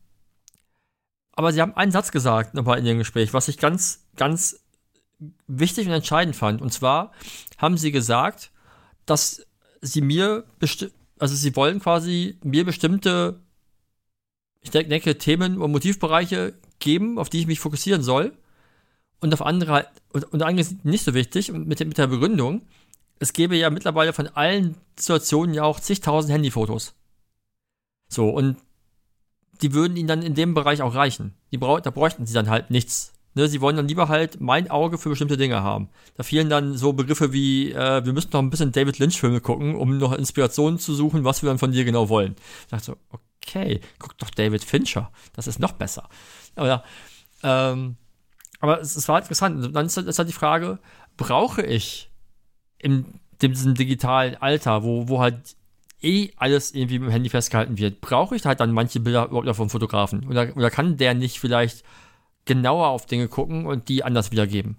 [1.33, 4.61] aber sie haben einen Satz gesagt nochmal in ihrem Gespräch, was ich ganz, ganz
[5.47, 6.63] wichtig und entscheidend fand.
[6.63, 7.13] Und zwar
[7.59, 8.51] haben sie gesagt,
[9.05, 9.47] dass
[9.83, 10.45] sie mir
[11.21, 13.41] also sie wollen quasi mir bestimmte,
[14.63, 18.33] ich denk- denke, Themen und Motivbereiche geben, auf die ich mich fokussieren soll.
[19.21, 22.63] Und auf andere halt, und, und andere nicht so wichtig, mit, mit der Begründung,
[23.19, 26.95] es gäbe ja mittlerweile von allen Situationen ja auch zigtausend Handyfotos.
[28.09, 28.57] So, und
[29.61, 31.35] die würden ihnen dann in dem Bereich auch reichen.
[31.53, 33.13] Die brau da bräuchten sie dann halt nichts.
[33.35, 35.89] Ne, sie wollen dann lieber halt mein Auge für bestimmte Dinge haben.
[36.17, 39.77] Da fielen dann so Begriffe wie, äh, wir müssen noch ein bisschen David Lynch-Filme gucken,
[39.77, 42.35] um noch Inspirationen zu suchen, was wir dann von dir genau wollen.
[42.63, 45.13] Ich dachte so, okay, guck doch David Fincher.
[45.35, 46.09] Das ist noch besser.
[46.57, 46.83] Aber,
[47.45, 47.97] ähm,
[48.61, 49.75] aber es, es war interessant.
[49.75, 50.79] Dann ist, halt- ist halt die Frage,
[51.17, 52.11] brauche ich
[52.79, 53.07] in
[53.43, 55.57] diesem digitalen Alter, wo, wo halt
[56.03, 59.47] eh alles irgendwie mit dem Handy festgehalten wird, brauche ich halt dann manche Bilder überhaupt
[59.47, 60.27] noch vom Fotografen?
[60.29, 61.85] Oder, oder kann der nicht vielleicht
[62.47, 64.77] genauer auf Dinge gucken und die anders wiedergeben?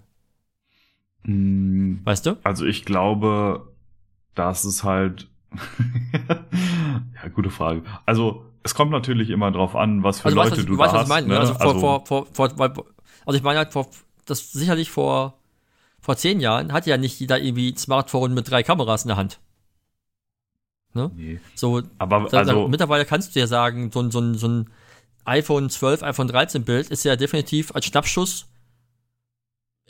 [1.24, 2.36] Mm, Weißt du?
[2.42, 3.68] Also ich glaube,
[4.34, 5.28] das ist halt.
[7.22, 7.82] ja, gute Frage.
[8.06, 10.94] Also es kommt natürlich immer drauf an, was für Also, Leute was, du du weißt,
[10.94, 11.26] da was ich hast.
[11.26, 11.26] meine.
[11.28, 11.38] ne?
[11.38, 12.84] Also, vor, also, vor, vor, vor,
[13.26, 13.88] also ich meine halt, vor,
[14.26, 15.38] das sicherlich vor,
[16.00, 19.16] vor zehn Jahren hatte ja nicht jeder irgendwie ein Smartphone mit drei Kameras in der
[19.16, 19.38] Hand.
[20.94, 21.40] nee.
[21.54, 24.70] So, Aber Da- also mittlerweile kannst du ja sagen, so ein, so ein, so ein
[25.24, 28.46] iPhone 12, iPhone 13 Bild ist ja definitiv als Schnappschuss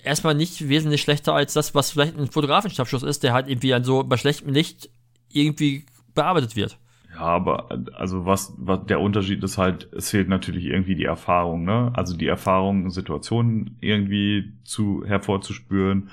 [0.04, 3.84] erstmal nicht wesentlich schlechter als das, was vielleicht ein Fotografenschnappschuss ist, der halt irgendwie an
[3.84, 4.90] so bei schlechtem Licht
[5.30, 6.76] irgendwie bearbeitet wird.
[7.12, 11.64] Ja, aber also was, was der Unterschied ist halt, es fehlt natürlich irgendwie die Erfahrung,
[11.64, 11.92] ne?
[11.94, 16.08] Also die Erfahrung, Situationen irgendwie zu hervorzuspüren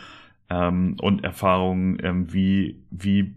[0.49, 3.33] ähm, und Erfahrung, ähm, wie wie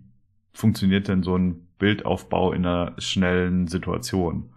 [0.53, 4.51] funktioniert denn so ein Bildaufbau in einer schnellen Situation?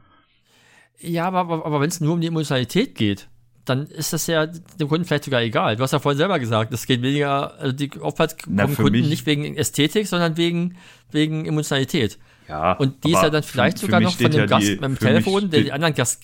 [1.00, 3.28] Ja, aber, aber, aber wenn es nur um die Emotionalität geht,
[3.66, 5.76] dann ist das ja dem Kunden vielleicht sogar egal.
[5.76, 9.10] Du hast ja vorhin selber gesagt, es geht weniger, also die oftmals kommen Kunden mich-
[9.10, 10.76] nicht wegen Ästhetik, sondern wegen,
[11.12, 12.20] wegen Emotionalität.
[12.48, 12.74] Ja.
[12.74, 15.00] Und die ist ja dann vielleicht sogar noch von dem ja Gast die- mit dem
[15.00, 16.24] Telefon, der die anderen Gast.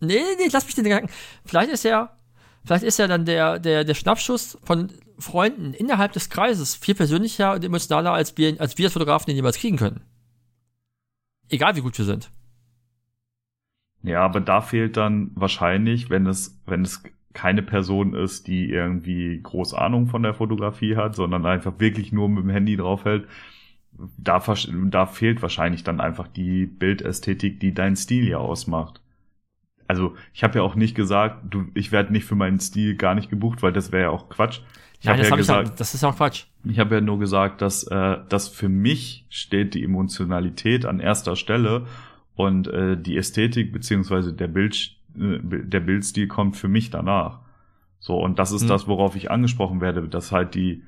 [0.00, 1.10] Nee, nee, lass mich den Gedanken.
[1.44, 2.16] Vielleicht ist ja,
[2.64, 7.54] vielleicht ist ja dann der, der, der Schnappschuss von Freunden innerhalb des Kreises viel persönlicher
[7.54, 10.02] und emotionaler, als wir, als wir als Fotografen den jemals kriegen können.
[11.48, 12.30] Egal wie gut wir sind.
[14.02, 17.02] Ja, aber da fehlt dann wahrscheinlich, wenn es, wenn es
[17.32, 22.28] keine Person ist, die irgendwie groß Ahnung von der Fotografie hat, sondern einfach wirklich nur
[22.28, 23.26] mit dem Handy draufhält,
[24.16, 24.42] da,
[24.90, 29.00] da fehlt wahrscheinlich dann einfach die Bildästhetik, die deinen Stil ja ausmacht.
[29.86, 33.14] also ich habe ja auch nicht gesagt, du, ich werde nicht für meinen Stil gar
[33.14, 34.60] nicht gebucht, weil das wäre ja auch Quatsch.
[35.00, 36.44] Ich Nein, habe das, ja hab ich gesagt, ja, das ist auch Quatsch.
[36.64, 41.36] ich habe ja nur gesagt, dass, äh, dass für mich steht die Emotionalität an erster
[41.36, 41.86] Stelle
[42.34, 47.40] und äh, die Ästhetik beziehungsweise der Bild, äh, der Bildstil kommt für mich danach.
[48.00, 48.68] So und das ist Hm.
[48.68, 50.82] das, worauf ich angesprochen werde, dass halt die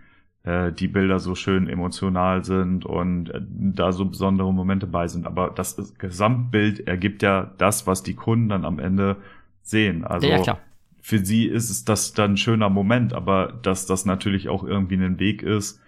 [0.44, 5.26] äh, die Bilder so schön emotional sind und äh, da so besondere Momente bei sind.
[5.26, 9.16] Aber das Gesamtbild ergibt ja das, was die Kunden dann am Ende
[9.62, 10.04] sehen.
[10.04, 10.58] Also ja,
[11.00, 14.96] für sie ist es das dann ein schöner Moment, aber dass das natürlich auch irgendwie
[14.96, 15.80] ein Weg ist,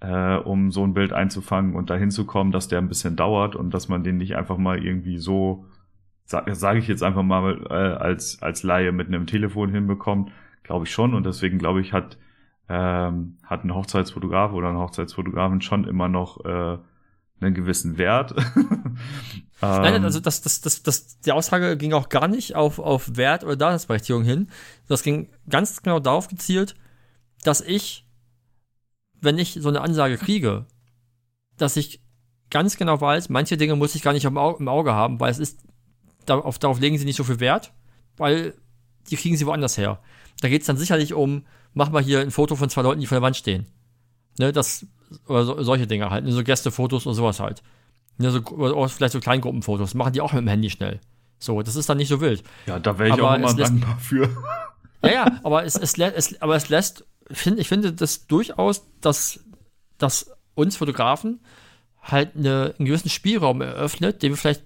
[0.00, 3.56] äh, um so ein Bild einzufangen und dahin zu kommen, dass der ein bisschen dauert
[3.56, 5.66] und dass man den nicht einfach mal irgendwie so,
[6.24, 10.32] sage sag ich jetzt einfach mal, äh, als, als Laie mit einem Telefon hinbekommt,
[10.62, 11.14] glaube ich schon.
[11.14, 12.18] Und deswegen glaube ich, hat,
[12.68, 16.78] ähm, hat ein Hochzeitsfotograf oder ein Hochzeitsfotografin schon immer noch äh,
[17.40, 18.34] einen gewissen Wert.
[19.60, 23.16] Nein, Ähm, also das, das, das, das, die Aussage ging auch gar nicht auf, auf
[23.16, 24.48] Wert oder Daseinsberechtigung hin.
[24.86, 26.74] Das ging ganz genau darauf gezielt,
[27.42, 28.06] dass ich,
[29.20, 30.66] wenn ich so eine Ansage kriege,
[31.56, 32.02] dass ich
[32.50, 35.30] ganz genau weiß, manche Dinge muss ich gar nicht im Auge, im Auge haben, weil
[35.30, 35.60] es ist,
[36.26, 37.72] darauf, darauf legen sie nicht so viel Wert,
[38.16, 38.54] weil
[39.10, 40.00] die kriegen sie woanders her.
[40.40, 41.46] Da geht es dann sicherlich um,
[41.76, 43.66] mach mal hier ein Foto von zwei Leuten, die vor der Wand stehen.
[44.38, 44.86] Ne, das,
[45.26, 47.62] oder so, solche Dinge halt, ne, so Gästefotos oder sowas halt.
[48.18, 51.00] Ne, so, oder vielleicht so Kleingruppenfotos, machen die auch mit dem Handy schnell.
[51.38, 52.42] So, das ist dann nicht so wild.
[52.64, 54.28] ja, da wäre ich aber auch immer dankbar für.
[55.02, 59.44] Ja, ja, aber es, es, es, aber es lässt, find, ich finde das durchaus, dass,
[59.98, 61.40] dass uns Fotografen
[62.02, 64.64] halt eine, einen gewissen Spielraum eröffnet, den wir vielleicht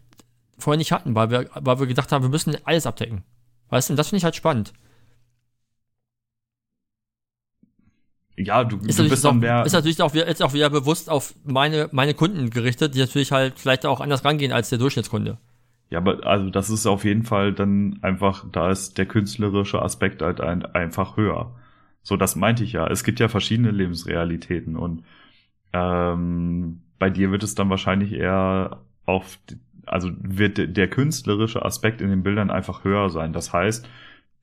[0.56, 3.24] vorher nicht hatten, weil wir, weil wir gedacht haben, wir müssen alles abdecken.
[3.68, 4.72] Weißt du, und das finde ich halt spannend.
[8.44, 9.64] Ja, du, Ist du bist auch, dann mehr.
[9.66, 13.32] ist natürlich auch, wieder- jetzt auch wieder bewusst auf meine, meine Kunden gerichtet, die natürlich
[13.32, 15.38] halt vielleicht auch anders rangehen als der Durchschnittskunde.
[15.90, 20.22] Ja, aber also das ist auf jeden Fall dann einfach, da ist der künstlerische Aspekt
[20.22, 21.52] halt ein, einfach höher.
[22.02, 22.86] So, das meinte ich ja.
[22.86, 25.02] Es gibt ja verschiedene Lebensrealitäten und
[25.72, 29.38] ähm, bei dir wird es dann wahrscheinlich eher auf,
[29.86, 33.32] also wird de- der künstlerische Aspekt in den Bildern einfach höher sein.
[33.32, 33.88] Das heißt,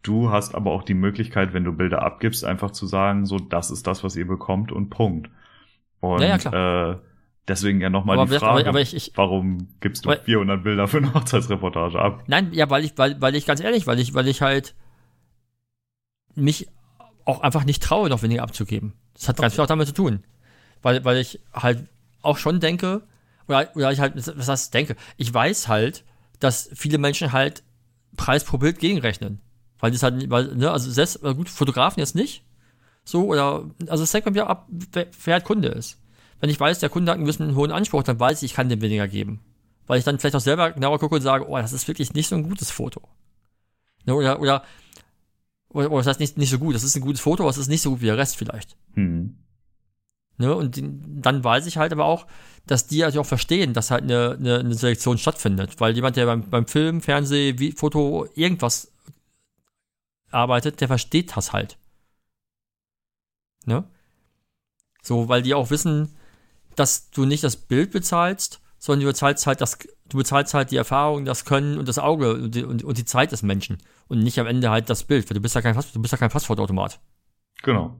[0.03, 3.72] du hast aber auch die Möglichkeit, wenn du Bilder abgibst, einfach zu sagen, so, das
[3.72, 5.30] ist das, was ihr bekommt und Punkt.
[5.99, 6.98] Und Ja, ja, Äh,
[7.48, 10.64] deswegen ja nochmal Aber, die aber, Frage, aber ich, ich, warum gibst du Weil- 400
[10.64, 12.24] Bilder für eine Hochzeitsreportage ab?
[12.28, 14.76] Nein, ja, weil ich, weil, weil ich ganz ehrlich, weil ich, weil ich halt
[16.36, 16.68] mich
[17.26, 18.94] auch einfach nicht traue, noch weniger abzugeben.
[19.14, 20.24] Das hat ganz viel auch damit zu tun.
[20.82, 21.88] Weil, weil ich halt
[22.22, 23.02] auch schon denke,
[23.48, 26.03] oder, oder ich halt, was heißt denke, ich weiß halt,
[26.40, 27.64] dass viele Menschen halt
[28.15, 29.41] Preis pro Bild gegenrechnen.
[29.79, 32.43] Weil das halt, weil, ne, also selbst, gut, Fotografen jetzt nicht.
[33.03, 35.99] So, oder, also es hängt bei mir ab, wer, wer halt Kunde ist.
[36.39, 38.69] Wenn ich weiß, der Kunde hat einen gewissen hohen Anspruch, dann weiß ich, ich kann
[38.69, 39.39] dem weniger geben.
[39.85, 42.27] Weil ich dann vielleicht auch selber genauer gucke und sage, oh, das ist wirklich nicht
[42.27, 43.01] so ein gutes Foto.
[44.05, 44.63] Ne, oder, oder,
[45.69, 47.57] oder, oder das heißt nicht, nicht so gut, das ist ein gutes Foto, aber es
[47.57, 48.75] ist nicht so gut wie der Rest vielleicht.
[48.93, 49.37] Hm.
[50.37, 50.55] Ne?
[50.55, 52.27] Und dann weiß ich halt aber auch,
[52.65, 55.79] dass die also auch verstehen, dass halt eine, eine, eine Selektion stattfindet.
[55.79, 58.91] Weil jemand, der beim, beim Film, Fernseh, wie, Foto, irgendwas
[60.31, 61.77] arbeitet, der versteht das halt.
[63.65, 63.83] Ne?
[65.01, 66.15] So, weil die auch wissen,
[66.75, 70.77] dass du nicht das Bild bezahlst, sondern du bezahlst halt das, du bezahlst halt die
[70.77, 73.77] Erfahrung, das Können und das Auge und die, und, und die Zeit des Menschen.
[74.07, 76.11] Und nicht am Ende halt das Bild, weil du bist ja kein, Pass, du bist
[76.11, 76.99] ja kein Passwortautomat.
[77.63, 77.99] Genau.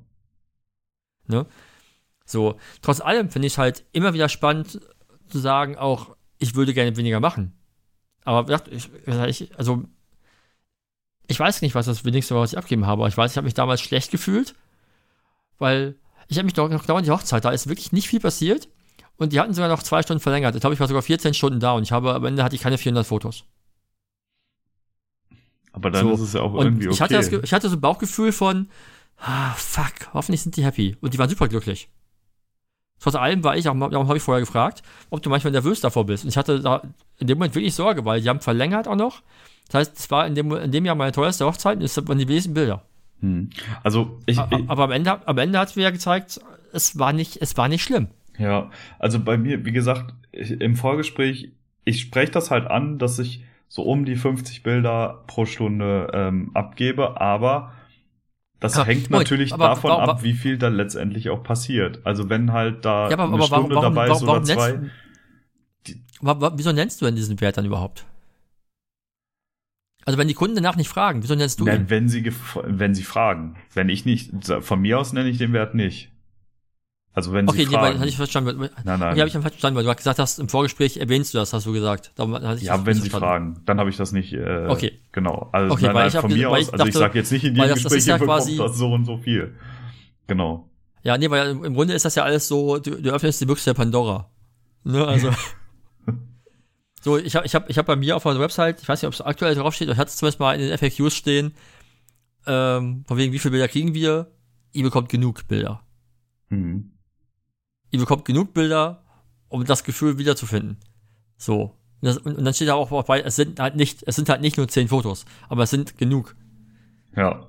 [2.26, 4.82] So, trotz allem finde ich es halt immer wieder spannend
[5.28, 7.54] zu sagen, auch ich würde gerne weniger machen.
[8.24, 9.86] Aber ich, also
[11.28, 13.02] ich weiß nicht, was das wenigste war, was ich abgeben habe.
[13.02, 14.56] Aber ich weiß, ich habe mich damals schlecht gefühlt,
[15.60, 15.96] weil
[16.28, 18.68] ich habe mich doch noch genau an die Hochzeit, da ist wirklich nicht viel passiert
[19.18, 20.56] und die hatten sogar noch zwei Stunden verlängert.
[20.56, 22.62] Ich glaube, ich war sogar 14 Stunden da und ich habe am Ende hatte ich
[22.62, 23.44] keine 400 Fotos.
[25.72, 26.14] Aber dann So.
[26.14, 26.96] ist es ja auch Und irgendwie okay.
[26.96, 28.70] ich hatte, das, ich hatte so ein Bauchgefühl von,
[29.18, 30.98] ah, fuck, hoffentlich sind die happy.
[31.02, 31.90] Und die waren super glücklich.
[33.00, 34.82] Trotz allem war ich, auch, darum habe ich vorher gefragt,
[35.12, 36.24] ob du manchmal nervös davor bist.
[36.24, 36.82] Und ich hatte da
[37.20, 39.22] in dem Moment wirklich Sorge, weil die haben verlängert auch noch.
[39.68, 42.18] Das heißt, es war in dem, in dem Jahr meine teuerste Hochzeit und es waren
[42.18, 42.84] die wenigsten Bilder.
[43.22, 43.50] hm.
[43.84, 46.40] Also ich, A- ich Aber am Ende, am Ende hat es mir ja gezeigt,
[46.74, 48.08] es war nicht, es war nicht schlimm.
[48.38, 48.70] ja,
[49.00, 51.52] also bei mir, wie gesagt, ich, im Vorgespräch,
[51.86, 56.52] ich spreche das halt an, dass ich so um die 50 Bilder pro Stunde ähm,
[56.54, 57.74] abgebe, aber
[58.60, 62.00] das Ja, hängt Moment, natürlich aber davon wa- ab, wie viel dann letztendlich auch passiert.
[62.06, 64.44] Also wenn halt da Ja, aber, eine aber warum, Stunde warum, dabei warum, ist oder
[64.44, 64.94] zwei, nennst,
[66.22, 68.06] wa, wieso nennst du denn diesen Wert dann überhaupt?
[70.08, 71.90] Also wenn die Kunden danach nicht fragen, wieso nennst du Na, ihn?
[71.90, 72.32] wenn sie
[72.64, 74.32] wenn sie fragen, wenn ich nicht,
[74.62, 76.12] von mir aus nenne ich den Wert nicht.
[77.12, 78.58] Also wenn Okay, Sie nee, weil fragen, hatte ich verstanden.
[78.60, 81.52] Nein, nein, okay, habe ich verstanden, weil du gesagt hast, im Vorgespräch erwähnst du das,
[81.52, 82.12] hast du gesagt.
[82.16, 84.32] Darum hatte ich ja, das wenn Sie fragen, dann habe ich das nicht.
[84.34, 84.98] Äh, Okay.
[85.12, 85.50] Genau.
[85.52, 86.60] Also Okay, nein, weil nein, ich von mir aus.
[86.60, 88.58] ich also ich dachte- sage jetzt nicht in jedem das- das Gespräch, ist ja quasi-
[88.58, 89.56] das so und so viel.
[90.28, 90.70] Genau.
[91.04, 93.46] Ja, nee, weil im im Grunde ist das ja alles so, du, du öffnest die
[93.46, 94.30] Büchse der Pandora.
[94.84, 95.32] Ne, also.
[97.08, 99.08] so, ich habe ich hab, ich hab bei mir auf der Website, ich weiß nicht,
[99.08, 101.54] ob es aktuell draufsteht, ich hatte es zumindest mal in den FAQs stehen,
[102.46, 104.30] ähm, von wegen, wie viele Bilder kriegen wir?
[104.74, 105.86] Ihr bekommt genug Bilder.
[106.50, 106.92] Mhm.
[107.92, 109.06] Ihr bekommt genug Bilder,
[109.48, 110.78] um das Gefühl wiederzufinden.
[111.38, 111.78] So.
[112.02, 114.28] Und, das, und, und dann steht da auch bei, es sind halt nicht, es sind
[114.28, 116.36] halt nicht nur zehn Fotos, aber es sind genug.
[117.16, 117.48] Ja.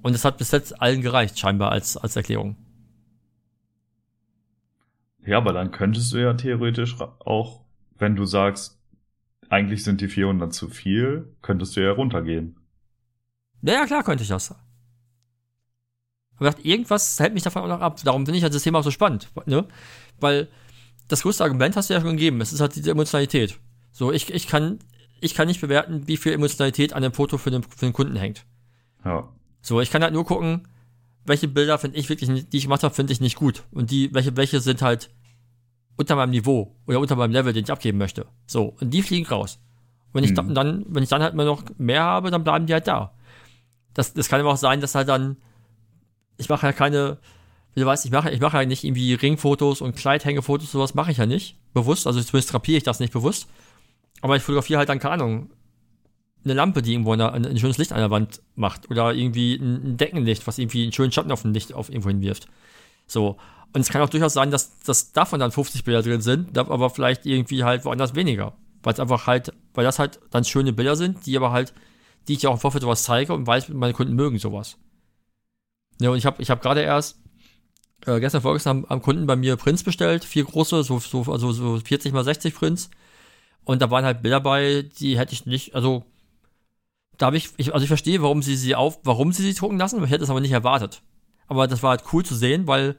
[0.00, 2.56] Und es hat bis jetzt allen gereicht, scheinbar, als, als Erklärung.
[5.26, 7.63] Ja, aber dann könntest du ja theoretisch auch,
[7.98, 8.78] wenn du sagst,
[9.48, 12.56] eigentlich sind die 400 zu viel, könntest du ja runtergehen.
[13.62, 14.54] Ja, ja, klar könnte ich das.
[16.36, 18.00] Aber irgendwas hält mich davon auch noch ab.
[18.04, 19.30] Darum finde ich halt das Thema auch so spannend.
[19.46, 19.66] Ne?
[20.20, 20.48] Weil
[21.08, 22.40] das größte Argument hast du ja schon gegeben.
[22.40, 23.58] Es ist halt diese Emotionalität.
[23.92, 24.80] So, ich, ich kann,
[25.20, 28.16] ich kann nicht bewerten, wie viel Emotionalität an dem Foto für den, für den Kunden
[28.16, 28.44] hängt.
[29.04, 29.28] Ja.
[29.62, 30.66] So, ich kann halt nur gucken,
[31.24, 33.62] welche Bilder finde ich wirklich, die ich gemacht habe, finde ich nicht gut.
[33.70, 35.10] Und die, welche, welche sind halt
[35.96, 38.26] unter meinem Niveau oder unter meinem Level, den ich abgeben möchte.
[38.46, 39.58] So, und die fliegen raus.
[40.08, 40.34] Und wenn ich Mhm.
[40.34, 43.12] da, dann, wenn ich dann halt immer noch mehr habe, dann bleiben die halt da.
[43.94, 45.36] Das, das kann aber auch sein, dass halt dann,
[46.36, 47.18] ich mache ja keine,
[47.74, 51.12] wie du weißt, ich mache, ich mache ja nicht irgendwie Ringfotos und Kleidhängefotos, sowas mache
[51.12, 51.56] ich ja nicht.
[51.74, 53.48] Bewusst, also zumindest drapiere ich das nicht bewusst.
[54.20, 55.50] Aber ich fotografiere halt dann, keine Ahnung,
[56.44, 58.90] eine Lampe, die irgendwo eine, ein, ein schönes Licht an der Wand macht.
[58.90, 62.08] Oder irgendwie ein, ein Deckenlicht, was irgendwie einen schönen Schatten auf ein Licht auf irgendwo
[62.10, 62.48] hinwirft.
[63.06, 63.36] So.
[63.74, 66.90] Und es kann auch durchaus sein, dass, dass davon dann 50 Bilder drin sind, aber
[66.90, 68.54] vielleicht irgendwie halt woanders weniger.
[68.84, 71.74] Weil es einfach halt, weil das halt dann schöne Bilder sind, die aber halt,
[72.28, 74.76] die ich ja auch im Vorfeld sowas zeige und weiß, meine Kunden mögen sowas.
[76.00, 77.18] Ja, und ich habe ich hab gerade erst
[78.06, 81.50] äh, gestern vorgestern am, am Kunden bei mir Prints bestellt, vier große, so, so, also
[81.50, 82.90] so 40 mal 60 Prints.
[83.64, 86.04] Und da waren halt Bilder bei, die hätte ich nicht, also
[87.18, 89.78] da habe ich, ich, also ich verstehe, warum sie sie auf, warum sie sie drucken
[89.78, 91.02] lassen, ich hätte es aber nicht erwartet.
[91.48, 92.96] Aber das war halt cool zu sehen, weil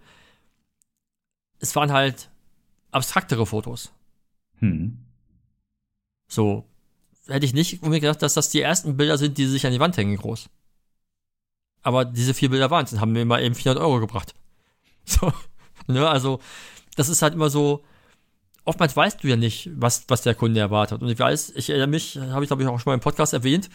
[1.59, 2.29] es waren halt
[2.91, 3.91] abstraktere Fotos.
[4.59, 4.97] Hm.
[6.27, 6.65] So.
[7.27, 9.79] Hätte ich nicht unbedingt gedacht, dass das die ersten Bilder sind, die sich an die
[9.79, 10.47] Wand hängen, groß.
[11.81, 14.33] Aber diese vier Bilder waren es und haben mir mal eben 400 Euro gebracht.
[15.07, 15.31] So.
[15.85, 16.39] Ne, also,
[16.95, 17.83] das ist halt immer so,
[18.63, 21.01] oftmals weißt du ja nicht, was, was der Kunde erwartet.
[21.03, 23.33] Und ich weiß, ich erinnere mich, habe ich glaube ich auch schon mal im Podcast
[23.33, 23.69] erwähnt,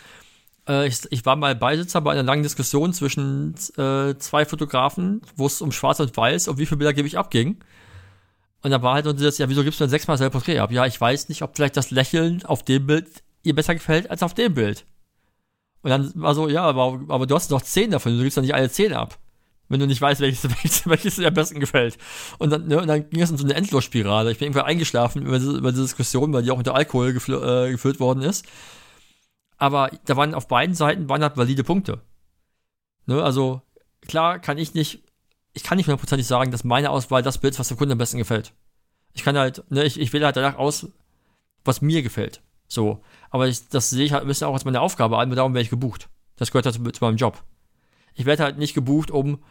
[0.70, 5.46] äh, ich, ich war mal Beisitzer bei einer langen Diskussion zwischen äh, zwei Fotografen, wo
[5.46, 7.58] es um Schwarz und Weiß und wie viele Bilder gebe ich ab ging.
[8.62, 10.70] Und da war halt dieses, ja, wieso gibst du denn sechsmal selber Porträt ab?
[10.70, 13.08] Ja, ich weiß nicht, ob vielleicht das Lächeln auf dem Bild
[13.42, 14.84] ihr besser gefällt als auf dem Bild.
[15.82, 18.42] Und dann war so, ja, aber, aber du hast doch zehn davon, du gibst doch
[18.42, 19.18] nicht alle zehn ab.
[19.70, 21.96] Wenn du nicht weißt, welches, welches, welches dir am besten gefällt.
[22.38, 24.30] Und dann, ne, und dann ging es in so eine Endlosspirale.
[24.30, 27.34] Ich bin irgendwann eingeschlafen über diese, über diese Diskussion, weil die auch unter Alkohol gefl
[27.34, 28.44] äh, gefüllt worden ist.
[29.60, 32.00] Aber da waren auf beiden Seiten waren halt valide Punkte.
[33.04, 33.60] Ne, also,
[34.00, 35.04] klar kann ich nicht,
[35.52, 37.98] ich kann nicht hundertprozentig sagen, dass meine Auswahl das Bild ist, was dem Kunden am
[37.98, 38.54] besten gefällt.
[39.12, 40.88] Ich kann halt, ne, ich, ich wähle halt danach aus,
[41.62, 42.42] was mir gefällt.
[42.68, 43.02] So.
[43.28, 45.52] Aber ich, das sehe ich halt ein bisschen auch als meine Aufgabe an, und darum
[45.52, 46.08] werde ich gebucht.
[46.36, 47.44] Das gehört halt zu, zu meinem Job.
[48.14, 49.42] Ich werde halt nicht gebucht, um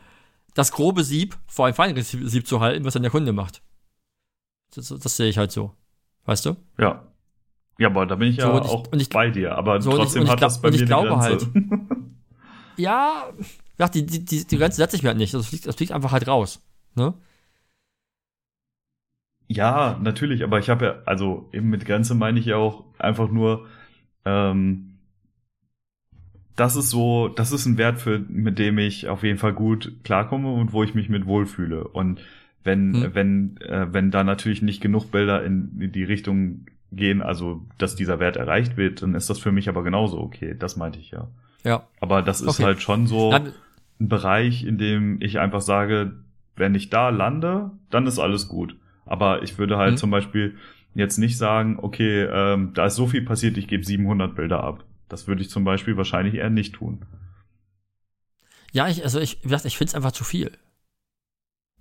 [0.56, 3.62] das grobe Sieb vor ein feineres Sieb zu halten, was dann der Kunde macht.
[4.74, 5.76] Das, das sehe ich halt so.
[6.26, 6.56] Weißt du?
[6.80, 7.06] Ja.
[7.80, 9.56] Ja, aber da bin ich ja So, und ich- auch ich- bei dir.
[9.58, 11.10] Aber so, trotzdem ich hat das bei und ich mir glaube.
[12.78, 13.34] Ja,
[13.78, 15.34] ja die, die, die, die Grenze setze ich mir halt nicht.
[15.34, 16.62] Das fliegt, das fliegt einfach halt raus.
[16.96, 17.14] Ne?
[19.48, 23.30] Ja, natürlich, aber ich habe ja, also eben mit Grenze meine ich ja auch einfach
[23.32, 23.66] nur,
[24.24, 24.98] ähm,
[26.56, 29.94] das ist so, das ist ein Wert, für, mit dem ich auf jeden Fall gut
[30.04, 31.88] klarkomme und wo ich mich mit wohlfühle.
[31.88, 32.22] Und
[32.64, 33.16] wenn, Hm.
[33.16, 38.20] wenn, äh, wenn da natürlich nicht genug Bilder in die Richtung gehen, also dass dieser
[38.20, 40.56] Wert erreicht wird, dann ist das für mich aber genauso okay.
[40.58, 41.28] Das meinte ich ja.
[41.64, 41.88] Ja.
[42.00, 42.64] Aber das ist Okay.
[42.64, 43.54] halt schon so Dann,
[44.00, 46.14] ein Bereich, in dem ich einfach sage,
[46.56, 48.76] wenn ich da lande, dann ist alles gut.
[49.06, 49.98] Aber ich würde halt Mhm.
[49.98, 50.58] zum Beispiel
[50.96, 54.84] jetzt nicht sagen, okay, ähm, da ist so viel passiert, ich gebe 700 Bilder ab.
[55.10, 57.00] Das würde ich zum Beispiel wahrscheinlich eher nicht tun.
[58.72, 60.52] ja, ich, also ich, wie gesagt, ich finde es einfach zu viel.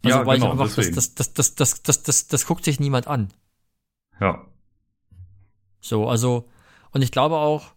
[0.02, 2.64] Also, Ja, weil genau, ich einfach, das, das, das, das, das, das, das, das guckt
[2.64, 3.28] sich niemand an.
[4.20, 4.44] Ja.
[5.80, 6.48] So, also,
[6.92, 7.72] und ich glaube auch,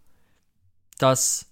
[0.97, 1.47] dass,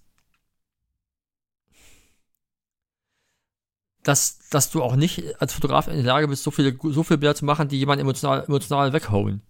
[4.02, 7.18] dass, dass du auch nicht als Fotograf in der Lage bist, so viele, so viele
[7.18, 9.42] Bilder zu machen, die jemanden emotional, emotional wegholen.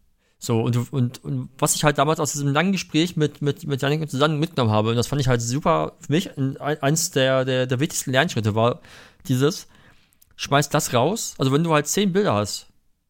[0.42, 3.82] So, und, und, und was ich halt damals aus diesem langen Gespräch mit, mit, mit
[3.82, 7.10] Janik und zusammen mitgenommen habe, und das fand ich halt super für mich, ein, eins
[7.10, 8.80] der, der, der wichtigsten Lernschritte war
[9.28, 9.68] dieses,
[10.36, 11.34] schmeißt das raus.
[11.36, 12.68] Also wenn du halt zehn Bilder hast,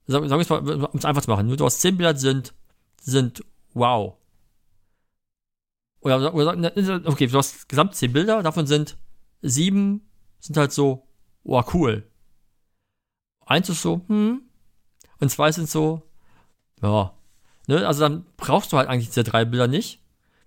[0.08, 2.52] sagen wir es mal, um es einfach zu machen, du hast zehn Bilder sind,
[3.00, 3.44] sind
[3.74, 4.16] wow.
[6.00, 6.56] Oder, oder
[7.06, 8.96] okay, du hast gesamt zehn Bilder, davon sind
[9.42, 11.06] sieben sind halt so,
[11.44, 12.10] wow, cool.
[13.44, 14.42] Eins ist so, hm,
[15.18, 16.02] und zwei sind so,
[16.82, 17.12] ja.
[17.66, 17.86] Ne?
[17.86, 20.00] Also dann brauchst du halt eigentlich diese drei Bilder nicht.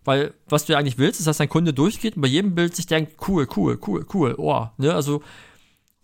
[0.06, 2.76] Weil was du ja eigentlich willst, ist, dass dein Kunde durchgeht und bei jedem Bild
[2.76, 4.68] sich denkt, cool, cool, cool, cool, oh.
[4.78, 4.94] Ne?
[4.94, 5.24] Also,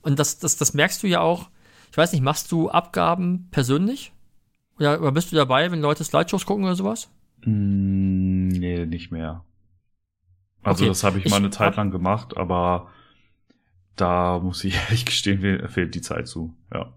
[0.02, 1.50] und das, das, das merkst du ja auch.
[1.92, 4.14] Ich weiß nicht, machst du Abgaben persönlich?
[4.80, 7.10] Oder, oder bist du dabei, wenn Leute Slideshows gucken oder sowas?
[7.46, 9.44] Mm, nee, nicht mehr.
[10.64, 10.90] Also okay.
[10.90, 12.90] das habe ich, ich mal eine Zeit lang gemacht, aber
[13.96, 16.56] da muss ich ehrlich gestehen, fehlt die Zeit zu.
[16.74, 16.94] Ja.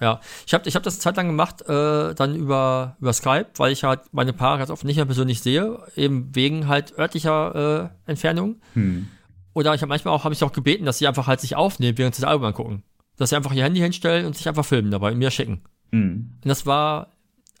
[0.00, 3.48] Ja, ich habe ich hab das eine Zeit lang gemacht, äh, dann über, über Skype,
[3.56, 7.90] weil ich halt meine Paare ganz oft nicht mehr persönlich sehe, eben wegen halt örtlicher
[8.06, 8.60] äh, Entfernung.
[8.74, 9.08] Hm.
[9.54, 11.98] Oder ich habe manchmal auch, habe ich auch gebeten, dass sie einfach halt sich aufnehmen,
[11.98, 12.84] während sie das Album angucken.
[13.16, 15.62] Dass sie einfach ihr Handy hinstellen und sich einfach filmen dabei und mir schicken.
[15.90, 16.34] Hm.
[16.44, 17.08] Und das war,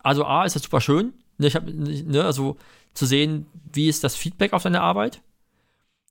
[0.08, 2.56] also A, ist das super schön, ne, ich hab, ne, also
[2.94, 5.20] zu sehen, wie ist das Feedback auf deine Arbeit.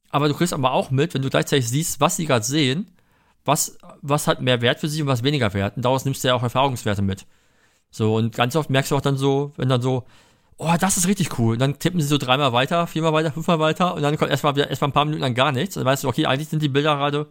[0.10, 2.88] Aber du kriegst aber auch mit, wenn du gleichzeitig siehst, was sie gerade sehen,
[3.44, 5.76] was, was hat mehr Wert für sie und was weniger Wert.
[5.76, 7.26] Und daraus nimmst du ja auch Erfahrungswerte mit.
[7.92, 10.06] So, und ganz oft merkst du auch dann so, wenn dann so,
[10.58, 11.54] oh, das ist richtig cool.
[11.54, 14.56] Und dann tippen sie so dreimal weiter, viermal weiter, fünfmal weiter und dann kommt erstmal
[14.56, 15.76] wieder ein paar Minuten lang gar nichts.
[15.76, 17.28] Dann weißt du, okay, eigentlich sind die Bilder gerade,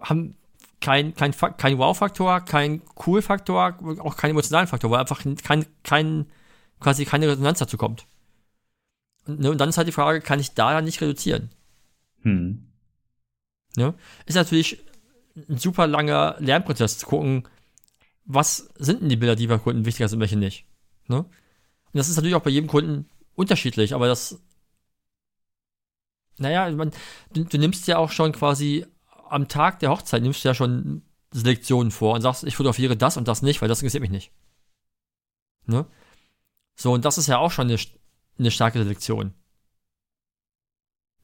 [0.00, 0.36] haben
[0.80, 6.26] kein, kein, kein Wow-Faktor, kein Cool-Faktor, auch keinen emotionalen Faktor, weil einfach kein, kein,
[6.80, 8.06] quasi keine Resonanz dazu kommt.
[9.26, 11.50] Und, ne, und dann ist halt die Frage, kann ich da dann nicht reduzieren?
[12.22, 12.66] Hm.
[13.76, 13.94] Ne?
[14.26, 14.84] Ist natürlich
[15.48, 17.48] ein super langer Lernprozess zu gucken,
[18.24, 20.66] was sind denn die Bilder, die bei Kunden wichtiger sind, welche nicht.
[21.08, 21.18] Ne?
[21.18, 21.28] Und
[21.92, 24.40] das ist natürlich auch bei jedem Kunden unterschiedlich, aber das,
[26.38, 26.90] naja, man,
[27.32, 28.86] du, du nimmst ja auch schon quasi
[29.30, 33.16] am Tag der Hochzeit, nimmst du ja schon Selektionen vor und sagst, ich fotografiere das
[33.16, 34.32] und das nicht, weil das interessiert mich nicht.
[35.66, 35.86] Ne?
[36.76, 37.78] So, und das ist ja auch schon eine,
[38.38, 39.34] eine starke Selektion.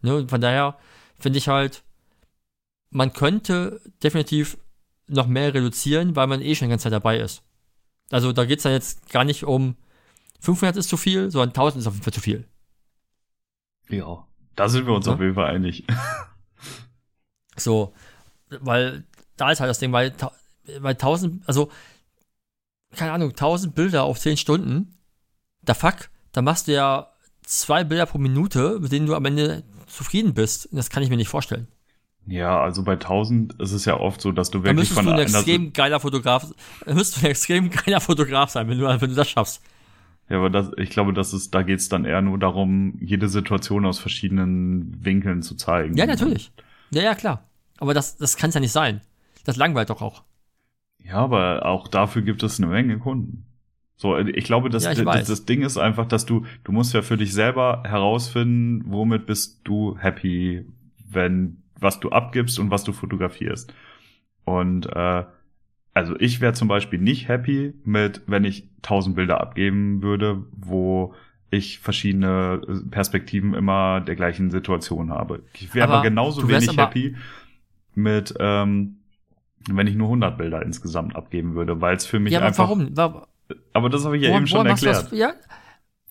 [0.01, 0.17] Ne?
[0.17, 0.79] Und von daher
[1.19, 1.85] finde ich halt,
[2.91, 4.59] man könnte definitiv
[5.07, 7.43] noch mehr reduzieren, weil man eh schon die ganze Zeit dabei ist.
[8.11, 9.77] Also da geht es dann jetzt gar nicht um
[10.41, 12.49] 500 ist zu viel, sondern 1000 ist auf jeden Fall zu viel.
[13.89, 14.27] Ja,
[14.57, 15.15] da sind wir uns ja?
[15.15, 15.85] auf jeden Fall einig.
[17.63, 17.93] so,
[18.49, 19.05] weil
[19.37, 20.13] da ist halt das Ding, weil,
[20.79, 21.71] weil 1000, also
[22.95, 24.99] keine Ahnung, 1000 Bilder auf 10 Stunden,
[25.63, 27.09] da fuck, da machst du ja
[27.43, 30.69] zwei Bilder pro Minute, mit denen du am Ende zufrieden bist.
[30.73, 31.69] Das kann ich mir nicht vorstellen.
[32.27, 35.19] Ja, also bei 1000 ist es ja oft so, dass du wirklich von du ein
[35.19, 36.47] extrem geiler Fotograf,
[36.87, 39.61] müsstest du ein extrem geiler Fotograf sein, wenn du, wenn du das schaffst.
[40.29, 43.85] Ja, aber das, ich glaube, das ist, da geht's dann eher nur darum, jede Situation
[43.85, 45.97] aus verschiedenen Winkeln zu zeigen.
[45.97, 46.53] Ja, natürlich.
[46.91, 47.43] Ja, ja, klar.
[47.83, 49.01] Aber das, das kann ja nicht sein.
[49.45, 50.23] Das langweilt doch auch.
[50.99, 53.45] Ja, aber auch dafür gibt es eine Menge Kunden.
[53.97, 56.95] So, ich glaube, das, ja, ich das, das, Ding ist einfach, dass du, du musst
[56.95, 60.65] ja für dich selber herausfinden, womit bist du happy,
[61.11, 63.75] wenn was du abgibst und was du fotografierst.
[64.45, 65.25] Und äh,
[65.93, 71.17] also ich wäre zum Beispiel nicht happy mit, wenn ich tausend Bilder abgeben würde, wo
[71.51, 72.61] ich verschiedene
[72.93, 75.43] Perspektiven immer der gleichen Situation habe.
[75.55, 77.17] Ich wäre aber, aber genauso wenig aber happy
[77.95, 78.99] mit, ähm,
[79.69, 82.65] wenn ich nur 100 Bilder insgesamt abgeben würde, weil es für mich ja, aber einfach.
[82.65, 82.97] Warum?
[82.97, 83.29] War,
[83.73, 85.05] aber das habe ich ja woran, eben schon erklärt.
[85.05, 85.33] Das, ja?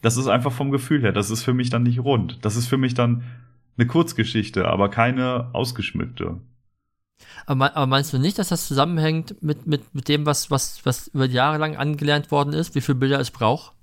[0.02, 1.12] das ist einfach vom Gefühl her.
[1.12, 2.40] Das ist für mich dann nicht rund.
[2.44, 3.24] Das ist für mich dann
[3.78, 6.38] eine Kurzgeschichte, aber keine ausgeschmückte.
[7.46, 11.08] Aber, aber, meinst du nicht, dass das zusammenhängt mit, mit, mit dem, was, was, was
[11.10, 13.74] über Jahre lang angelernt worden ist, wie viele Bilder es braucht?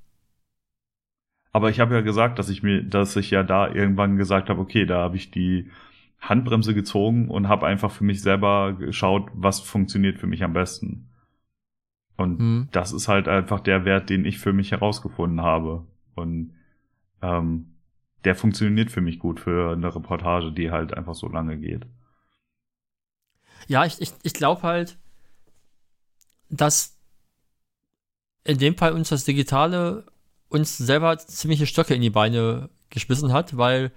[1.53, 4.61] Aber ich habe ja gesagt, dass ich mir, dass ich ja da irgendwann gesagt habe,
[4.61, 5.71] okay, da habe ich die
[6.21, 11.09] Handbremse gezogen und habe einfach für mich selber geschaut, was funktioniert für mich am besten.
[12.17, 12.69] Und hm.
[12.73, 15.87] das ist halt einfach der Wert, den ich für mich herausgefunden habe.
[16.17, 16.55] Und
[17.23, 17.77] ähm,
[18.25, 21.87] der funktioniert für mich gut für eine Reportage, die halt einfach so lange geht.
[23.69, 24.99] Ja, ich, ich, ich glaube halt,
[26.51, 26.99] dass
[28.45, 30.07] in dem Fall uns das Digitale
[30.49, 33.93] uns selber ziemliche Stöcke in die Beine geschmissen hat, weil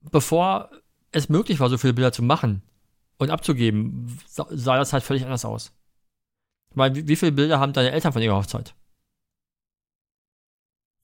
[0.00, 0.70] bevor
[1.12, 2.62] es möglich war, so viele Bilder zu machen
[3.18, 5.72] und abzugeben, sah das halt völlig anders aus.
[6.74, 8.74] Weil wie, wie viele Bilder haben deine Eltern von ihrer Hochzeit?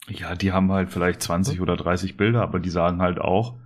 [0.09, 3.57] Ja, die haben halt vielleicht 20 oder 30 Bilder, aber die sagen halt auch,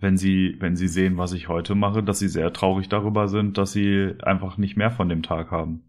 [0.00, 3.58] wenn sie, wenn sie sehen, was ich heute mache, dass sie sehr traurig darüber sind,
[3.58, 5.82] dass sie einfach nicht mehr von dem Tag haben.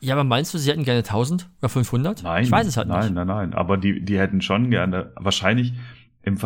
[0.00, 2.24] Ja, aber meinst du, sie hätten gerne 1000 oder 500?
[2.24, 2.42] Nein.
[2.42, 3.14] Ich weiß es halt nein, nicht.
[3.14, 3.54] Nein, nein, nein.
[3.54, 5.74] Aber die, die hätten schon gerne, wahrscheinlich,
[6.22, 6.38] im,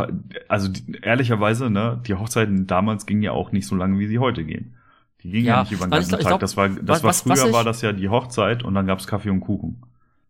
[0.48, 4.18] also die, ehrlicherweise, ne, die Hochzeiten damals gingen ja auch nicht so lange, wie sie
[4.18, 4.76] heute gehen.
[5.22, 6.20] Die ging Ja, ja, nicht über den ganzen ich Tag.
[6.20, 8.08] ich glaub, das war, das was- war was- was früher ich- war das ja die
[8.08, 9.82] Hochzeit und dann gab's Kaffee und Kuchen.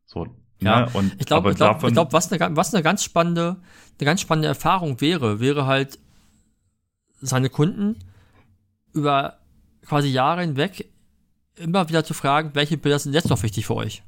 [0.04, 0.26] So.
[0.60, 0.90] Ja, ne?
[0.94, 3.56] und Ich glaube, ich glaub, davon- ich glaub, was, eine, was eine ganz spannende,
[3.98, 5.98] eine ganz spannende Erfahrung wäre, wäre halt
[7.20, 7.96] seine Kunden
[8.94, 9.38] über
[9.84, 10.88] quasi Jahre hinweg
[11.56, 14.02] immer wieder zu fragen, welche Bilder sind jetzt noch wichtig für euch?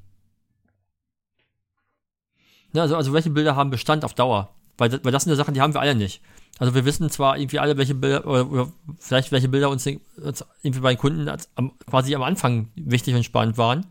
[2.72, 4.54] Ne, also, also welche Bilder haben Bestand auf Dauer?
[4.78, 6.22] Weil, weil das sind ja Sachen, die haben wir alle nicht.
[6.58, 10.44] Also wir wissen zwar irgendwie alle, welche Bilder, oder, oder vielleicht welche Bilder uns, uns
[10.62, 13.86] irgendwie bei den Kunden als, am, quasi am Anfang wichtig und spannend waren.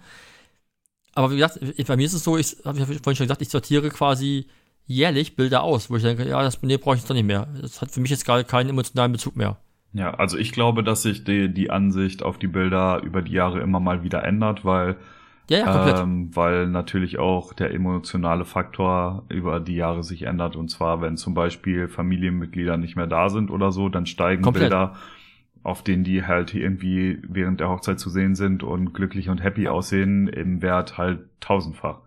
[1.14, 3.90] Aber wie gesagt, bei mir ist es so, ich habe vorhin schon gesagt, ich sortiere
[3.90, 4.48] quasi
[4.86, 7.48] jährlich Bilder aus, wo ich denke, ja, das nee, brauche ich jetzt doch nicht mehr.
[7.62, 9.58] Das hat für mich jetzt gerade keinen emotionalen Bezug mehr.
[9.94, 13.62] Ja, also ich glaube, dass sich die, die Ansicht auf die Bilder über die Jahre
[13.62, 14.98] immer mal wieder ändert, weil,
[15.50, 16.04] Ja, ja, komplett.
[16.04, 20.56] ähm, weil natürlich auch der emotionale Faktor über die Jahre sich ändert.
[20.56, 24.70] Und zwar, wenn zum Beispiel Familienmitglieder nicht mehr da sind oder so, dann steigen Komplett.
[24.72, 24.96] Bilder,
[25.64, 29.68] auf denen die halt irgendwie während der Hochzeit zu sehen sind und glücklich und happy
[29.68, 32.00] aussehen, im Wert halt tausendfach.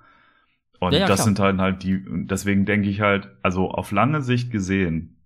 [0.78, 1.26] Und Ja, ja, das klar.
[1.26, 5.16] sind halt halt die, deswegen denke ich halt, also auf lange Sicht gesehen,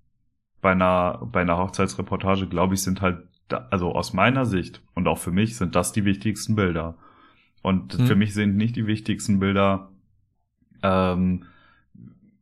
[0.60, 3.18] bei einer, bei einer Hochzeitsreportage, glaube ich, sind halt,
[3.48, 6.96] da, also aus meiner Sicht und auch für mich sind das die wichtigsten Bilder.
[7.64, 8.06] Und Hm.
[8.06, 9.88] für mich sind nicht die wichtigsten Bilder,
[10.82, 11.44] ähm,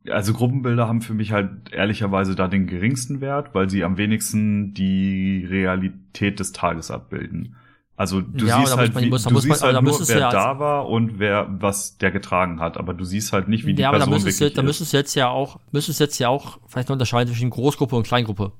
[0.09, 4.73] also Gruppenbilder haben für mich halt ehrlicherweise da den geringsten Wert, weil sie am wenigsten
[4.73, 7.55] die Realität des Tages abbilden.
[7.95, 9.67] Also du Ja, siehst da halt, muss man- wie, muss- da du man- siehst da
[9.67, 13.31] halt nur, wer ja da war und wer was der getragen hat, aber du siehst
[13.31, 14.65] halt nicht, wie die ja, aber da Person wirklich da ist.
[14.65, 18.05] müsstest du jetzt ja auch, müsstest jetzt ja auch vielleicht noch unterscheiden zwischen Großgruppe und
[18.05, 18.51] Kleingruppe.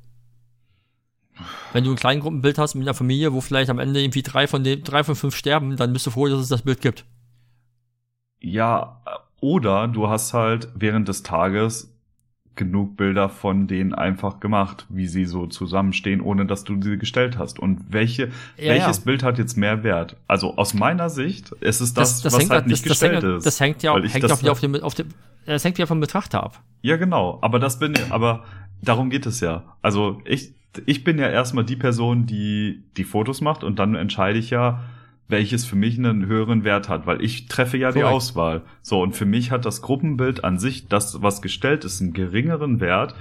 [1.74, 4.64] Wenn du ein Kleingruppenbild hast mit einer Familie, wo vielleicht am Ende irgendwie drei von
[4.64, 7.06] den, drei von fünf sterben, dann bist du froh, dass es das Bild gibt.
[8.40, 9.02] Ja,
[9.42, 11.94] oder du hast halt während des Tages
[12.56, 17.38] genug Bilder von denen einfach gemacht, wie sie so zusammenstehen, ohne dass du sie gestellt
[17.38, 17.60] hast.
[17.60, 18.28] Und welche,
[18.58, 19.04] Ja, welches ja.
[19.06, 20.18] Bild hat jetzt mehr Wert?
[20.28, 23.38] Also aus meiner Sicht ist es das, was hängt, halt nicht das, das, gestellt hängt,
[23.38, 23.46] ist.
[23.46, 25.08] das hängt ja auch, ich hängt das wieder auf dem, auf dem,
[25.46, 26.62] das hängt ja vom Betrachter ab.
[26.82, 27.40] Ja, genau.
[27.42, 28.44] Aber das bin aber
[28.84, 29.64] darum geht es ja.
[29.82, 30.52] Also ich,
[30.86, 34.84] ich bin ja erstmal die Person, die die Fotos macht und dann entscheide ich ja,
[35.30, 38.16] welches für mich einen höheren Wert hat, weil ich treffe ja die Korrekt.
[38.16, 38.62] Auswahl.
[38.82, 42.80] So, und für mich hat das Gruppenbild an sich, das, was gestellt ist, einen geringeren
[42.80, 43.16] Wert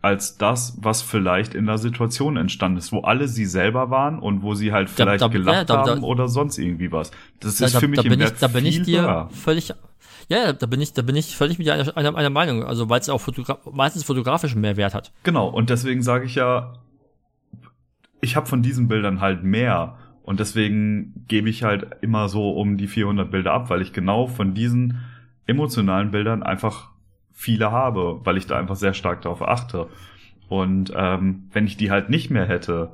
[0.00, 4.42] als das, was vielleicht in der Situation entstanden ist, wo alle sie selber waren und
[4.42, 7.10] wo sie halt Da- vielleicht da- gelacht ja, da- da- haben oder sonst irgendwie was.
[7.40, 9.02] Das Da, ist da, für mich da im bin ich, Wert da bin ich dir
[9.02, 9.28] höher.
[9.32, 9.72] völlig,
[10.28, 12.62] ja, da bin ich, da bin ich völlig mit einer, einer, einer Meinung.
[12.64, 15.12] Also, weil es auch fotogra meistens fotografischen Mehrwert hat.
[15.22, 16.74] Genau, und deswegen sage ich ja,
[18.20, 19.96] ich habe von diesen Bildern halt mehr.
[20.22, 24.26] Und deswegen gebe ich halt immer so um die 400 Bilder ab, weil ich genau
[24.26, 25.00] von diesen
[25.46, 26.90] emotionalen Bildern einfach
[27.32, 29.88] viele habe, weil ich da einfach sehr stark darauf achte.
[30.48, 32.92] Und ähm, wenn ich die halt nicht mehr hätte,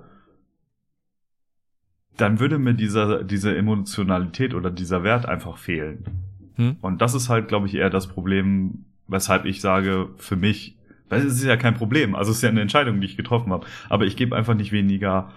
[2.17, 6.24] dann würde mir dieser, diese Emotionalität oder dieser Wert einfach fehlen.
[6.57, 6.77] Hm?
[6.81, 10.77] Und das ist halt, glaube ich, eher das Problem, weshalb ich sage, für mich,
[11.09, 13.53] weil es ist ja kein Problem, also es ist ja eine Entscheidung, die ich getroffen
[13.53, 15.31] habe, aber ich gebe einfach nicht weniger,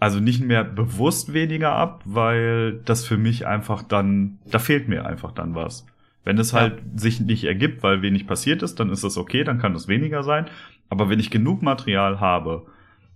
[0.00, 5.06] also nicht mehr bewusst weniger ab, weil das für mich einfach dann, da fehlt mir
[5.06, 5.86] einfach dann was.
[6.24, 6.60] Wenn es Ja.
[6.60, 9.88] halt sich nicht ergibt, weil wenig passiert ist, dann ist das okay, dann kann es
[9.88, 10.46] weniger sein.
[10.88, 12.66] Aber wenn ich genug Material habe,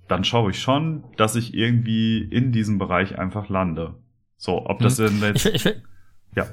[0.09, 3.94] dann schaue ich schon, dass ich irgendwie in diesem Bereich einfach lande.
[4.36, 5.77] So, ob das denn Ich, jetzt, ich, ich,
[6.35, 6.47] ja,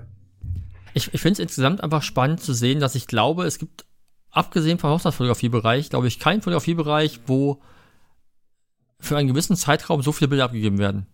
[0.94, 3.86] ich, ich finde es insgesamt einfach spannend zu sehen, dass ich glaube, es gibt,
[4.32, 7.62] abgesehen vom Hochzeitsfotografiebereich, glaube ich, keinen Fotografiebereich, wo
[9.00, 11.08] für einen gewissen Zeitraum so viele Bilder abgegeben werden.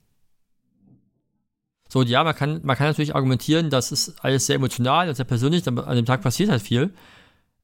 [1.92, 5.26] So, ja, man kann, man kann natürlich argumentieren, das ist alles sehr emotional und sehr
[5.26, 6.94] persönlich, an dem Tag passiert halt viel.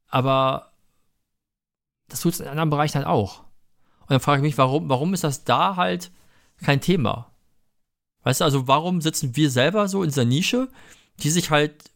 [0.07, 0.71] Aber
[2.07, 3.41] das tut es in anderen Bereichen halt auch.
[4.01, 6.11] Und dann frage ich mich, warum, warum ist das da halt
[6.63, 7.31] kein Thema?
[8.23, 10.69] Weißt du, also warum sitzen wir selber so in dieser Nische,
[11.19, 11.91] die sich halt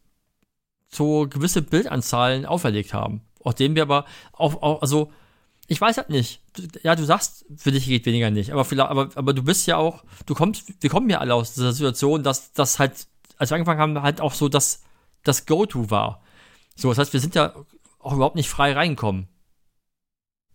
[0.90, 3.22] so gewisse Bildanzahlen auferlegt haben?
[3.42, 5.12] Auch denen wir aber auch, auch also
[5.70, 6.40] ich weiß halt nicht.
[6.82, 9.76] Ja, du sagst, für dich geht weniger nicht, aber vielleicht, aber, aber du bist ja
[9.76, 13.06] auch, du kommst, wir kommen ja alle aus dieser Situation, dass das halt,
[13.36, 14.82] als wir angefangen haben, halt auch so das,
[15.22, 16.22] das Go-To war.
[16.74, 17.54] So, das heißt, wir sind ja
[18.00, 19.28] auch überhaupt nicht frei reingekommen.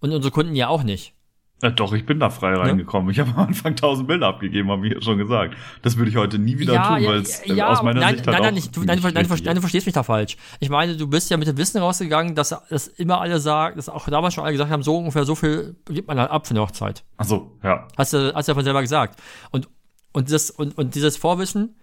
[0.01, 1.14] Und unsere Kunden ja auch nicht.
[1.63, 3.09] Ja, doch, ich bin da frei reingekommen.
[3.11, 5.55] Ich habe am Anfang 1000 Bilder abgegeben, habe ich ja schon gesagt.
[5.81, 8.33] Das würde ich heute nie wieder tun, weil es äh, aus meiner nein, Sicht halt
[8.33, 10.03] nein, auch nein, nicht, du, nein, nein, du, richtig verstehst- nein, du verstehst mich da
[10.03, 10.35] falsch.
[10.59, 13.87] Ich meine, du bist ja mit dem Wissen rausgegangen, dass, dass immer alle sagen, dass
[13.87, 16.51] auch damals schon alle gesagt haben, so ungefähr so viel gibt man halt ab für
[16.51, 17.03] eine Hochzeit.
[17.17, 17.87] Ach so, ja.
[17.97, 19.19] Hast du, hast du ja von selber gesagt.
[19.51, 19.69] Und,
[20.11, 21.77] und, das, und, und dieses Vorwissen,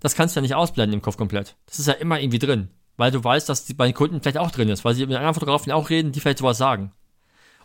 [0.00, 1.56] das kannst du ja nicht ausblenden im Kopf komplett.
[1.66, 2.68] Das ist ja immer irgendwie drin.
[2.96, 5.16] Weil du weißt, dass die bei den Kunden vielleicht auch drin ist, weil sie mit
[5.16, 6.92] anderen Fotografen auch reden, die vielleicht sowas sagen.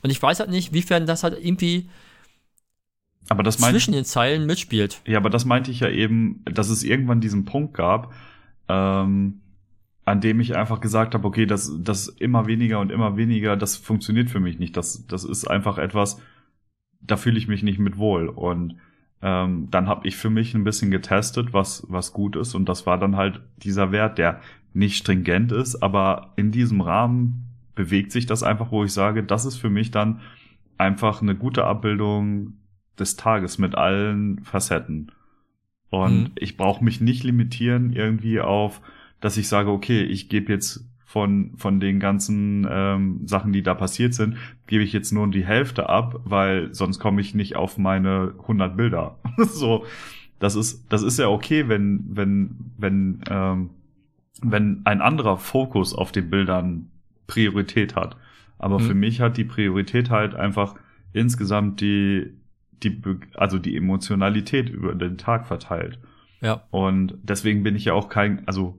[0.01, 1.89] Und ich weiß halt nicht, wiefern das halt irgendwie
[3.29, 5.01] aber das meint, zwischen den Zeilen mitspielt.
[5.05, 8.13] ja, aber das meinte ich ja eben, dass es irgendwann diesen Punkt gab,
[8.67, 9.39] ähm,
[10.03, 13.77] an dem ich einfach gesagt habe, okay, das, das immer weniger und immer weniger, das
[13.77, 14.75] funktioniert für mich nicht.
[14.75, 16.19] Das, das ist einfach etwas,
[16.99, 18.27] da fühle ich mich nicht mit wohl.
[18.27, 18.77] Und
[19.21, 22.55] ähm, dann habe ich für mich ein bisschen getestet, was, was gut ist.
[22.55, 24.41] Und das war dann halt dieser Wert, der
[24.73, 29.45] nicht stringent ist, aber in diesem Rahmen bewegt sich das einfach, wo ich sage, das
[29.45, 30.21] ist für mich dann
[30.77, 32.53] einfach eine gute Abbildung
[32.99, 35.11] des Tages mit allen Facetten.
[35.89, 36.31] Und Mhm.
[36.35, 38.81] ich brauche mich nicht limitieren irgendwie auf,
[39.19, 43.73] dass ich sage, okay, ich gebe jetzt von, von den ganzen ähm, Sachen, die da
[43.73, 44.37] passiert sind,
[44.67, 48.77] gebe ich jetzt nur die Hälfte ab, weil sonst komme ich nicht auf meine 100
[48.77, 49.19] Bilder.
[49.37, 49.85] so,
[50.39, 53.69] das ist, das ist ja okay, wenn, wenn, wenn, ähm,
[54.41, 56.89] wenn ein anderer Fokus auf den Bildern
[57.31, 58.17] Priorität hat.
[58.59, 58.83] Aber Mhm.
[58.83, 60.75] für mich hat die Priorität halt einfach
[61.13, 62.31] insgesamt die,
[62.83, 63.01] die,
[63.35, 65.99] also die Emotionalität über den Tag verteilt.
[66.41, 66.63] Ja.
[66.71, 68.77] Und deswegen bin ich ja auch kein, also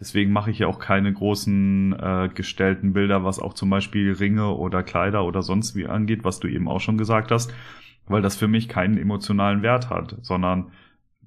[0.00, 4.54] deswegen mache ich ja auch keine großen äh, gestellten Bilder, was auch zum Beispiel Ringe
[4.54, 7.52] oder Kleider oder sonst wie angeht, was du eben auch schon gesagt hast,
[8.06, 10.70] weil das für mich keinen emotionalen Wert hat, sondern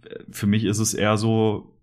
[0.04, 1.76] äh, für mich ist es eher so,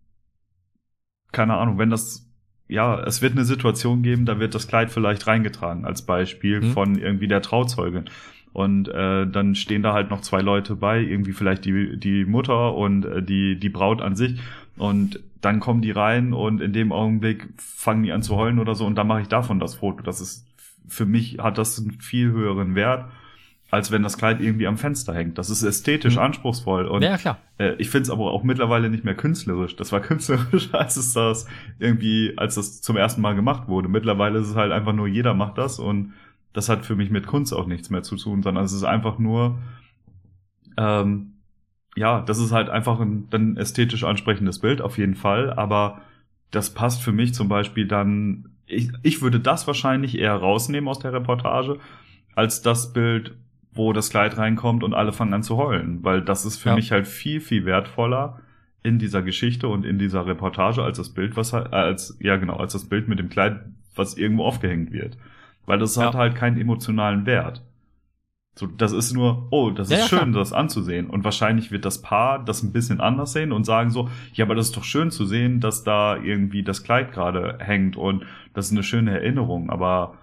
[1.33, 2.28] keine Ahnung, wenn das
[2.69, 6.73] ja, es wird eine Situation geben, da wird das Kleid vielleicht reingetragen als Beispiel Mhm.
[6.73, 8.05] von irgendwie der Trauzeugin.
[8.53, 12.75] Und äh, dann stehen da halt noch zwei Leute bei, irgendwie vielleicht die, die Mutter
[12.75, 14.39] und äh, die, die Braut an sich.
[14.77, 18.75] Und dann kommen die rein und in dem Augenblick fangen die an zu heulen oder
[18.75, 20.03] so und dann mache ich davon das Foto.
[20.03, 20.47] Das ist,
[20.89, 23.05] für mich hat das einen viel höheren Wert,
[23.71, 25.37] als wenn das Kleid irgendwie am Fenster hängt.
[25.37, 26.23] Das ist ästhetisch Mhm.
[26.23, 26.87] anspruchsvoll.
[26.87, 27.39] Und ja, klar.
[27.59, 29.77] äh, ich finde es aber auch mittlerweile nicht mehr künstlerisch.
[29.77, 31.47] Das war künstlerisch, als es das
[31.79, 33.89] irgendwie, als das zum ersten Mal gemacht wurde.
[33.89, 36.15] Mittlerweile ist es halt einfach nur, jeder macht das und
[36.55, 39.19] das hat für mich mit Kunst auch nichts mehr zu tun, sondern es ist einfach
[39.19, 39.59] nur,
[40.77, 41.35] ähm,
[41.97, 46.01] ja, das ist halt einfach ein, dann ästhetisch ansprechendes Bild, auf jeden Fall, aber
[46.51, 50.99] das passt für mich zum Beispiel dann, ich, ich würde das wahrscheinlich eher rausnehmen aus
[51.01, 51.79] der Reportage,
[52.35, 53.35] als das Bild,
[53.79, 56.75] wo das Kleid reinkommt und alle fangen an zu heulen, weil das ist für Ja.
[56.75, 58.41] mich halt viel, viel wertvoller
[58.83, 62.57] in dieser Geschichte und in dieser Reportage als das Bild, was halt, als, ja genau,
[62.57, 63.61] als das Bild mit dem Kleid,
[63.95, 65.17] was irgendwo aufgehängt wird.
[65.65, 66.07] Weil das Ja.
[66.07, 67.63] hat halt keinen emotionalen Wert.
[68.57, 70.41] So, das ist nur, oh, das ist ja, schön, klar.
[70.43, 71.09] das anzusehen.
[71.09, 74.57] Und wahrscheinlich wird das Paar das ein bisschen anders sehen und sagen so, ja, aber
[74.57, 78.25] das ist doch schön zu sehen, dass da irgendwie das Kleid gerade hängt und
[78.55, 79.71] das ist eine schöne Erinnerung.
[79.71, 80.15] Aber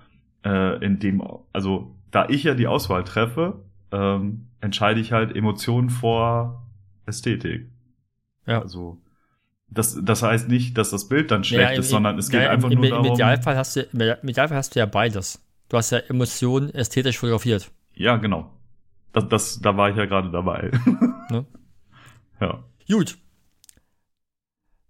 [0.43, 1.23] äh, in dem,
[1.53, 6.65] also da ich ja die Auswahl treffe, ähm, entscheide ich halt Emotionen vor
[7.05, 7.67] Ästhetik.
[8.45, 8.61] Ja.
[8.61, 9.01] Also
[9.67, 12.51] das, das heißt nicht, dass das Bild dann schlecht im- ist, sondern es geht ja,
[12.51, 13.05] einfach im, nur im, darum.
[13.07, 15.41] Im Idealfall, hast du, Im Idealfall hast du ja beides.
[15.67, 17.69] Du hast ja Emotionen ästhetisch fotografiert.
[17.95, 18.49] Ja, genau.
[19.11, 20.71] Das, das, da war ich ja gerade dabei.
[21.31, 21.43] Ne?
[22.39, 22.63] Ja.
[22.87, 23.17] Gut.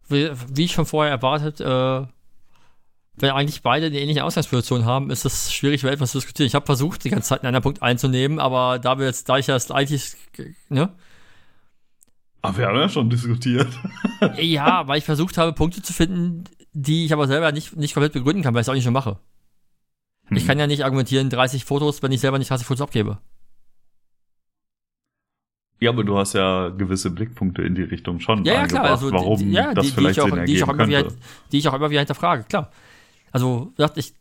[0.09, 2.05] Wie, wie ich schon vorher erwartet, äh,
[3.17, 6.47] wenn eigentlich beide eine ähnliche Ausgangsposition haben, ist es schwierig, über etwas zu diskutieren.
[6.47, 9.45] Ich habe versucht, die ganze Zeit einen Punkt einzunehmen, aber da wir jetzt, da ich
[9.45, 10.15] das eigentlich,
[10.69, 10.93] ne?
[12.41, 13.67] Aber wir haben ja schon diskutiert.
[14.37, 18.13] Ja, weil ich versucht habe, Punkte zu finden, die ich aber selber nicht, nicht komplett
[18.13, 19.19] begründen kann, weil ich es auch nicht so mache.
[20.31, 20.47] Ich Hm.
[20.47, 23.19] kann ja nicht argumentieren, 30 Fotos, wenn ich selber nicht 30 Fotos abgebe.
[25.79, 28.85] Ja, aber du hast ja gewisse Blickpunkte in die Richtung schon Ja, ja, klar.
[28.85, 31.07] Also, warum die, ja, das die, die, vielleicht ich auch, die, ich auch immer wieder,
[31.51, 32.71] die ich auch immer wieder hinterfrage, klar.
[33.35, 34.13] Also, gesagt, ich,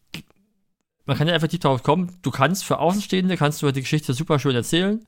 [1.05, 4.41] man kann ja effektiv darauf kommen, du kannst für Außenstehende, kannst du die Geschichte super
[4.41, 5.07] schön erzählen.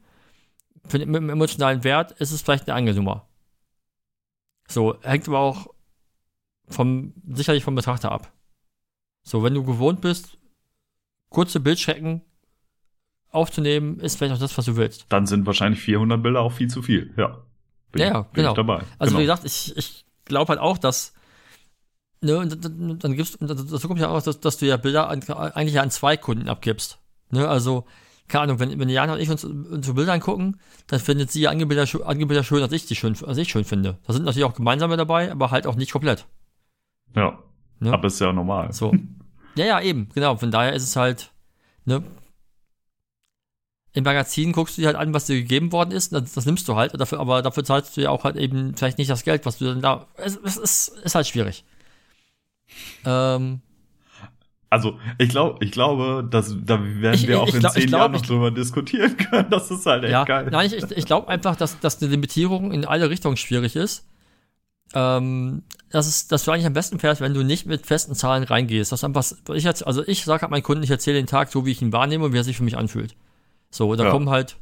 [0.87, 3.27] Für, mit dem emotionalen Wert ist es vielleicht eine Angelnummer.
[4.69, 5.67] So, hängt aber auch
[6.69, 8.33] vom, sicherlich vom Betrachter ab.
[9.25, 10.39] So, wenn du gewohnt bist,
[11.29, 12.23] kurze Bildschrecken
[13.31, 15.07] aufzunehmen, ist vielleicht auch das, was du willst.
[15.09, 17.13] Dann sind wahrscheinlich 400 Bilder auch viel zu viel.
[17.17, 17.43] Ja.
[17.91, 18.51] Bin, Ja, ja, bin genau.
[18.51, 18.85] ich dabei.
[19.01, 19.19] Also genau.
[19.19, 21.13] wie gesagt, ich, ich glaube halt auch, dass
[22.21, 25.09] ne, und dann, dann gibst und dazu kommt ja auch, dass, dass du ja Bilder
[25.09, 26.99] an, eigentlich ja an zwei Kunden abgibst.
[27.31, 27.85] Ne, also
[28.29, 31.43] keine Ahnung, wenn, wenn Jana und ich uns, uns so Bilder angucken, dann findet sie
[31.43, 33.99] ja andere Bilder, schö- andere Bilder schön, als ich die schön, als ich schön finde.
[34.07, 36.27] Da sind natürlich auch gemeinsame dabei, aber halt auch nicht komplett.
[37.15, 37.39] ja.
[37.79, 37.93] Ne?
[37.93, 38.73] Aber ist ja normal.
[38.73, 38.95] So.
[39.55, 40.37] ja, ja, eben, genau.
[40.37, 41.31] Von daher ist es halt,
[41.85, 42.03] ne,
[43.93, 46.67] im Magazin guckst du dir halt an, was dir gegeben worden ist, das, das nimmst
[46.69, 49.47] du halt, dafür, aber dafür zahlst du ja auch halt eben vielleicht nicht das Geld,
[49.47, 50.07] was du dann da.
[50.17, 51.65] Es, es ist, ist halt schwierig.
[53.05, 53.61] Ähm,
[54.69, 57.87] Also, ich glaube, ich glaube, dass da werden Ich- wir auch ich in glaub- zehn
[57.87, 59.49] glaub, Jahren noch drüber diskutieren können.
[59.51, 60.49] Das ist halt echt ja, geil.
[60.51, 64.05] nein, ich, ich, glaube einfach, dass, dass eine Limitierung in alle Richtungen schwierig ist.
[64.95, 68.45] Ähm, dass, es, dass du eigentlich am besten fährst, wenn du nicht mit festen Zahlen
[68.45, 68.93] reingehst.
[68.93, 69.25] Das ist einfach,
[69.55, 71.83] ich jetzt, also ich sage halt meinen Kunden, ich erzähle den Tag so, wie ich
[71.83, 73.15] ihn wahrnehme und wie er sich für mich anfühlt.
[73.71, 74.11] So, da Ja.
[74.11, 74.57] kommen halt,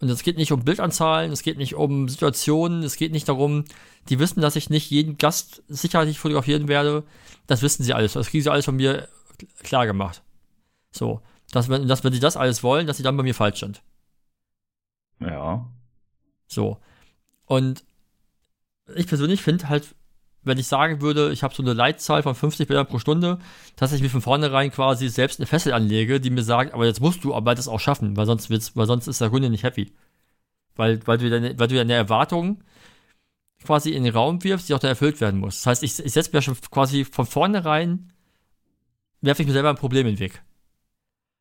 [0.00, 3.64] Und es geht nicht um Bildanzahlen, es geht nicht um Situationen, es geht nicht darum,
[4.10, 7.04] die wissen, dass ich nicht jeden Gast sicherlich fotografieren werde.
[7.46, 8.14] Das wissen sie alles.
[8.14, 9.08] Das kriegen sie alles von mir
[9.62, 10.22] klar gemacht.
[10.90, 11.20] So.
[11.52, 13.82] Dass, wenn, dass, wenn sie das alles wollen, dass sie dann bei mir falsch sind.
[15.20, 15.66] Ja.
[16.46, 16.78] So.
[17.46, 17.84] Und
[18.94, 19.94] ich persönlich finde halt,
[20.42, 23.38] wenn ich sagen würde, ich habe so eine Leitzahl von 50 Bildern pro Stunde,
[23.76, 27.00] dass ich mir von vornherein quasi selbst eine Fessel anlege, die mir sagt, aber jetzt
[27.00, 29.64] musst du aber das auch schaffen, weil sonst wird's, weil sonst ist der Kunde nicht
[29.64, 29.92] happy.
[30.76, 32.62] Weil, weil du deine, weil du deine Erwartung
[33.64, 35.56] quasi in den Raum wirfst, die auch dann erfüllt werden muss.
[35.56, 38.12] Das heißt, ich, ich setze mir schon quasi von vornherein,
[39.20, 40.42] werfe ich mir selber ein Problem in den Weg.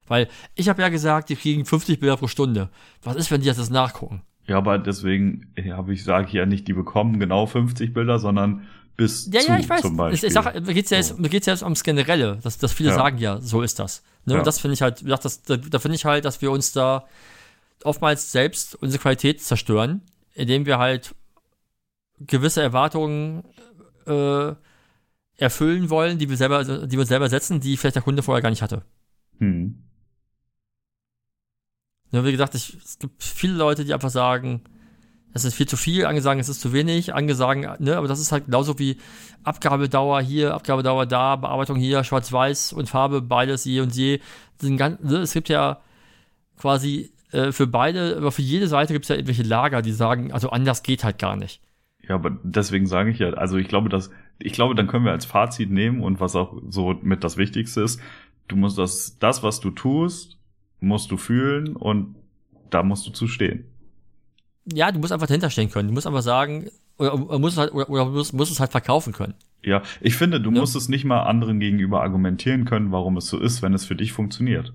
[0.07, 2.69] Weil ich habe ja gesagt, die kriegen 50 Bilder pro Stunde.
[3.03, 4.21] Was ist, wenn die das nachgucken?
[4.47, 8.67] Ja, aber deswegen habe ich, sage ich ja nicht, die bekommen genau 50 Bilder, sondern
[8.97, 9.81] bis ja, zu ja, ich weiß.
[9.81, 10.27] zum Beispiel.
[10.27, 12.89] Ich sag, mir geht's ja jetzt, mir geht's ja jetzt ums Generelle, dass, dass viele
[12.89, 12.95] Ja.
[12.95, 14.03] sagen ja, so ist das.
[14.25, 14.33] Ne?
[14.33, 14.39] Ja.
[14.39, 17.05] Und das finde ich halt, das, da, da finde ich halt, dass wir uns da
[17.83, 20.01] oftmals selbst unsere Qualität zerstören,
[20.35, 21.15] indem wir halt
[22.19, 23.43] gewisse Erwartungen
[24.05, 24.53] äh,
[25.37, 28.49] erfüllen wollen, die wir selber, die wir selber setzen, die vielleicht der Kunde vorher gar
[28.49, 28.83] nicht hatte.
[29.39, 29.83] Hm.
[32.11, 34.61] Ne, wie gesagt, ich, es gibt viele Leute, die einfach sagen,
[35.33, 38.07] es ist viel zu viel, andere sagen, es ist zu wenig, andere sagen, ne, aber
[38.07, 38.97] das ist halt genauso wie
[39.43, 44.19] Abgabedauer hier, Abgabedauer da, Bearbeitung hier, Schwarz-Weiß und Farbe, beides je und je.
[44.61, 45.81] Den gan- ne, es gibt ja
[46.57, 50.31] quasi äh, für beide, aber für jede Seite gibt es ja irgendwelche Lager, die sagen,
[50.31, 51.61] also anders geht halt gar nicht.
[52.07, 55.11] Ja, aber deswegen sage ich ja, also ich glaube, dass, ich glaube, dann können wir
[55.13, 58.01] als Fazit nehmen und was auch so mit das Wichtigste ist,
[58.47, 60.37] du musst das, das, was du tust,
[60.81, 62.15] musst du fühlen und
[62.69, 63.65] da musst du zu stehen.
[64.65, 65.89] Ja, du musst einfach dahinter stehen können.
[65.89, 68.71] Du musst einfach sagen, oder, oder musst es halt, oder, oder musst, musst es halt
[68.71, 69.33] verkaufen können.
[69.61, 70.59] Ja, ich finde, du Ja.
[70.59, 73.95] musst es nicht mal anderen gegenüber argumentieren können, warum es so ist, wenn es für
[73.95, 74.73] dich funktioniert.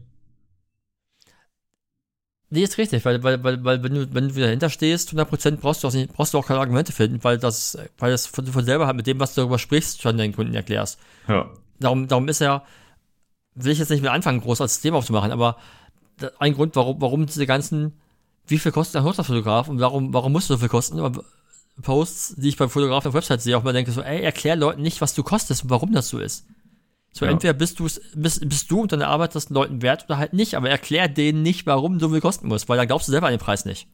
[2.50, 5.84] Nee, ist richtig, weil, weil, weil, weil wenn du, wenn du dahinter stehst, 100% brauchst
[5.84, 8.64] du auch nicht, brauchst du auch keine Argumente finden, weil das, weil das von, von
[8.64, 10.98] selber halt mit dem, was du darüber sprichst, schon deinen Kunden erklärst.
[11.28, 11.50] Ja.
[11.78, 12.64] Darum, darum ist ja,
[13.54, 15.58] will ich jetzt nicht mehr anfangen, groß als Thema aufzumachen, aber
[16.38, 17.92] ein Grund, warum, warum diese ganzen,
[18.46, 21.00] wie viel kostet ein Hochzeitsfotograf und warum, warum musst du so viel kosten?
[21.00, 21.24] Aber
[21.82, 24.56] Posts, die ich beim Fotograf auf der Website sehe, auch mal denke so, ey, erklär
[24.56, 26.46] Leuten nicht, was du kostest und warum das so ist.
[27.12, 27.30] So, Ja.
[27.32, 30.32] entweder bist, du's, bist, bist du und deine Arbeit das den Leuten wert oder halt
[30.34, 33.26] nicht, aber erklär denen nicht, warum so viel kosten muss, weil dann glaubst du selber
[33.26, 33.88] an den Preis nicht.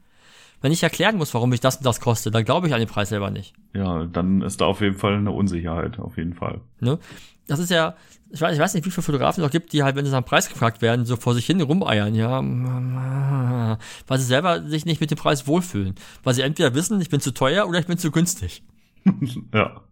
[0.60, 2.88] Wenn ich erklären muss, warum ich das und das koste, dann glaube ich an den
[2.88, 3.54] Preis selber nicht.
[3.74, 6.60] Ja, dann ist da auf jeden Fall eine Unsicherheit, auf jeden Fall.
[6.80, 6.98] Ne?
[7.46, 7.94] Das ist ja,
[8.30, 10.10] ich weiß, ich weiß nicht, wie viele Fotografen es noch gibt, die halt, wenn sie
[10.10, 12.40] nach dem Preis gefragt werden, so vor sich hin rumeiern, ja,
[14.06, 15.94] weil sie selber sich nicht mit dem Preis wohlfühlen.
[16.22, 18.62] Weil sie entweder wissen, ich bin zu teuer oder ich bin zu günstig.
[19.54, 19.82] ja.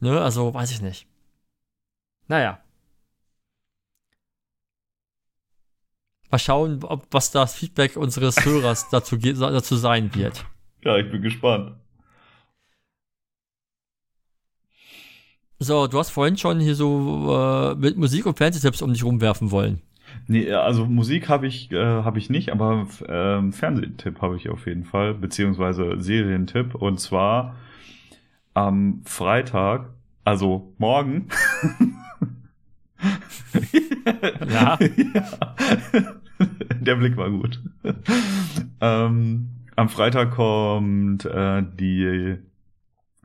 [0.00, 0.20] Ne?
[0.20, 1.06] Also, weiß ich nicht.
[2.30, 2.60] Naja.
[6.30, 10.46] Mal schauen, ob, was das Feedback unseres Hörers dazu, dazu sein wird.
[10.84, 11.72] Ja, ich bin gespannt.
[15.58, 19.50] So, du hast vorhin schon hier so äh, mit Musik und Fernsehtipps um dich rumwerfen
[19.50, 19.82] wollen.
[20.28, 24.68] Nee, also Musik habe ich, äh, habe ich nicht, aber ähm, Fernsehtipp habe ich auf
[24.68, 26.76] jeden Fall, beziehungsweise Serientipp.
[26.76, 27.56] Und zwar
[28.54, 29.90] am Freitag,
[30.24, 31.28] also morgen.
[34.48, 34.78] Ja.
[35.14, 36.16] ja.
[36.80, 37.60] Der Blick war gut.
[38.80, 42.36] ähm, am Freitag kommt äh, die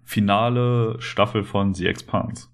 [0.03, 2.47] finale Staffel von The Expanse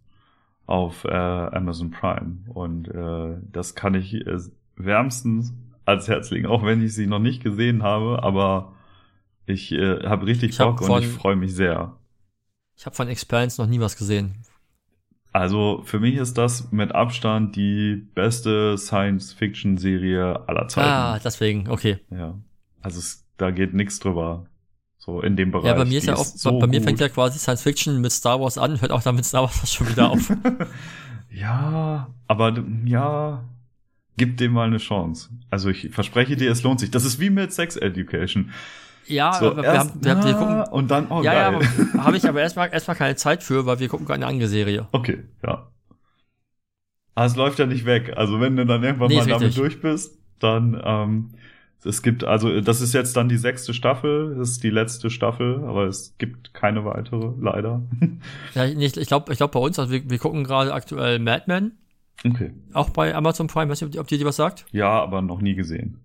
[0.66, 2.38] auf äh, Amazon Prime.
[2.54, 4.38] Und äh, das kann ich äh,
[4.76, 5.54] wärmstens
[5.86, 8.74] ans Herz legen, auch wenn ich sie noch nicht gesehen habe, aber
[9.46, 11.98] ich äh, habe richtig Ich hab Bock und von- ich freue mich sehr.
[12.78, 14.36] Ich habe von Experience noch nie was gesehen.
[15.34, 20.90] Also für mich ist das mit Abstand die beste Science-Fiction-Serie aller Zeiten.
[20.90, 22.00] Ah, deswegen, okay.
[22.10, 22.36] Ja.
[22.82, 24.46] Also es, da geht nichts drüber.
[24.98, 25.68] So in dem Bereich.
[25.68, 26.86] Ja, bei mir ist Die ja auch, so bei mir gut.
[26.86, 29.74] fängt ja quasi Science Fiction mit Star Wars an, hört auch dann mit Star Wars
[29.74, 30.32] schon wieder auf.
[31.34, 33.46] Ja, aber ja,
[34.18, 35.30] gib dem mal eine Chance.
[35.50, 36.92] Also ich verspreche dir, es lohnt sich.
[36.92, 38.52] Das ist wie mit Sex Education.
[39.08, 40.48] Ja, So, aber wir, haben, wir, haben, wir gucken.
[40.56, 41.68] ah, und dann, oh ja, ja, geil.
[41.94, 44.48] aber habe ich aber erstmal erstmal keine Zeit für, weil wir gucken gerade eine andere
[44.50, 44.88] Serie.
[44.92, 45.68] Okay, ja.
[47.16, 48.14] Aber es läuft ja nicht weg.
[48.16, 51.32] Also wenn du dann irgendwann Nee, mal damit durch bist, dann ähm,
[51.84, 55.64] es gibt, also das ist jetzt dann die sechste Staffel, das ist die letzte Staffel,
[55.66, 57.82] aber es gibt keine weitere, leider.
[58.54, 61.44] Ja, nicht, ich glaube, ich glaub bei uns, also wir, wir gucken gerade aktuell Mad
[61.48, 61.74] Men,
[62.26, 62.52] Okay.
[62.74, 64.66] auch bei Amazon Prime, weiß nicht, ob, die- ob dir die was sagt.
[64.72, 66.00] Ja, aber noch nie gesehen.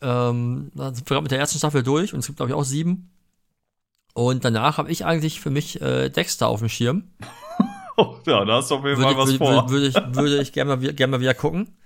[0.00, 2.64] Ähm, da sind wir mit der ersten Staffel durch und es gibt, glaube ich, auch
[2.64, 3.10] sieben.
[4.12, 7.04] Und danach habe ich eigentlich für mich äh, Dexter auf dem Schirm.
[7.96, 9.70] Oh, ja, da hast du auf jeden Würde, Fall was würde, vor.
[9.70, 11.76] würde, würde ich, würde ich gerne mal, wieder- gerne mal wieder gucken.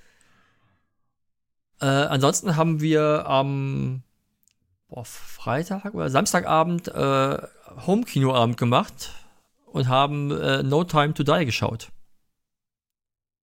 [1.82, 4.02] Äh, ansonsten haben wir am
[4.88, 7.38] boah, Freitag oder Samstagabend äh,
[7.86, 9.10] Home-Kinoabend gemacht
[9.66, 11.90] und haben äh, No Time to Die geschaut.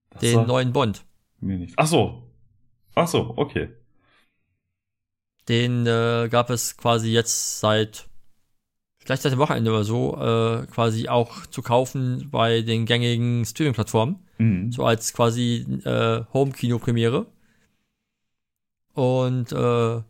[0.09, 1.05] Das Den neuen Bond.
[1.39, 1.75] mir nichts.
[1.77, 2.23] Ach so.
[2.95, 3.69] Ach so, okay.
[5.47, 8.07] Den äh, gab es quasi jetzt seit
[9.05, 14.19] vielleicht seit dem Wochenende oder so äh, quasi auch zu kaufen bei den gängigen Streaming-Plattformen.
[14.39, 14.71] Mhm.
[14.71, 17.27] So als quasi äh, Home-Kino-Premiere.
[18.93, 20.01] Und äh,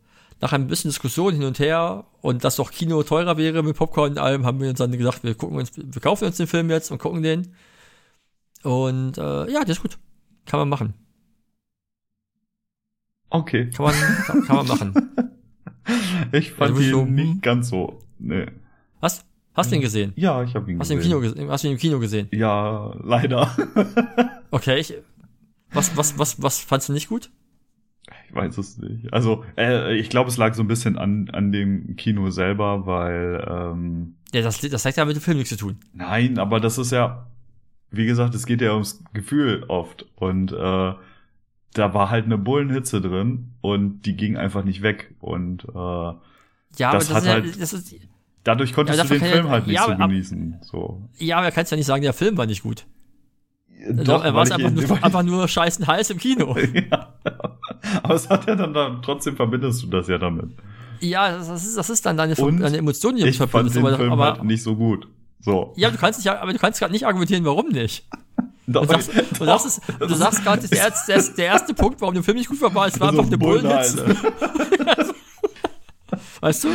[0.41, 4.11] nach ein bisschen Diskussion hin und her und dass doch Kino teurer wäre mit Popcorn
[4.11, 6.69] und allem, haben wir uns dann gedacht, wir gucken uns, wir kaufen uns den Film
[6.69, 7.55] jetzt und gucken den.
[8.63, 9.97] Und äh, ja, der ist gut.
[10.45, 10.93] Kann man machen.
[13.35, 13.69] Okay.
[13.75, 13.93] Kann man,
[14.25, 15.11] kann, kann man machen.
[16.31, 17.13] Ich Ja, fand du bist die so, hm.
[17.13, 17.99] nicht ganz so.
[18.17, 18.47] Nee.
[19.01, 20.13] Hast, hast du ihn gesehen?
[20.15, 21.21] Ja, ich habe ihn Hast du ihn im gesehen.
[21.21, 21.49] Kino, gesehen?
[21.51, 22.27] hast du ihn im Kino gesehen?
[22.31, 23.51] Ja, leider.
[24.51, 24.93] Okay, ich,
[25.73, 27.29] was, was, was, was fandst du nicht gut?
[28.29, 29.11] Ich weiß es nicht.
[29.13, 33.45] Also, äh, ich glaube, es lag so ein bisschen an, an dem Kino selber, weil,
[33.47, 35.77] ähm, Ja, das, das hat ja mit dem Film nichts zu tun.
[35.93, 37.27] nein, aber das ist ja,
[37.91, 40.05] wie gesagt, es geht ja ums Gefühl oft.
[40.15, 40.93] Und äh,
[41.77, 45.13] da war halt eine Bullenhitze drin und die ging einfach nicht weg.
[45.19, 46.17] Und äh, Ja,
[46.77, 47.95] Das aber das hat ist ja, halt- das ist,
[48.43, 50.57] dadurch konntest Ja, du den Film halt nicht ja, so aber ab- genießen.
[50.61, 51.01] So.
[51.17, 52.85] ja, aber kannst ja nicht sagen, der Film war nicht gut.
[53.91, 56.55] Doch, er war einfach, ich- nur, einfach nur scheißen heiß im Kino.
[56.89, 57.13] ja.
[58.03, 60.51] Aber es hat ja dann, dann trotzdem verbindest du das ja damit.
[61.01, 63.75] Ja, das ist, das ist dann deine, Und deine Emotion, die du Ich fand verbindest.
[63.77, 65.07] den Aber, Film aber halt nicht so gut.
[65.41, 65.73] So.
[65.75, 68.07] ja, du kannst nicht, aber du kannst gerade nicht argumentieren, warum nicht.
[68.67, 72.23] Du sagst, du sagst, es, du sagst gerade, der, erste- der, erste Punkt, warum der
[72.23, 73.95] Film nicht gut war, war, es war Also einfach eine Bullenhals.
[73.95, 75.13] Bullenhitze.
[76.41, 76.69] Weißt du?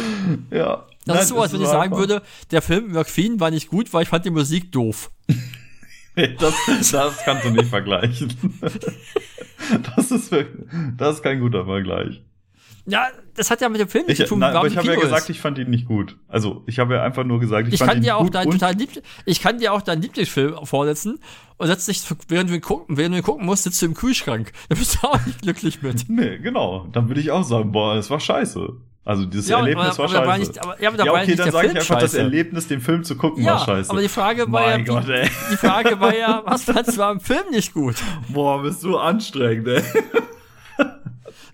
[0.50, 0.86] ja.
[1.06, 3.50] Das Nein, ist so, als wenn ich sagen einfach- würde, der Film über Queen war
[3.50, 5.10] nicht gut, weil ich fand die Musik doof.
[6.38, 6.54] Das,
[6.90, 8.34] das kannst du nicht vergleichen.
[9.96, 10.32] Das ist,
[10.98, 12.20] das ist kein guter Vergleich.
[12.90, 14.86] Ja, das hat ja mit dem Film Ich, nichts zu tun, nein, aber ich habe
[14.86, 15.30] ja gesagt, ist.
[15.30, 16.16] ich fand ihn nicht gut.
[16.28, 18.34] Also, ich habe ja einfach nur gesagt, ich, Ich fand kann ihn dir auch gut
[18.34, 18.90] deinen total lieb,
[19.24, 21.18] ich kann dir auch deinen Lieblingsfilm vorsetzen
[21.56, 23.94] und setzt dich, während du ihn gucken, während du ihn gucken musst, sitzt du im
[23.94, 24.52] Kühlschrank.
[24.68, 26.04] Da bist du auch nicht glücklich mit.
[26.08, 26.86] Nee, genau.
[26.92, 28.68] Dann würde ich auch sagen, boah, das war scheiße.
[29.02, 30.50] Also, dieses Ja, Erlebnis aber, war aber war scheiße.
[30.50, 32.18] nicht, aber, ja, aber da ja, war okay, nicht dann sage ich einfach, das scheiße.
[32.18, 33.90] Erlebnis, den Film zu gucken, Ja, war scheiße.
[33.90, 35.28] aber die Frage war mein ja, Gott, ey.
[35.50, 37.96] die Frage war ja, was fandst du am Film nicht gut?
[38.28, 39.82] Boah, bist du anstrengend, ey.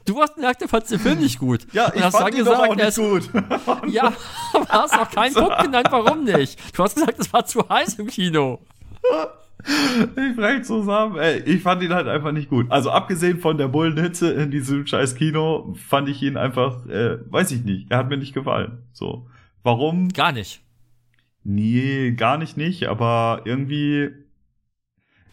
[0.06, 1.66] Du hast gesagt, du fandst den Film nicht gut.
[1.72, 3.28] Ja, ich hast fand ihn doch auch nicht ist- gut.
[3.88, 4.12] Ja,
[4.54, 6.58] aber hast auch keinen Punkt genannt, warum nicht.
[6.76, 8.60] Du hast gesagt, es war zu heiß im Kino.
[9.64, 11.40] Ich brech zusammen, ey.
[11.40, 12.70] Ich fand ihn halt einfach nicht gut.
[12.70, 17.50] Also abgesehen von der Bullenhitze in diesem scheiß Kino, fand ich ihn einfach, äh, weiß
[17.50, 17.90] ich nicht.
[17.90, 18.78] Er hat mir nicht gefallen.
[18.92, 19.26] So.
[19.64, 20.08] Warum?
[20.10, 20.60] Gar nicht.
[21.42, 24.10] Nee, gar nicht nicht, aber irgendwie.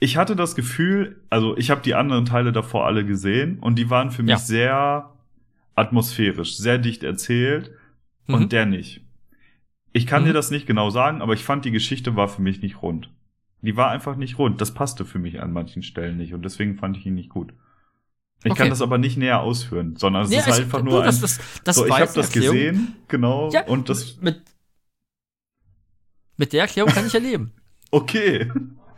[0.04, 3.90] Ich hatte das Gefühl, also ich habe die anderen Teile davor alle gesehen und die
[3.90, 4.38] waren für mich Ja.
[4.38, 5.14] sehr
[5.76, 7.72] atmosphärisch, sehr dicht erzählt
[8.28, 8.34] Mhm.
[8.36, 9.00] und der nicht.
[9.94, 10.28] Ich kann Mhm.
[10.28, 13.10] dir das nicht genau sagen, aber ich fand die Geschichte war für mich nicht rund.
[13.62, 14.60] Die war einfach nicht rund.
[14.60, 17.54] Das passte für mich an manchen Stellen nicht und deswegen fand ich ihn nicht gut.
[18.44, 18.60] Ich Okay.
[18.64, 21.16] kann das aber nicht näher ausführen, sondern es Nee, ist es- einfach du, nur das,
[21.16, 21.22] ein.
[21.22, 22.58] das, das so, ich habe das Erklärung.
[22.58, 24.42] gesehen, genau, Ja, und das Mit,
[26.36, 27.54] mit der Erklärung kann ich ja leben.
[27.92, 28.52] okay.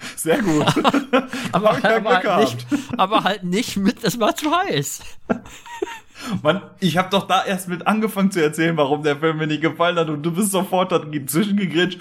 [0.15, 0.65] Sehr gut.
[1.51, 2.67] Aber, Hab ich ja aber, Glück halt nicht,
[2.97, 5.01] aber halt nicht mit, es war zu heiß.
[6.43, 9.61] Mann, ich habe doch da erst mit angefangen zu erzählen, warum der Film mir nicht
[9.61, 11.99] gefallen hat und du bist sofort dazwischen gegrätscht.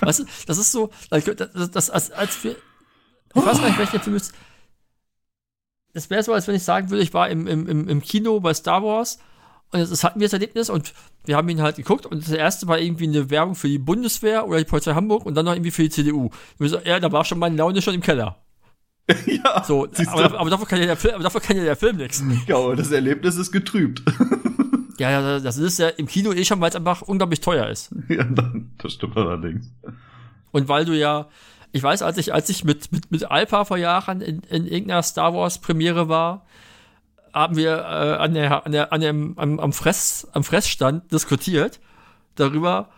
[0.00, 1.24] Weißt du, das ist so, das,
[1.70, 2.56] das, als, als wir,
[3.34, 4.34] ich weiß gar nicht, welcher Film ist.
[5.94, 8.52] Das wäre so, als wenn ich sagen würde, ich war im, im, im Kino bei
[8.52, 9.18] Star Wars
[9.72, 10.92] und das hatten wir das Erlebnis und
[11.24, 14.46] wir haben ihn halt geguckt und das erste war irgendwie eine Werbung für die Bundeswehr
[14.46, 16.30] oder die Polizei Hamburg und dann noch irgendwie für die CDU.
[16.58, 18.36] So, ja, da war schon meine Laune schon im Keller.
[19.26, 21.96] ja, So, aber, aber, dafür kann ja der Film, aber dafür kann ja der Film
[21.96, 22.22] nichts.
[22.46, 24.02] ja, aber das Erlebnis ist getrübt.
[24.98, 27.90] Ja, ja, das ist ja im Kino eh schon, weil es einfach unglaublich teuer ist.
[28.10, 29.72] ja, dann, das stimmt allerdings.
[30.50, 31.30] Und weil du ja,
[31.72, 35.02] ich weiß, als ich, als ich mit, mit, mit Alpha vor Jahren in, in irgendeiner
[35.02, 36.44] Star Wars Premiere war,
[37.32, 41.80] haben wir äh, an der, an der, an dem, am, am, Fress, am Fressstand diskutiert
[42.36, 42.88] darüber,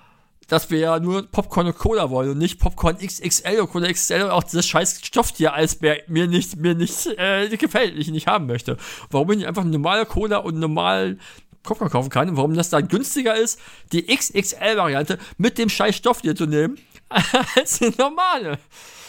[0.48, 4.22] dass wir ja nur Popcorn und Cola wollen und nicht Popcorn XXL und Cola XXL
[4.22, 8.76] und auch dieses scheiß Stofftier-Eisbär mir nicht, mir nicht äh, gefällt, ich nicht haben möchte.
[9.10, 11.20] Warum ich einfach normale Cola und normalen
[11.62, 13.58] Popcorn kaufen kann und warum das dann günstiger ist,
[13.92, 16.78] die XXL-Variante mit dem scheiß Stofftier zu nehmen,
[17.56, 18.58] als die normale.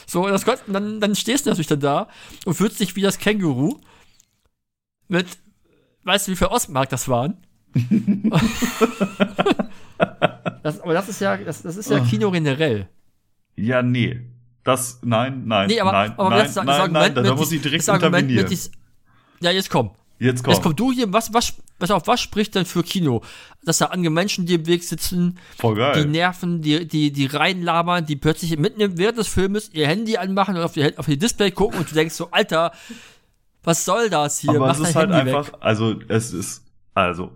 [0.06, 2.08] So, das dann, dann stehst du natürlich dann da
[2.46, 3.80] und fühlst dich wie das Känguru
[5.14, 5.28] mit,
[6.04, 7.38] weißt du, wie viel Ostmark das waren?
[10.64, 12.88] das, aber das ist ja, das, das ist ja Kino generell.
[13.56, 14.20] Ja, nee.
[14.64, 17.52] Das, nein, nein, Nee, aber, nein, aber nein, das, das nein, Argument nein, da, muss
[17.52, 18.44] ich direkt intervenieren.
[18.44, 18.72] mit dies,
[19.42, 19.92] Ja, jetzt komm.
[20.20, 20.54] Jetzt komm.
[20.54, 23.22] Jetzt komm du hier, was, was, pass auf, was spricht denn für Kino?
[23.66, 26.02] Dass da andere Menschen, die im Weg sitzen, Voll geil.
[26.02, 30.56] die nerven, die, die, die reinlabern, die plötzlich mitten während des Filmes ihr Handy anmachen
[30.56, 32.72] und auf die, auf die Display gucken und du denkst so, Alter,
[33.64, 34.52] was soll das hier?
[34.52, 35.60] Aber Mach es ist halt Handy einfach, weg.
[35.62, 37.32] also es ist, also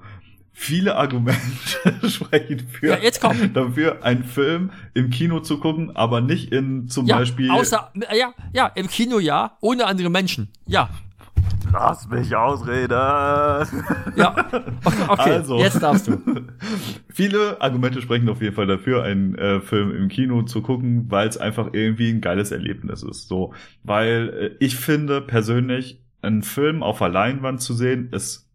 [0.54, 1.40] viele Argumente
[2.10, 3.54] sprechen für Ja, jetzt komm.
[3.54, 7.52] dafür, einen Film im Kino zu gucken, aber nicht in zum Ja, Beispiel.
[7.52, 10.50] außer, ja, ja, im Kino ja, ohne andere Menschen.
[10.66, 10.90] Ja,
[11.72, 12.92] Lass mich ausreden.
[14.16, 14.36] ja.
[14.84, 15.60] Okay, okay Also.
[15.60, 16.18] jetzt darfst du.
[17.10, 21.28] Viele Argumente sprechen auf jeden Fall dafür, einen äh, Film im Kino zu gucken, weil
[21.28, 23.28] es einfach irgendwie ein geiles Erlebnis ist.
[23.28, 28.50] So, weil äh, ich finde persönlich, einen Film auf der Leinwand zu sehen, ist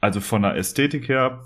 [0.00, 1.44] also von der Ästhetik her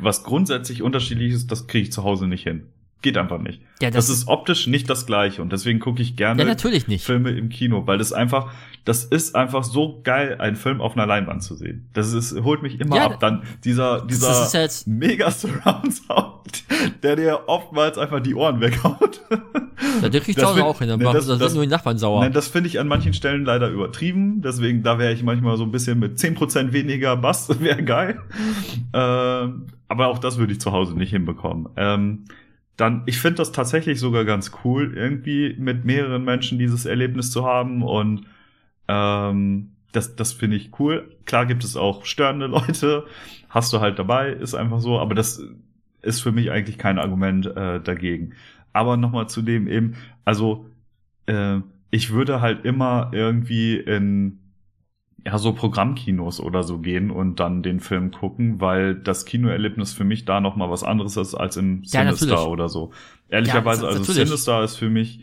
[0.00, 2.68] was grundsätzlich unterschiedlich ist, das kriege ich zu Hause nicht hin.
[3.02, 3.60] Geht einfach nicht.
[3.80, 6.86] Ja, Das, das, ist optisch nicht das gleiche und deswegen gucke ich gerne ja, natürlich
[6.86, 7.04] nicht.
[7.04, 8.52] Filme im Kino, weil das einfach,
[8.84, 11.88] das ist einfach so geil, einen Film auf einer Leinwand zu sehen.
[11.92, 13.18] Das ist, holt mich immer Ja, ab.
[13.20, 16.64] Dann dieser, dieser das ist mega Surround Sound,
[17.02, 19.20] der dir oftmals einfach die Ohren weghaut.
[20.00, 21.64] Ja, der kriegt Das wird- auch hin, dann ne, machen- das- da das- sind nur
[21.66, 22.20] die Nachbarn sauer.
[22.20, 24.42] Nein, das finde ich an manchen Stellen leider übertrieben.
[24.42, 28.20] Deswegen, da wäre ich manchmal so ein bisschen mit 10% weniger Bass, wäre geil.
[28.92, 31.68] Ähm, aber auch das würde ich zu Hause nicht hinbekommen.
[31.76, 32.24] Ähm,
[32.76, 37.44] dann, ich finde das tatsächlich sogar ganz cool, irgendwie mit mehreren Menschen dieses Erlebnis zu
[37.44, 38.26] haben und
[38.88, 41.14] ähm, das, das finde ich cool.
[41.26, 43.06] Klar gibt es auch störende Leute,
[43.48, 45.42] hast du halt dabei, ist einfach so, aber das
[46.00, 48.34] ist für mich eigentlich kein Argument äh, dagegen.
[48.72, 49.94] Aber nochmal zu dem eben,
[50.24, 50.66] also
[51.26, 51.58] äh,
[51.90, 54.38] ich würde halt immer irgendwie in
[55.24, 60.04] ja so Programmkinos oder so gehen und dann den Film gucken, weil das Kinoerlebnis für
[60.04, 62.46] mich da noch mal was anderes ist als im Ja, Sinister natürlich.
[62.46, 62.92] oder so.
[63.28, 64.28] Ehrlicherweise, Ja, also natürlich.
[64.28, 65.20] Sinister ist für mich,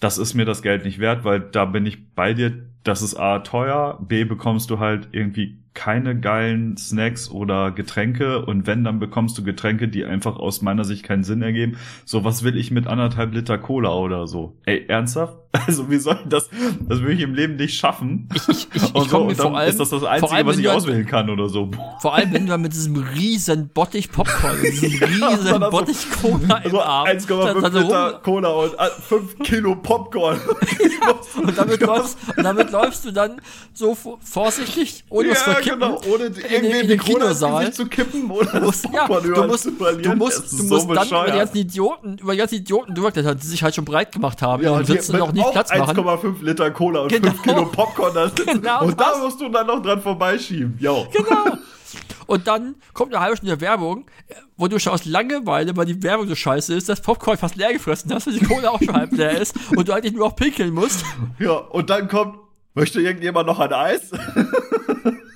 [0.00, 2.66] das ist mir das Geld nicht wert, weil da bin ich bei dir.
[2.84, 8.66] Das ist A teuer, B bekommst du halt irgendwie keine geilen Snacks oder Getränke und
[8.66, 11.76] wenn, dann bekommst du Getränke, die einfach aus meiner Sicht keinen Sinn ergeben.
[12.04, 14.56] So, was will ich mit anderthalb Liter Cola oder so?
[14.66, 15.34] Ey, ernsthaft?
[15.66, 16.48] Also, wie soll ich das?
[16.88, 18.28] Das will ich im Leben nicht schaffen.
[18.36, 20.58] Ich, ich, ich, Und so, und dann vor allem, ist das das Einzige, allem, was
[20.58, 21.72] ich du- auswählen kann oder so.
[22.00, 26.58] vor allem, wenn du dann mit diesem riesen Bottich Popcorn, und diesem riesen Bottich Cola
[26.58, 28.72] im Also Arm, 1,5 dann- dann Liter Cola und
[29.08, 30.38] 5 Kilo Popcorn.
[31.42, 33.40] und damit läufst, und damit läufst du dann
[33.74, 35.80] so vo- vorsichtig, ohne zu ja, kippen.
[35.80, 37.72] genau, ohne irgendwie in die den Kinosaal.
[37.72, 40.18] Zu kippen oder Du musst, ja, du musst, zu du verlieren.
[40.18, 41.34] musst, Es ist du so musst dann über die bescheuert.
[41.36, 44.70] ganzen Idioten, über die ganzen Idioten drüber, die sich halt schon breit gemacht haben, Ja,
[44.70, 45.96] und und die sitzen noch nicht Platz machen.
[45.98, 47.30] 1,5 Liter Cola und Genau.
[47.30, 48.60] 5 Kilo Popcorn da sitzen.
[48.62, 50.76] Genau und da musst du dann noch dran vorbeischieben.
[50.80, 51.06] Jo.
[51.12, 51.56] Genau.
[52.26, 54.06] Und dann kommt eine halbe Stunde Werbung,
[54.56, 57.72] wo du schon aus Langeweile, weil die Werbung so scheiße ist, das Popcorn fast leer
[57.72, 60.36] gefressen hast, weil die Cola auch schon halb leer ist und du eigentlich nur noch
[60.36, 61.04] pinkeln musst.
[61.40, 62.36] Ja, und dann kommt,
[62.74, 64.12] möchte irgendjemand noch ein Eis?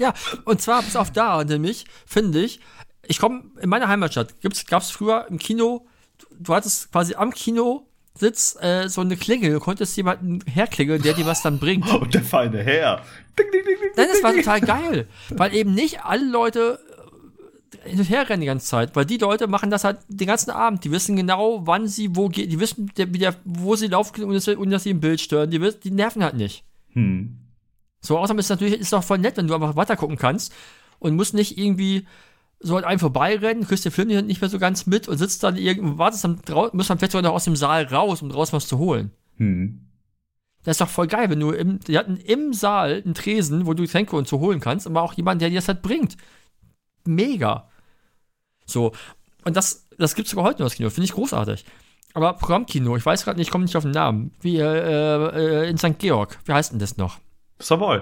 [0.00, 0.14] Ja,
[0.44, 2.58] und zwar bis auf da, nämlich, finde ich,
[3.06, 5.86] ich komme in meiner Heimatstadt, gibt's, gab's früher im Kino,
[6.18, 11.12] du, du hattest quasi am Kinositz äh, so eine Klingel, du konntest jemanden herklingeln, der
[11.14, 11.86] dir was dann bringt.
[12.00, 13.02] Und der feine Herr.
[13.38, 16.78] Ding, ding, ding, ding, Nein, das war total geil, weil eben nicht alle Leute
[17.84, 20.26] äh, hin und her rennen die ganze Zeit, weil die Leute machen das halt den
[20.26, 20.84] ganzen Abend.
[20.84, 24.12] Die wissen genau, wann sie wo gehen, die wissen, der, wie der, wo sie laufen
[24.14, 24.26] können,
[24.58, 25.50] ohne dass, sie im Bild stören.
[25.50, 26.64] Die, wissen- die nerven halt nicht.
[26.92, 27.36] Hm.
[28.00, 30.52] So, außerdem ist es natürlich ist doch voll nett, wenn du einfach weiter gucken kannst
[30.98, 32.06] und musst nicht irgendwie
[32.60, 35.56] so an einem vorbeirennen, kriegst den Film nicht mehr so ganz mit und sitzt dann
[35.56, 38.54] irgendwo, wartest dann draußen, musst dann vielleicht sogar noch aus dem Saal raus, um draußen
[38.54, 39.10] was zu holen.
[39.36, 39.86] Hm.
[40.62, 43.72] Das ist doch voll geil, wenn du im, die hatten im Saal einen Tresen, wo
[43.72, 46.18] du Getränke und so holen kannst, aber auch jemand, der dir das halt bringt.
[47.06, 47.68] Mega.
[48.66, 48.92] So.
[49.44, 51.64] Und das, das gibt's sogar heute noch das Kino, finde ich großartig.
[52.12, 54.32] Aber Programmkino, ich weiß gerade nicht, ich komme nicht auf den Namen.
[54.40, 55.98] Wie, äh, äh, in St.
[55.98, 56.38] Georg.
[56.44, 57.18] Wie heißt denn das noch?
[57.60, 58.00] Savoy.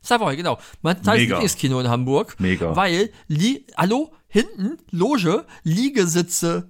[0.00, 0.58] Savoy, genau.
[0.82, 1.14] Mein Mega.
[1.36, 2.38] Lieblingskino in Hamburg.
[2.38, 2.74] Mega.
[2.76, 6.68] Weil, li hallo, hinten, Loge, Liegesitze.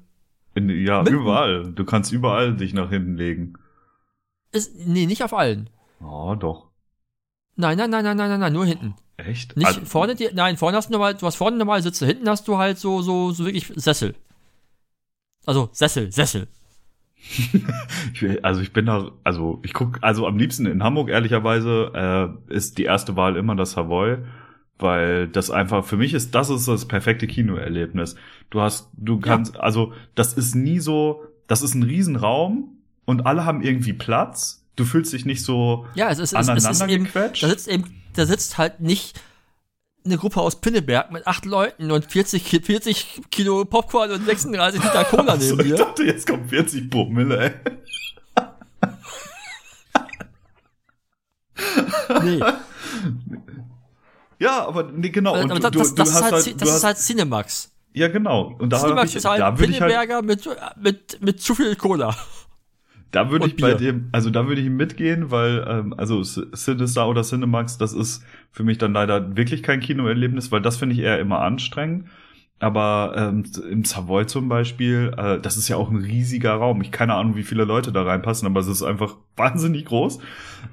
[0.54, 1.72] In, ja, Mit- überall.
[1.72, 3.54] Du kannst überall dich nach hinten legen.
[4.52, 5.68] Ist, nee, nicht auf allen.
[6.00, 6.70] Oh, doch.
[7.56, 8.94] Nein, nein, nein, nein, nein, nein, nein, nur hinten.
[9.16, 9.56] Echt?
[9.56, 12.28] Nicht Also, vorne, die, nein, vorne hast du normal, du hast vorne normal Sitze, hinten
[12.28, 14.14] hast du halt so, so, so wirklich Sessel.
[15.44, 16.46] Also, Sessel, Sessel.
[17.20, 22.54] Ich, also ich bin da, also ich guck, also am liebsten in Hamburg ehrlicherweise äh,
[22.54, 24.18] ist die erste Wahl immer das Savoy,
[24.78, 28.16] weil das einfach für mich ist, das ist das perfekte Kinoerlebnis.
[28.50, 33.44] Du hast, du kannst, also das ist nie so, das ist ein Riesenraum und alle
[33.44, 34.64] haben irgendwie Platz.
[34.76, 37.42] Du fühlst dich nicht so Ja, es ist, es, es ist aneinander eben, gequetscht.
[37.42, 37.84] da sitzt eben,
[38.14, 39.20] da sitzt halt nicht
[40.08, 44.82] eine Gruppe aus Pinneberg mit acht Leuten und 40, Ki- 40 Kilo Popcorn und 36
[44.82, 45.76] Liter Cola neben ich dir.
[45.76, 47.52] dachte, jetzt kommt 40 Promille, ey.
[52.22, 52.40] Nee.
[54.40, 55.34] Ja, aber nee, genau.
[55.40, 57.72] Und aber das, du, das, du ist halt, halt, das ist halt Cinemax.
[57.92, 58.54] ja genau.
[58.58, 60.48] Und da, Cinemax ich, ist halt da würde ich halt, Pinneberger mit,
[60.80, 62.14] mit, mit zu viel Cola.
[63.10, 67.22] Da würde ich bei dem, also da würde ich mitgehen, weil ähm, also Cinestar oder
[67.22, 71.18] Cinemax, das ist für mich dann leider wirklich kein Kinoerlebnis, weil das finde ich eher
[71.18, 72.06] immer anstrengend.
[72.60, 76.82] Aber ähm, im Savoy zum Beispiel, äh, das ist ja auch ein riesiger Raum.
[76.82, 80.18] Ich keine Ahnung, wie viele Leute da reinpassen, aber es ist einfach wahnsinnig groß.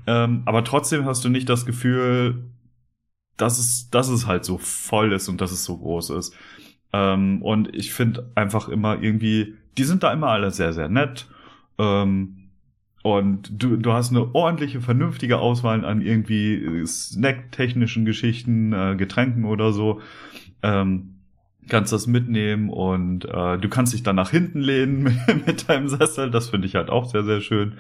[0.08, 2.46] Ähm, aber trotzdem hast du nicht das Gefühl,
[3.38, 6.34] dass es, dass es halt so voll ist und dass es so groß ist.
[6.92, 11.28] Ähm, und ich finde einfach immer irgendwie, die sind da immer alle sehr, sehr nett.
[11.78, 12.46] Ähm,
[13.04, 19.46] und du, du hast eine ordentliche, vernünftige Auswahl an irgendwie äh, snacktechnischen Geschichten, äh, Getränken
[19.46, 20.02] oder so.
[20.64, 21.16] Ähm,
[21.70, 25.04] kannst das mitnehmen und äh, du kannst dich dann nach hinten lehnen
[25.46, 26.32] mit, deinem Sessel.
[26.32, 27.74] Das finde ich halt auch sehr, sehr schön.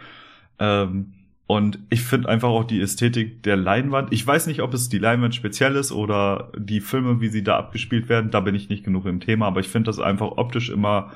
[0.60, 1.14] Ähm,
[1.48, 4.12] und ich finde einfach auch die Ästhetik der Leinwand.
[4.12, 7.58] Ich weiß nicht, ob es die Leinwand speziell ist oder die Filme, wie sie da
[7.58, 8.32] abgespielt werden.
[8.32, 11.12] Da bin ich nicht genug im Thema, aber ich finde das einfach optisch immer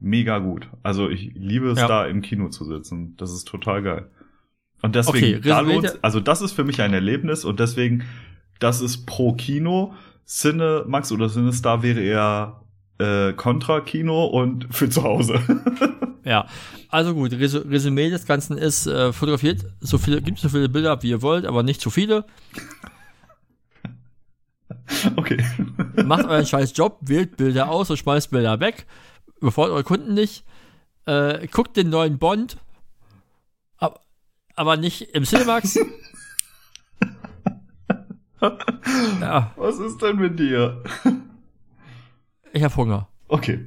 [0.00, 0.68] mega gut.
[0.82, 1.88] Also ich liebe es Ja.
[1.88, 3.14] da im Kino zu sitzen.
[3.16, 4.10] Das ist total geil.
[4.82, 8.04] Und deswegen, Okay, da lohnt's- also das ist für mich ein Erlebnis und deswegen,
[8.60, 9.94] das ist pro Kino.
[10.26, 12.60] Cinemax oder Cinestar wäre eher
[13.00, 15.40] äh, Contra-Kino und für zu Hause.
[16.24, 16.46] Ja,
[16.90, 21.02] also gut, Resu Resümee des Ganzen ist, äh, fotografiert so viele, gibt so viele Bilder,
[21.02, 22.26] wie ihr wollt, aber nicht zu viele.
[25.16, 25.38] okay.
[26.04, 28.86] Macht euren scheiß Job, wählt Bilder aus und schmeißt Bilder weg.
[29.40, 30.44] Befordert eure Kunden nicht.
[31.06, 32.58] Äh, guckt den neuen Bond.
[33.78, 34.04] Ab,
[34.54, 35.78] aber nicht im Cinemax.
[39.20, 40.82] ja, Was ist denn mit dir?
[42.52, 43.08] ich hab Hunger.
[43.28, 43.66] Okay.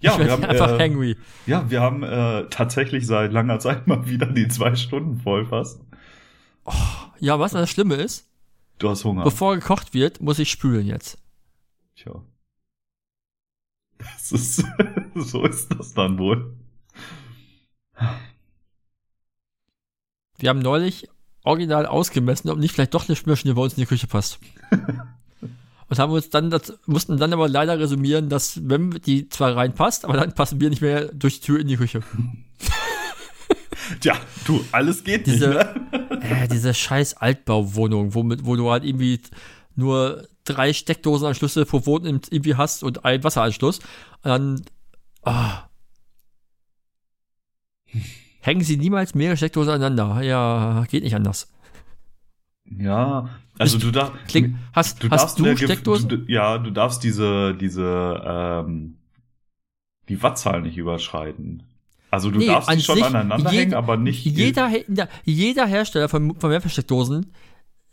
[0.00, 1.14] Ja, wir haben, einfach äh,
[1.46, 5.80] ja, wir haben äh, tatsächlich seit langer Zeit mal wieder die zwei Stunden voll fast.
[7.20, 8.28] Ja, was das Schlimme ist,
[8.80, 9.22] Du hast Hunger.
[9.22, 11.18] bevor gekocht wird, muss ich spülen jetzt.
[11.94, 12.20] Tja.
[13.98, 14.64] Das ist,
[15.30, 16.54] so ist das dann wohl.
[20.38, 21.08] Wir haben neulich
[21.44, 24.38] original ausgemessen, ob nicht vielleicht doch eine Spülmaschine bei uns in die Küche passt.
[25.88, 30.06] Und haben uns dann das, mussten dann aber leider resümieren, dass wenn die zwar reinpasst,
[30.06, 32.00] aber dann passen wir nicht mehr durch die Tür in die Küche.
[34.00, 34.14] Tja,
[34.46, 36.20] du, alles geht Diese- nicht, ne?
[36.44, 39.20] äh, diese scheiß Altbauwohnung, womit, wo du halt irgendwie
[39.76, 43.78] nur drei Steckdosenanschlüsse pro Wohnung irgendwie hast und einen Wasseranschluss.
[43.78, 43.84] Und
[44.30, 44.62] dann
[45.22, 45.68] ah.
[48.40, 50.22] hängen sie niemals mehrere Steckdosen aneinander.
[50.22, 51.52] Ja, geht nicht anders.
[52.64, 53.28] Ja,
[53.58, 54.14] also du darfst.
[54.28, 56.08] Kling, hast Du hast darfst du Steckdosen?
[56.08, 58.96] Du, ja, du darfst diese, diese, ähm,
[60.08, 61.64] die Wattzahl nicht überschreiten.
[62.10, 64.24] Also du Nee, darfst die schon aneinander jed- hängen, aber nicht.
[64.24, 64.70] Jeder,
[65.24, 67.32] jeder Hersteller von, von Mehrfachsteckdosen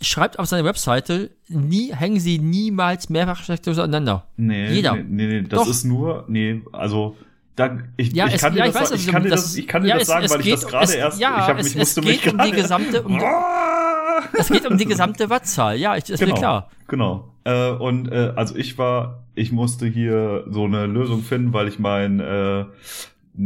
[0.01, 4.25] schreibt auf seiner Webseite, nie, hängen sie niemals Mehrfachsteckdosen aneinander.
[4.37, 4.95] Nee, jeder.
[4.95, 5.67] nee, nee, nee das Doch.
[5.69, 7.15] ist nur, nee, also
[7.55, 9.41] da, ich, Ja, ich es- kann dir ja, das, ich weiß, ich kann dir das,
[9.43, 10.95] das- ich kann dir ja, das es- sagen, es weil ich das geht- gerade es-
[10.95, 12.61] erst, ja, ich, hab, es- ich es musste geht mich um die gerade.
[12.61, 13.19] gesamte- um!
[14.37, 15.77] Es geht um die gesamte Wattzahl.
[15.77, 16.69] Ja, ich, ist genau, mir klar.
[16.87, 17.31] Genau.
[17.45, 21.79] Äh, und äh, also ich war, ich musste hier so eine Lösung finden, weil ich
[21.79, 22.65] mein, äh,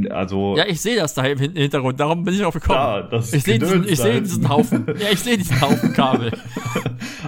[0.09, 1.99] also Ja, ich sehe das da im Hin- Hintergrund.
[1.99, 2.77] Darum bin ich drauf gekommen.
[2.77, 4.23] da, das ich sehe diesen, ich hinten.
[4.23, 4.85] diesen Haufen.
[4.99, 6.31] Ja, ich sehe diesen Haufen Kabel.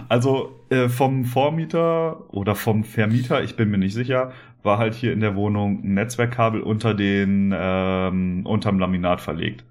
[0.10, 4.32] Also äh, vom Vormieter oder vom Vermieter, ich bin mir nicht sicher,
[4.64, 9.64] war halt hier in der Wohnung ein Netzwerkkabel unter den ähm, unterm Laminat verlegt.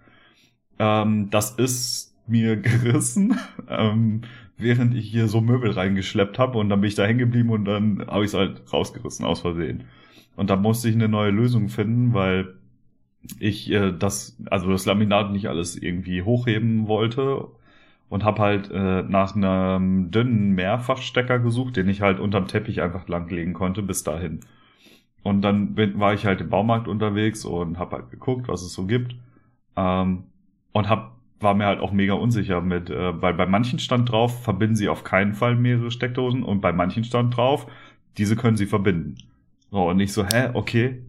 [0.78, 3.38] Ähm, das ist mir gerissen,
[3.68, 4.22] ähm,
[4.56, 7.64] während ich hier so Möbel reingeschleppt habe und dann bin ich da hängen geblieben und
[7.64, 9.84] dann habe ich es halt rausgerissen aus Versehen.
[10.36, 12.54] Und da musste ich eine neue Lösung finden, weil
[13.38, 17.46] ich äh, das, also das Laminat nicht alles irgendwie hochheben wollte
[18.08, 23.08] und habe halt äh, nach einem dünnen Mehrfachstecker gesucht, den ich halt unterm Teppich einfach
[23.08, 24.40] langlegen konnte bis dahin.
[25.22, 28.74] Und dann bin, war ich halt im Baumarkt unterwegs und habe halt geguckt, was es
[28.74, 29.16] so gibt.
[29.76, 30.24] Ähm,
[30.72, 34.44] und hab, war mir halt auch mega unsicher mit, äh, weil bei manchen stand drauf,
[34.44, 37.66] verbinden sie auf keinen Fall mehrere Steckdosen und bei manchen stand drauf,
[38.18, 39.16] diese können sie verbinden.
[39.70, 41.02] So, und ich so, hä, okay.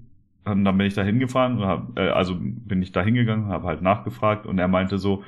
[0.45, 4.45] Und dann bin ich da hingefahren, äh, also bin ich da hingegangen, habe halt nachgefragt
[4.45, 5.23] und er meinte so,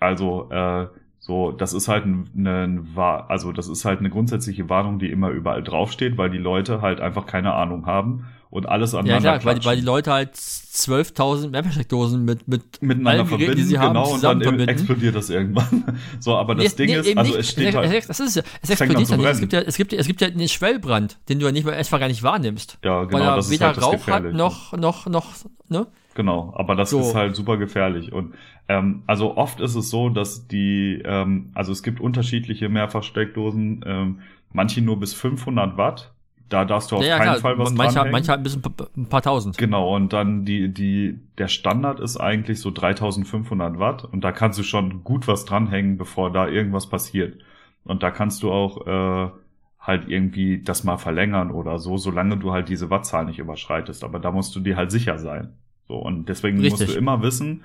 [0.00, 0.86] also äh,
[1.18, 5.10] so, das ist halt ein, ein, Wa- also das ist halt eine grundsätzliche Warnung, die
[5.10, 9.38] immer überall draufsteht, weil die Leute halt einfach keine Ahnung haben und alles Ja, aneinander
[9.38, 13.78] klar, weil, weil die Leute halt 12.000 Mehrfachsteckdosen mit, mit miteinander Geräten, verbinden, die sie
[13.78, 14.68] haben, genau, und dann verbinden.
[14.68, 15.84] explodiert das irgendwann.
[16.20, 17.40] So, aber das Nee, Ding nee, ist, also nicht.
[17.40, 19.26] es steht halt, Das ist ja, es explodiert ja nicht.
[19.26, 21.64] Es gibt ja, es gibt, ja- es gibt ja einen Schwellbrand, den du ja nicht
[21.66, 22.78] mal erstmal gar nicht wahrnimmst.
[22.84, 25.34] ja, weil genau, er das ist weder halt das Rauch hat, noch, noch, noch,
[25.68, 25.86] ne?
[26.14, 27.00] Genau, aber das So.
[27.00, 28.12] ist halt super gefährlich.
[28.12, 28.34] Und
[28.68, 34.20] ähm, also oft ist es so, dass die, ähm, also es gibt unterschiedliche Mehrfachsteckdosen, ähm,
[34.52, 36.13] manche nur bis 500 Watt.
[36.48, 37.36] Da darfst du auf Ja, keinen klar.
[37.36, 38.12] Fall was manche, dranhängen.
[38.12, 38.62] manche halt ein bisschen
[38.96, 39.56] ein paar tausend.
[39.56, 44.58] Genau, und dann die, die, der Standard ist eigentlich so 3500 Watt und da kannst
[44.58, 47.38] du schon gut was dranhängen, bevor da irgendwas passiert.
[47.84, 49.30] Und da kannst du auch äh,
[49.78, 54.02] halt irgendwie das mal verlängern oder so, solange du halt diese Wattzahl nicht überschreitest.
[54.04, 55.54] Aber da musst du dir halt sicher sein.
[55.88, 56.92] So, und deswegen musst Richtig.
[56.92, 57.62] du immer wissen,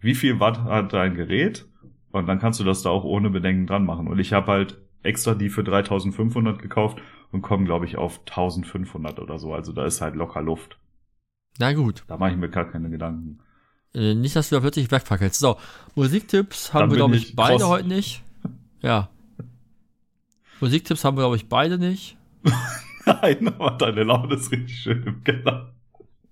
[0.00, 1.66] wie viel Watt hat dein Gerät
[2.12, 4.06] und dann kannst du das da auch ohne Bedenken dran machen.
[4.06, 4.78] Und ich habe halt
[5.08, 6.98] extra die für 3500 gekauft
[7.32, 9.54] und komme, glaube ich, auf 1500 oder so.
[9.54, 10.78] Also da ist halt locker Luft.
[11.58, 12.04] Na gut.
[12.06, 13.40] Da mache ich mir gar keine Gedanken.
[13.94, 15.40] Äh, nicht, dass du da plötzlich wegfackelst.
[15.40, 15.56] So,
[15.94, 17.68] Musiktipps haben Dann wir, glaube ich, beide cross.
[17.68, 18.22] heute nicht.
[18.80, 19.08] Ja.
[20.60, 22.16] Musiktipps haben wir, glaube ich, beide nicht.
[23.06, 25.72] Nein, aber deine Laune ist richtig schön im Keller.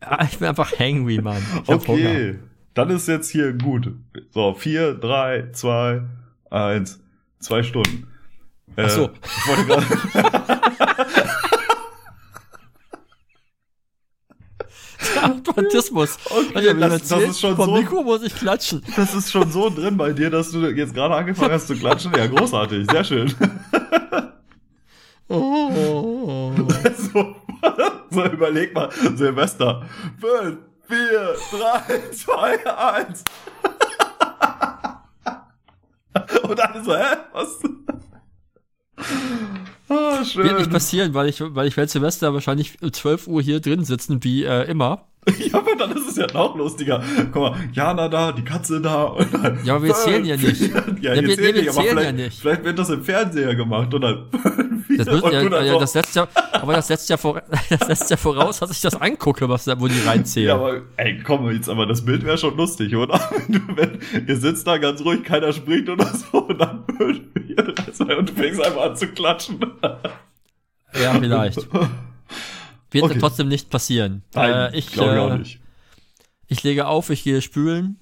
[0.02, 1.42] Ja, ich bin einfach hangry, Mann.
[1.64, 2.00] Ich hab Hunger.
[2.10, 2.38] Okay,
[2.74, 3.92] dann ist jetzt hier gut.
[4.30, 6.02] So, vier, drei, zwei,
[6.50, 7.02] eins,
[7.38, 8.08] zwei Stunden.
[8.76, 9.10] Äh, Ach so.
[9.24, 9.86] Ich wollte gerade.
[15.22, 16.18] Automatismus.
[16.30, 18.82] Okay, das- das ist schon vom so- Mikro muss ich klatschen.
[18.96, 22.12] Das ist schon so drin bei dir, dass du jetzt gerade angefangen hast zu klatschen.
[22.16, 23.32] Ja, großartig, sehr schön.
[25.28, 26.52] Oh.
[27.12, 27.34] So,
[28.10, 29.82] so überleg mal, Silvester.
[30.20, 30.58] Fünf,
[30.88, 33.24] vier, drei, zwei, eins.
[36.48, 37.16] Und dann so, hä?
[37.32, 37.58] Was?
[39.88, 40.44] Ah, schön.
[40.44, 43.84] Wird nicht passieren, weil ich, weil ich werde Silvester wahrscheinlich um 12 Uhr hier drin
[43.84, 45.04] sitzen, wie äh, immer.
[45.52, 47.02] Ja, aber dann ist es ja noch lustiger.
[47.32, 49.04] Guck mal, Jana da, die Katze da.
[49.06, 50.60] Und dann Ja, aber wir zählen ja nicht.
[51.00, 52.40] Ja, Ja, ihr wir- zählt nee, wir nicht, zählen vielleicht, ja nicht.
[52.40, 54.26] vielleicht wird das im Fernseher gemacht und dann.
[54.88, 58.10] Das, und ja, dann ja, das setzt ja, aber das setzt ja, vor, das setzt
[58.10, 60.48] ja voraus, dass ich das angucke, was da, wo die reinzählen.
[60.48, 63.20] Ja, aber, ey, komm jetzt, aber das Bild wäre schon lustig, oder?
[63.48, 66.84] Wenn wenn, ihr sitzt da ganz ruhig, keiner spricht oder so, und dann
[68.00, 69.60] und du fängst einfach an zu klatschen.
[70.94, 71.68] Ja, vielleicht.
[72.90, 73.18] Wird Okay.
[73.18, 74.22] trotzdem nicht passieren.
[74.34, 75.60] Nein, äh, ich, glaub ich auch äh, nicht.
[76.46, 77.98] ich lege auf, ich gehe spülen.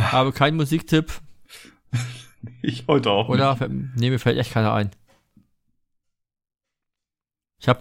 [0.00, 1.12] Habe keinen Musiktipp.
[2.62, 3.56] Ich heute auch Oder?
[3.68, 4.90] Nee, mir fällt echt keiner ein.
[7.58, 7.80] Ich habe,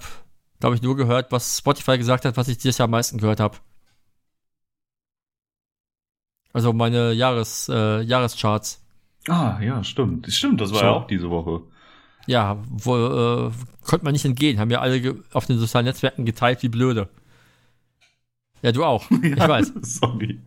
[0.60, 3.40] glaube ich, nur gehört, was Spotify gesagt hat, was ich dieses Jahr am meisten gehört
[3.40, 3.58] habe.
[6.54, 8.83] Also meine Jahres, äh, Jahrescharts.
[9.28, 10.32] Ah, ja, stimmt.
[10.32, 10.86] Stimmt, das war So.
[10.86, 11.62] ja auch diese Woche.
[12.28, 13.52] Ja, wo äh,
[13.86, 14.60] konnte man nicht entgehen.
[14.60, 17.10] Haben ja alle auf den sozialen Netzwerken geteilt, wie blöde.
[18.62, 19.10] Ja, du auch.
[19.24, 19.74] Ich weiß.
[19.82, 20.40] Sorry.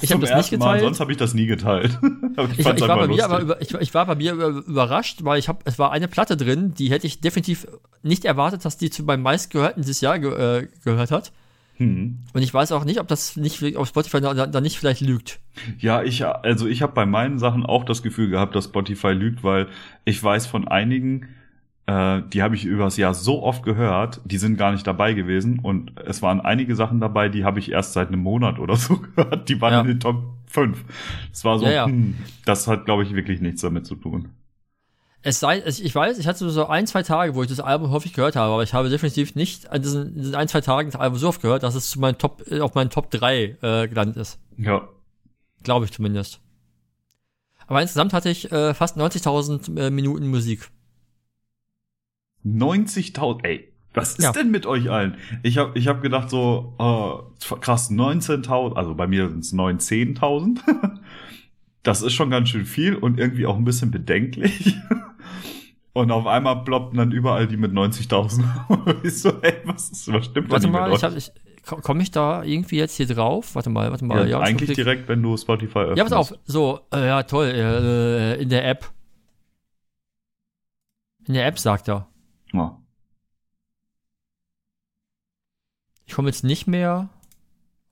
[0.00, 0.82] Ich Zum hab das nicht ersten Mal, geteilt.
[0.84, 1.98] sonst habe ich das nie geteilt.
[2.56, 5.38] Ich, fand's ich, war bei mir aber ich, ich war bei mir über, überrascht, weil
[5.38, 7.68] ich habe, es war eine Platte drin, die hätte ich definitiv
[8.02, 10.32] nicht erwartet, dass die zu meinem meistgehörten dieses Jahr ge
[10.62, 11.32] äh, gehört hat.
[11.76, 12.20] Hm.
[12.32, 15.40] Und ich weiß auch nicht, ob das nicht auf Spotify da, da, nicht vielleicht lügt.
[15.78, 19.42] Ja, ich, also ich habe bei meinen Sachen auch das Gefühl gehabt, dass Spotify lügt,
[19.42, 19.66] weil
[20.04, 21.26] ich weiß von einigen,
[21.86, 25.58] äh, die habe ich übers Jahr so oft gehört, die sind gar nicht dabei gewesen
[25.58, 28.98] und es waren einige Sachen dabei, die habe ich erst seit einem Monat oder so
[29.16, 29.80] gehört, die waren Ja.
[29.80, 30.84] in den Top 5.
[31.32, 31.86] Es war so, Ja, ja.
[31.86, 32.14] Hm,
[32.44, 34.28] das hat, glaube ich, wirklich nichts damit zu tun.
[35.26, 37.90] Es sei, es- ich weiß, ich hatte so ein, zwei Tage, wo ich das Album
[37.90, 41.00] häufig gehört habe, aber ich habe definitiv nicht an diesen, diesen ein, zwei Tagen das
[41.00, 43.88] Album so oft gehört, dass es zu meinen Top, äh, auf meinen Top 3 äh,
[43.88, 44.38] gelandet ist.
[44.58, 44.86] Ja.
[45.62, 46.40] Glaube ich zumindest.
[47.66, 50.68] Aber insgesamt hatte ich äh, fast 90.000 äh, Minuten Musik.
[52.44, 53.72] 90.000, ey.
[53.94, 54.32] Was ist Ja.
[54.32, 55.16] denn mit euch allen?
[55.42, 60.60] Ich habe ich hab gedacht so, äh, krass, 19.000, also bei mir sind es 19.000.
[61.84, 64.76] Das ist schon ganz schön viel und irgendwie auch ein bisschen bedenklich.
[65.94, 69.02] Und auf einmal ploppen dann überall die mit 90.000.
[69.04, 71.30] ich so, ey, was, ist, was stimmt Warte mal, ich hab, ich,
[71.64, 73.54] komme ich da irgendwie jetzt hier drauf?
[73.54, 74.22] Warte mal, warte mal.
[74.22, 74.30] euch?
[74.30, 74.76] Ja, eigentlich Jahresrückblick.
[74.76, 75.98] direkt, wenn du Spotify öffnest.
[75.98, 76.34] Ja, pass auf.
[76.44, 77.46] So, äh, ja, toll.
[77.46, 78.90] Äh, in der App.
[81.28, 82.08] In der App sagt er.
[82.52, 82.76] Ja.
[86.06, 87.08] Ich komme jetzt nicht mehr.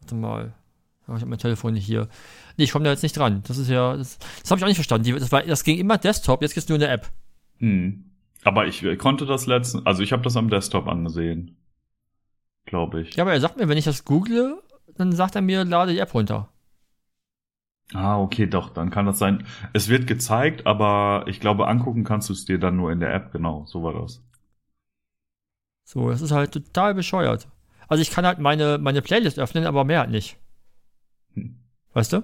[0.01, 0.55] Warte mal.
[1.03, 2.09] Ich habe mein Telefon nicht hier.
[2.57, 3.45] Nee, ich komme da jetzt nicht dran.
[3.47, 3.97] Das ist ja.
[3.97, 5.05] Das, das habe ich auch nicht verstanden.
[5.05, 7.11] Die, das, war, das ging immer Desktop, jetzt geht's nur in der App.
[7.63, 8.11] Hm.
[8.45, 11.57] Aber ich äh, konnte das letzten, also ich habe das am Desktop angesehen.
[12.67, 13.15] Glaube ich.
[13.15, 14.61] Ja, aber er sagt mir, wenn ich das google,
[14.97, 16.49] dann sagt er mir, lade die App runter.
[17.95, 19.47] Ah, okay, doch, dann kann das sein.
[19.73, 23.15] Es wird gezeigt, aber ich glaube, angucken kannst du es dir dann nur in der
[23.15, 24.25] App, genau, so war das.
[25.85, 27.49] So, das ist halt total bescheuert.
[27.87, 30.39] Also ich kann halt meine, meine Playlist öffnen, aber mehr halt nicht.
[31.35, 31.59] Hm.
[31.93, 32.23] Weißt du?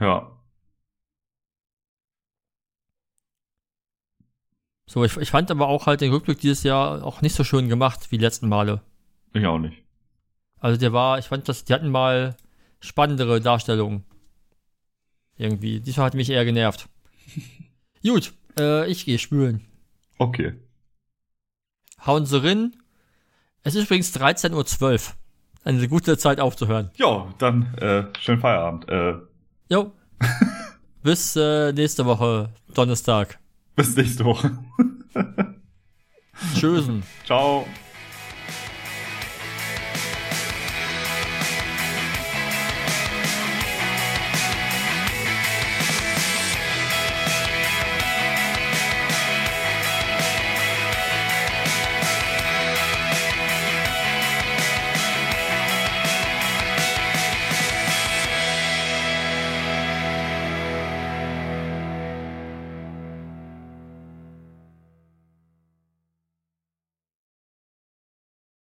[0.00, 0.35] Ja.
[4.88, 7.68] So, ich, ich fand aber auch halt den Rückblick dieses Jahr auch nicht so schön
[7.68, 8.82] gemacht wie die letzten Male.
[9.32, 9.82] Ich auch nicht.
[10.58, 12.36] Also der war, ich fand das, die hatten mal
[12.80, 14.04] spannendere Darstellungen.
[15.36, 15.80] Irgendwie.
[15.80, 16.88] Diesmal hat mich eher genervt.
[18.02, 19.66] Gut, äh, ich gehe spülen.
[20.18, 20.54] Okay.
[22.06, 22.76] Hauen Sie rein.
[23.64, 25.14] Es ist übrigens 13.12 Uhr.
[25.64, 26.92] Eine gute Zeit aufzuhören.
[26.94, 28.88] Ja, dann äh, schönen Feierabend.
[28.88, 29.16] Äh,
[29.68, 29.92] Jo.
[31.02, 33.38] Bis äh, nächste Woche, Donnerstag.
[33.76, 34.58] Bis nächste Woche.
[36.54, 37.02] Tschüssen.
[37.24, 37.66] Ciao.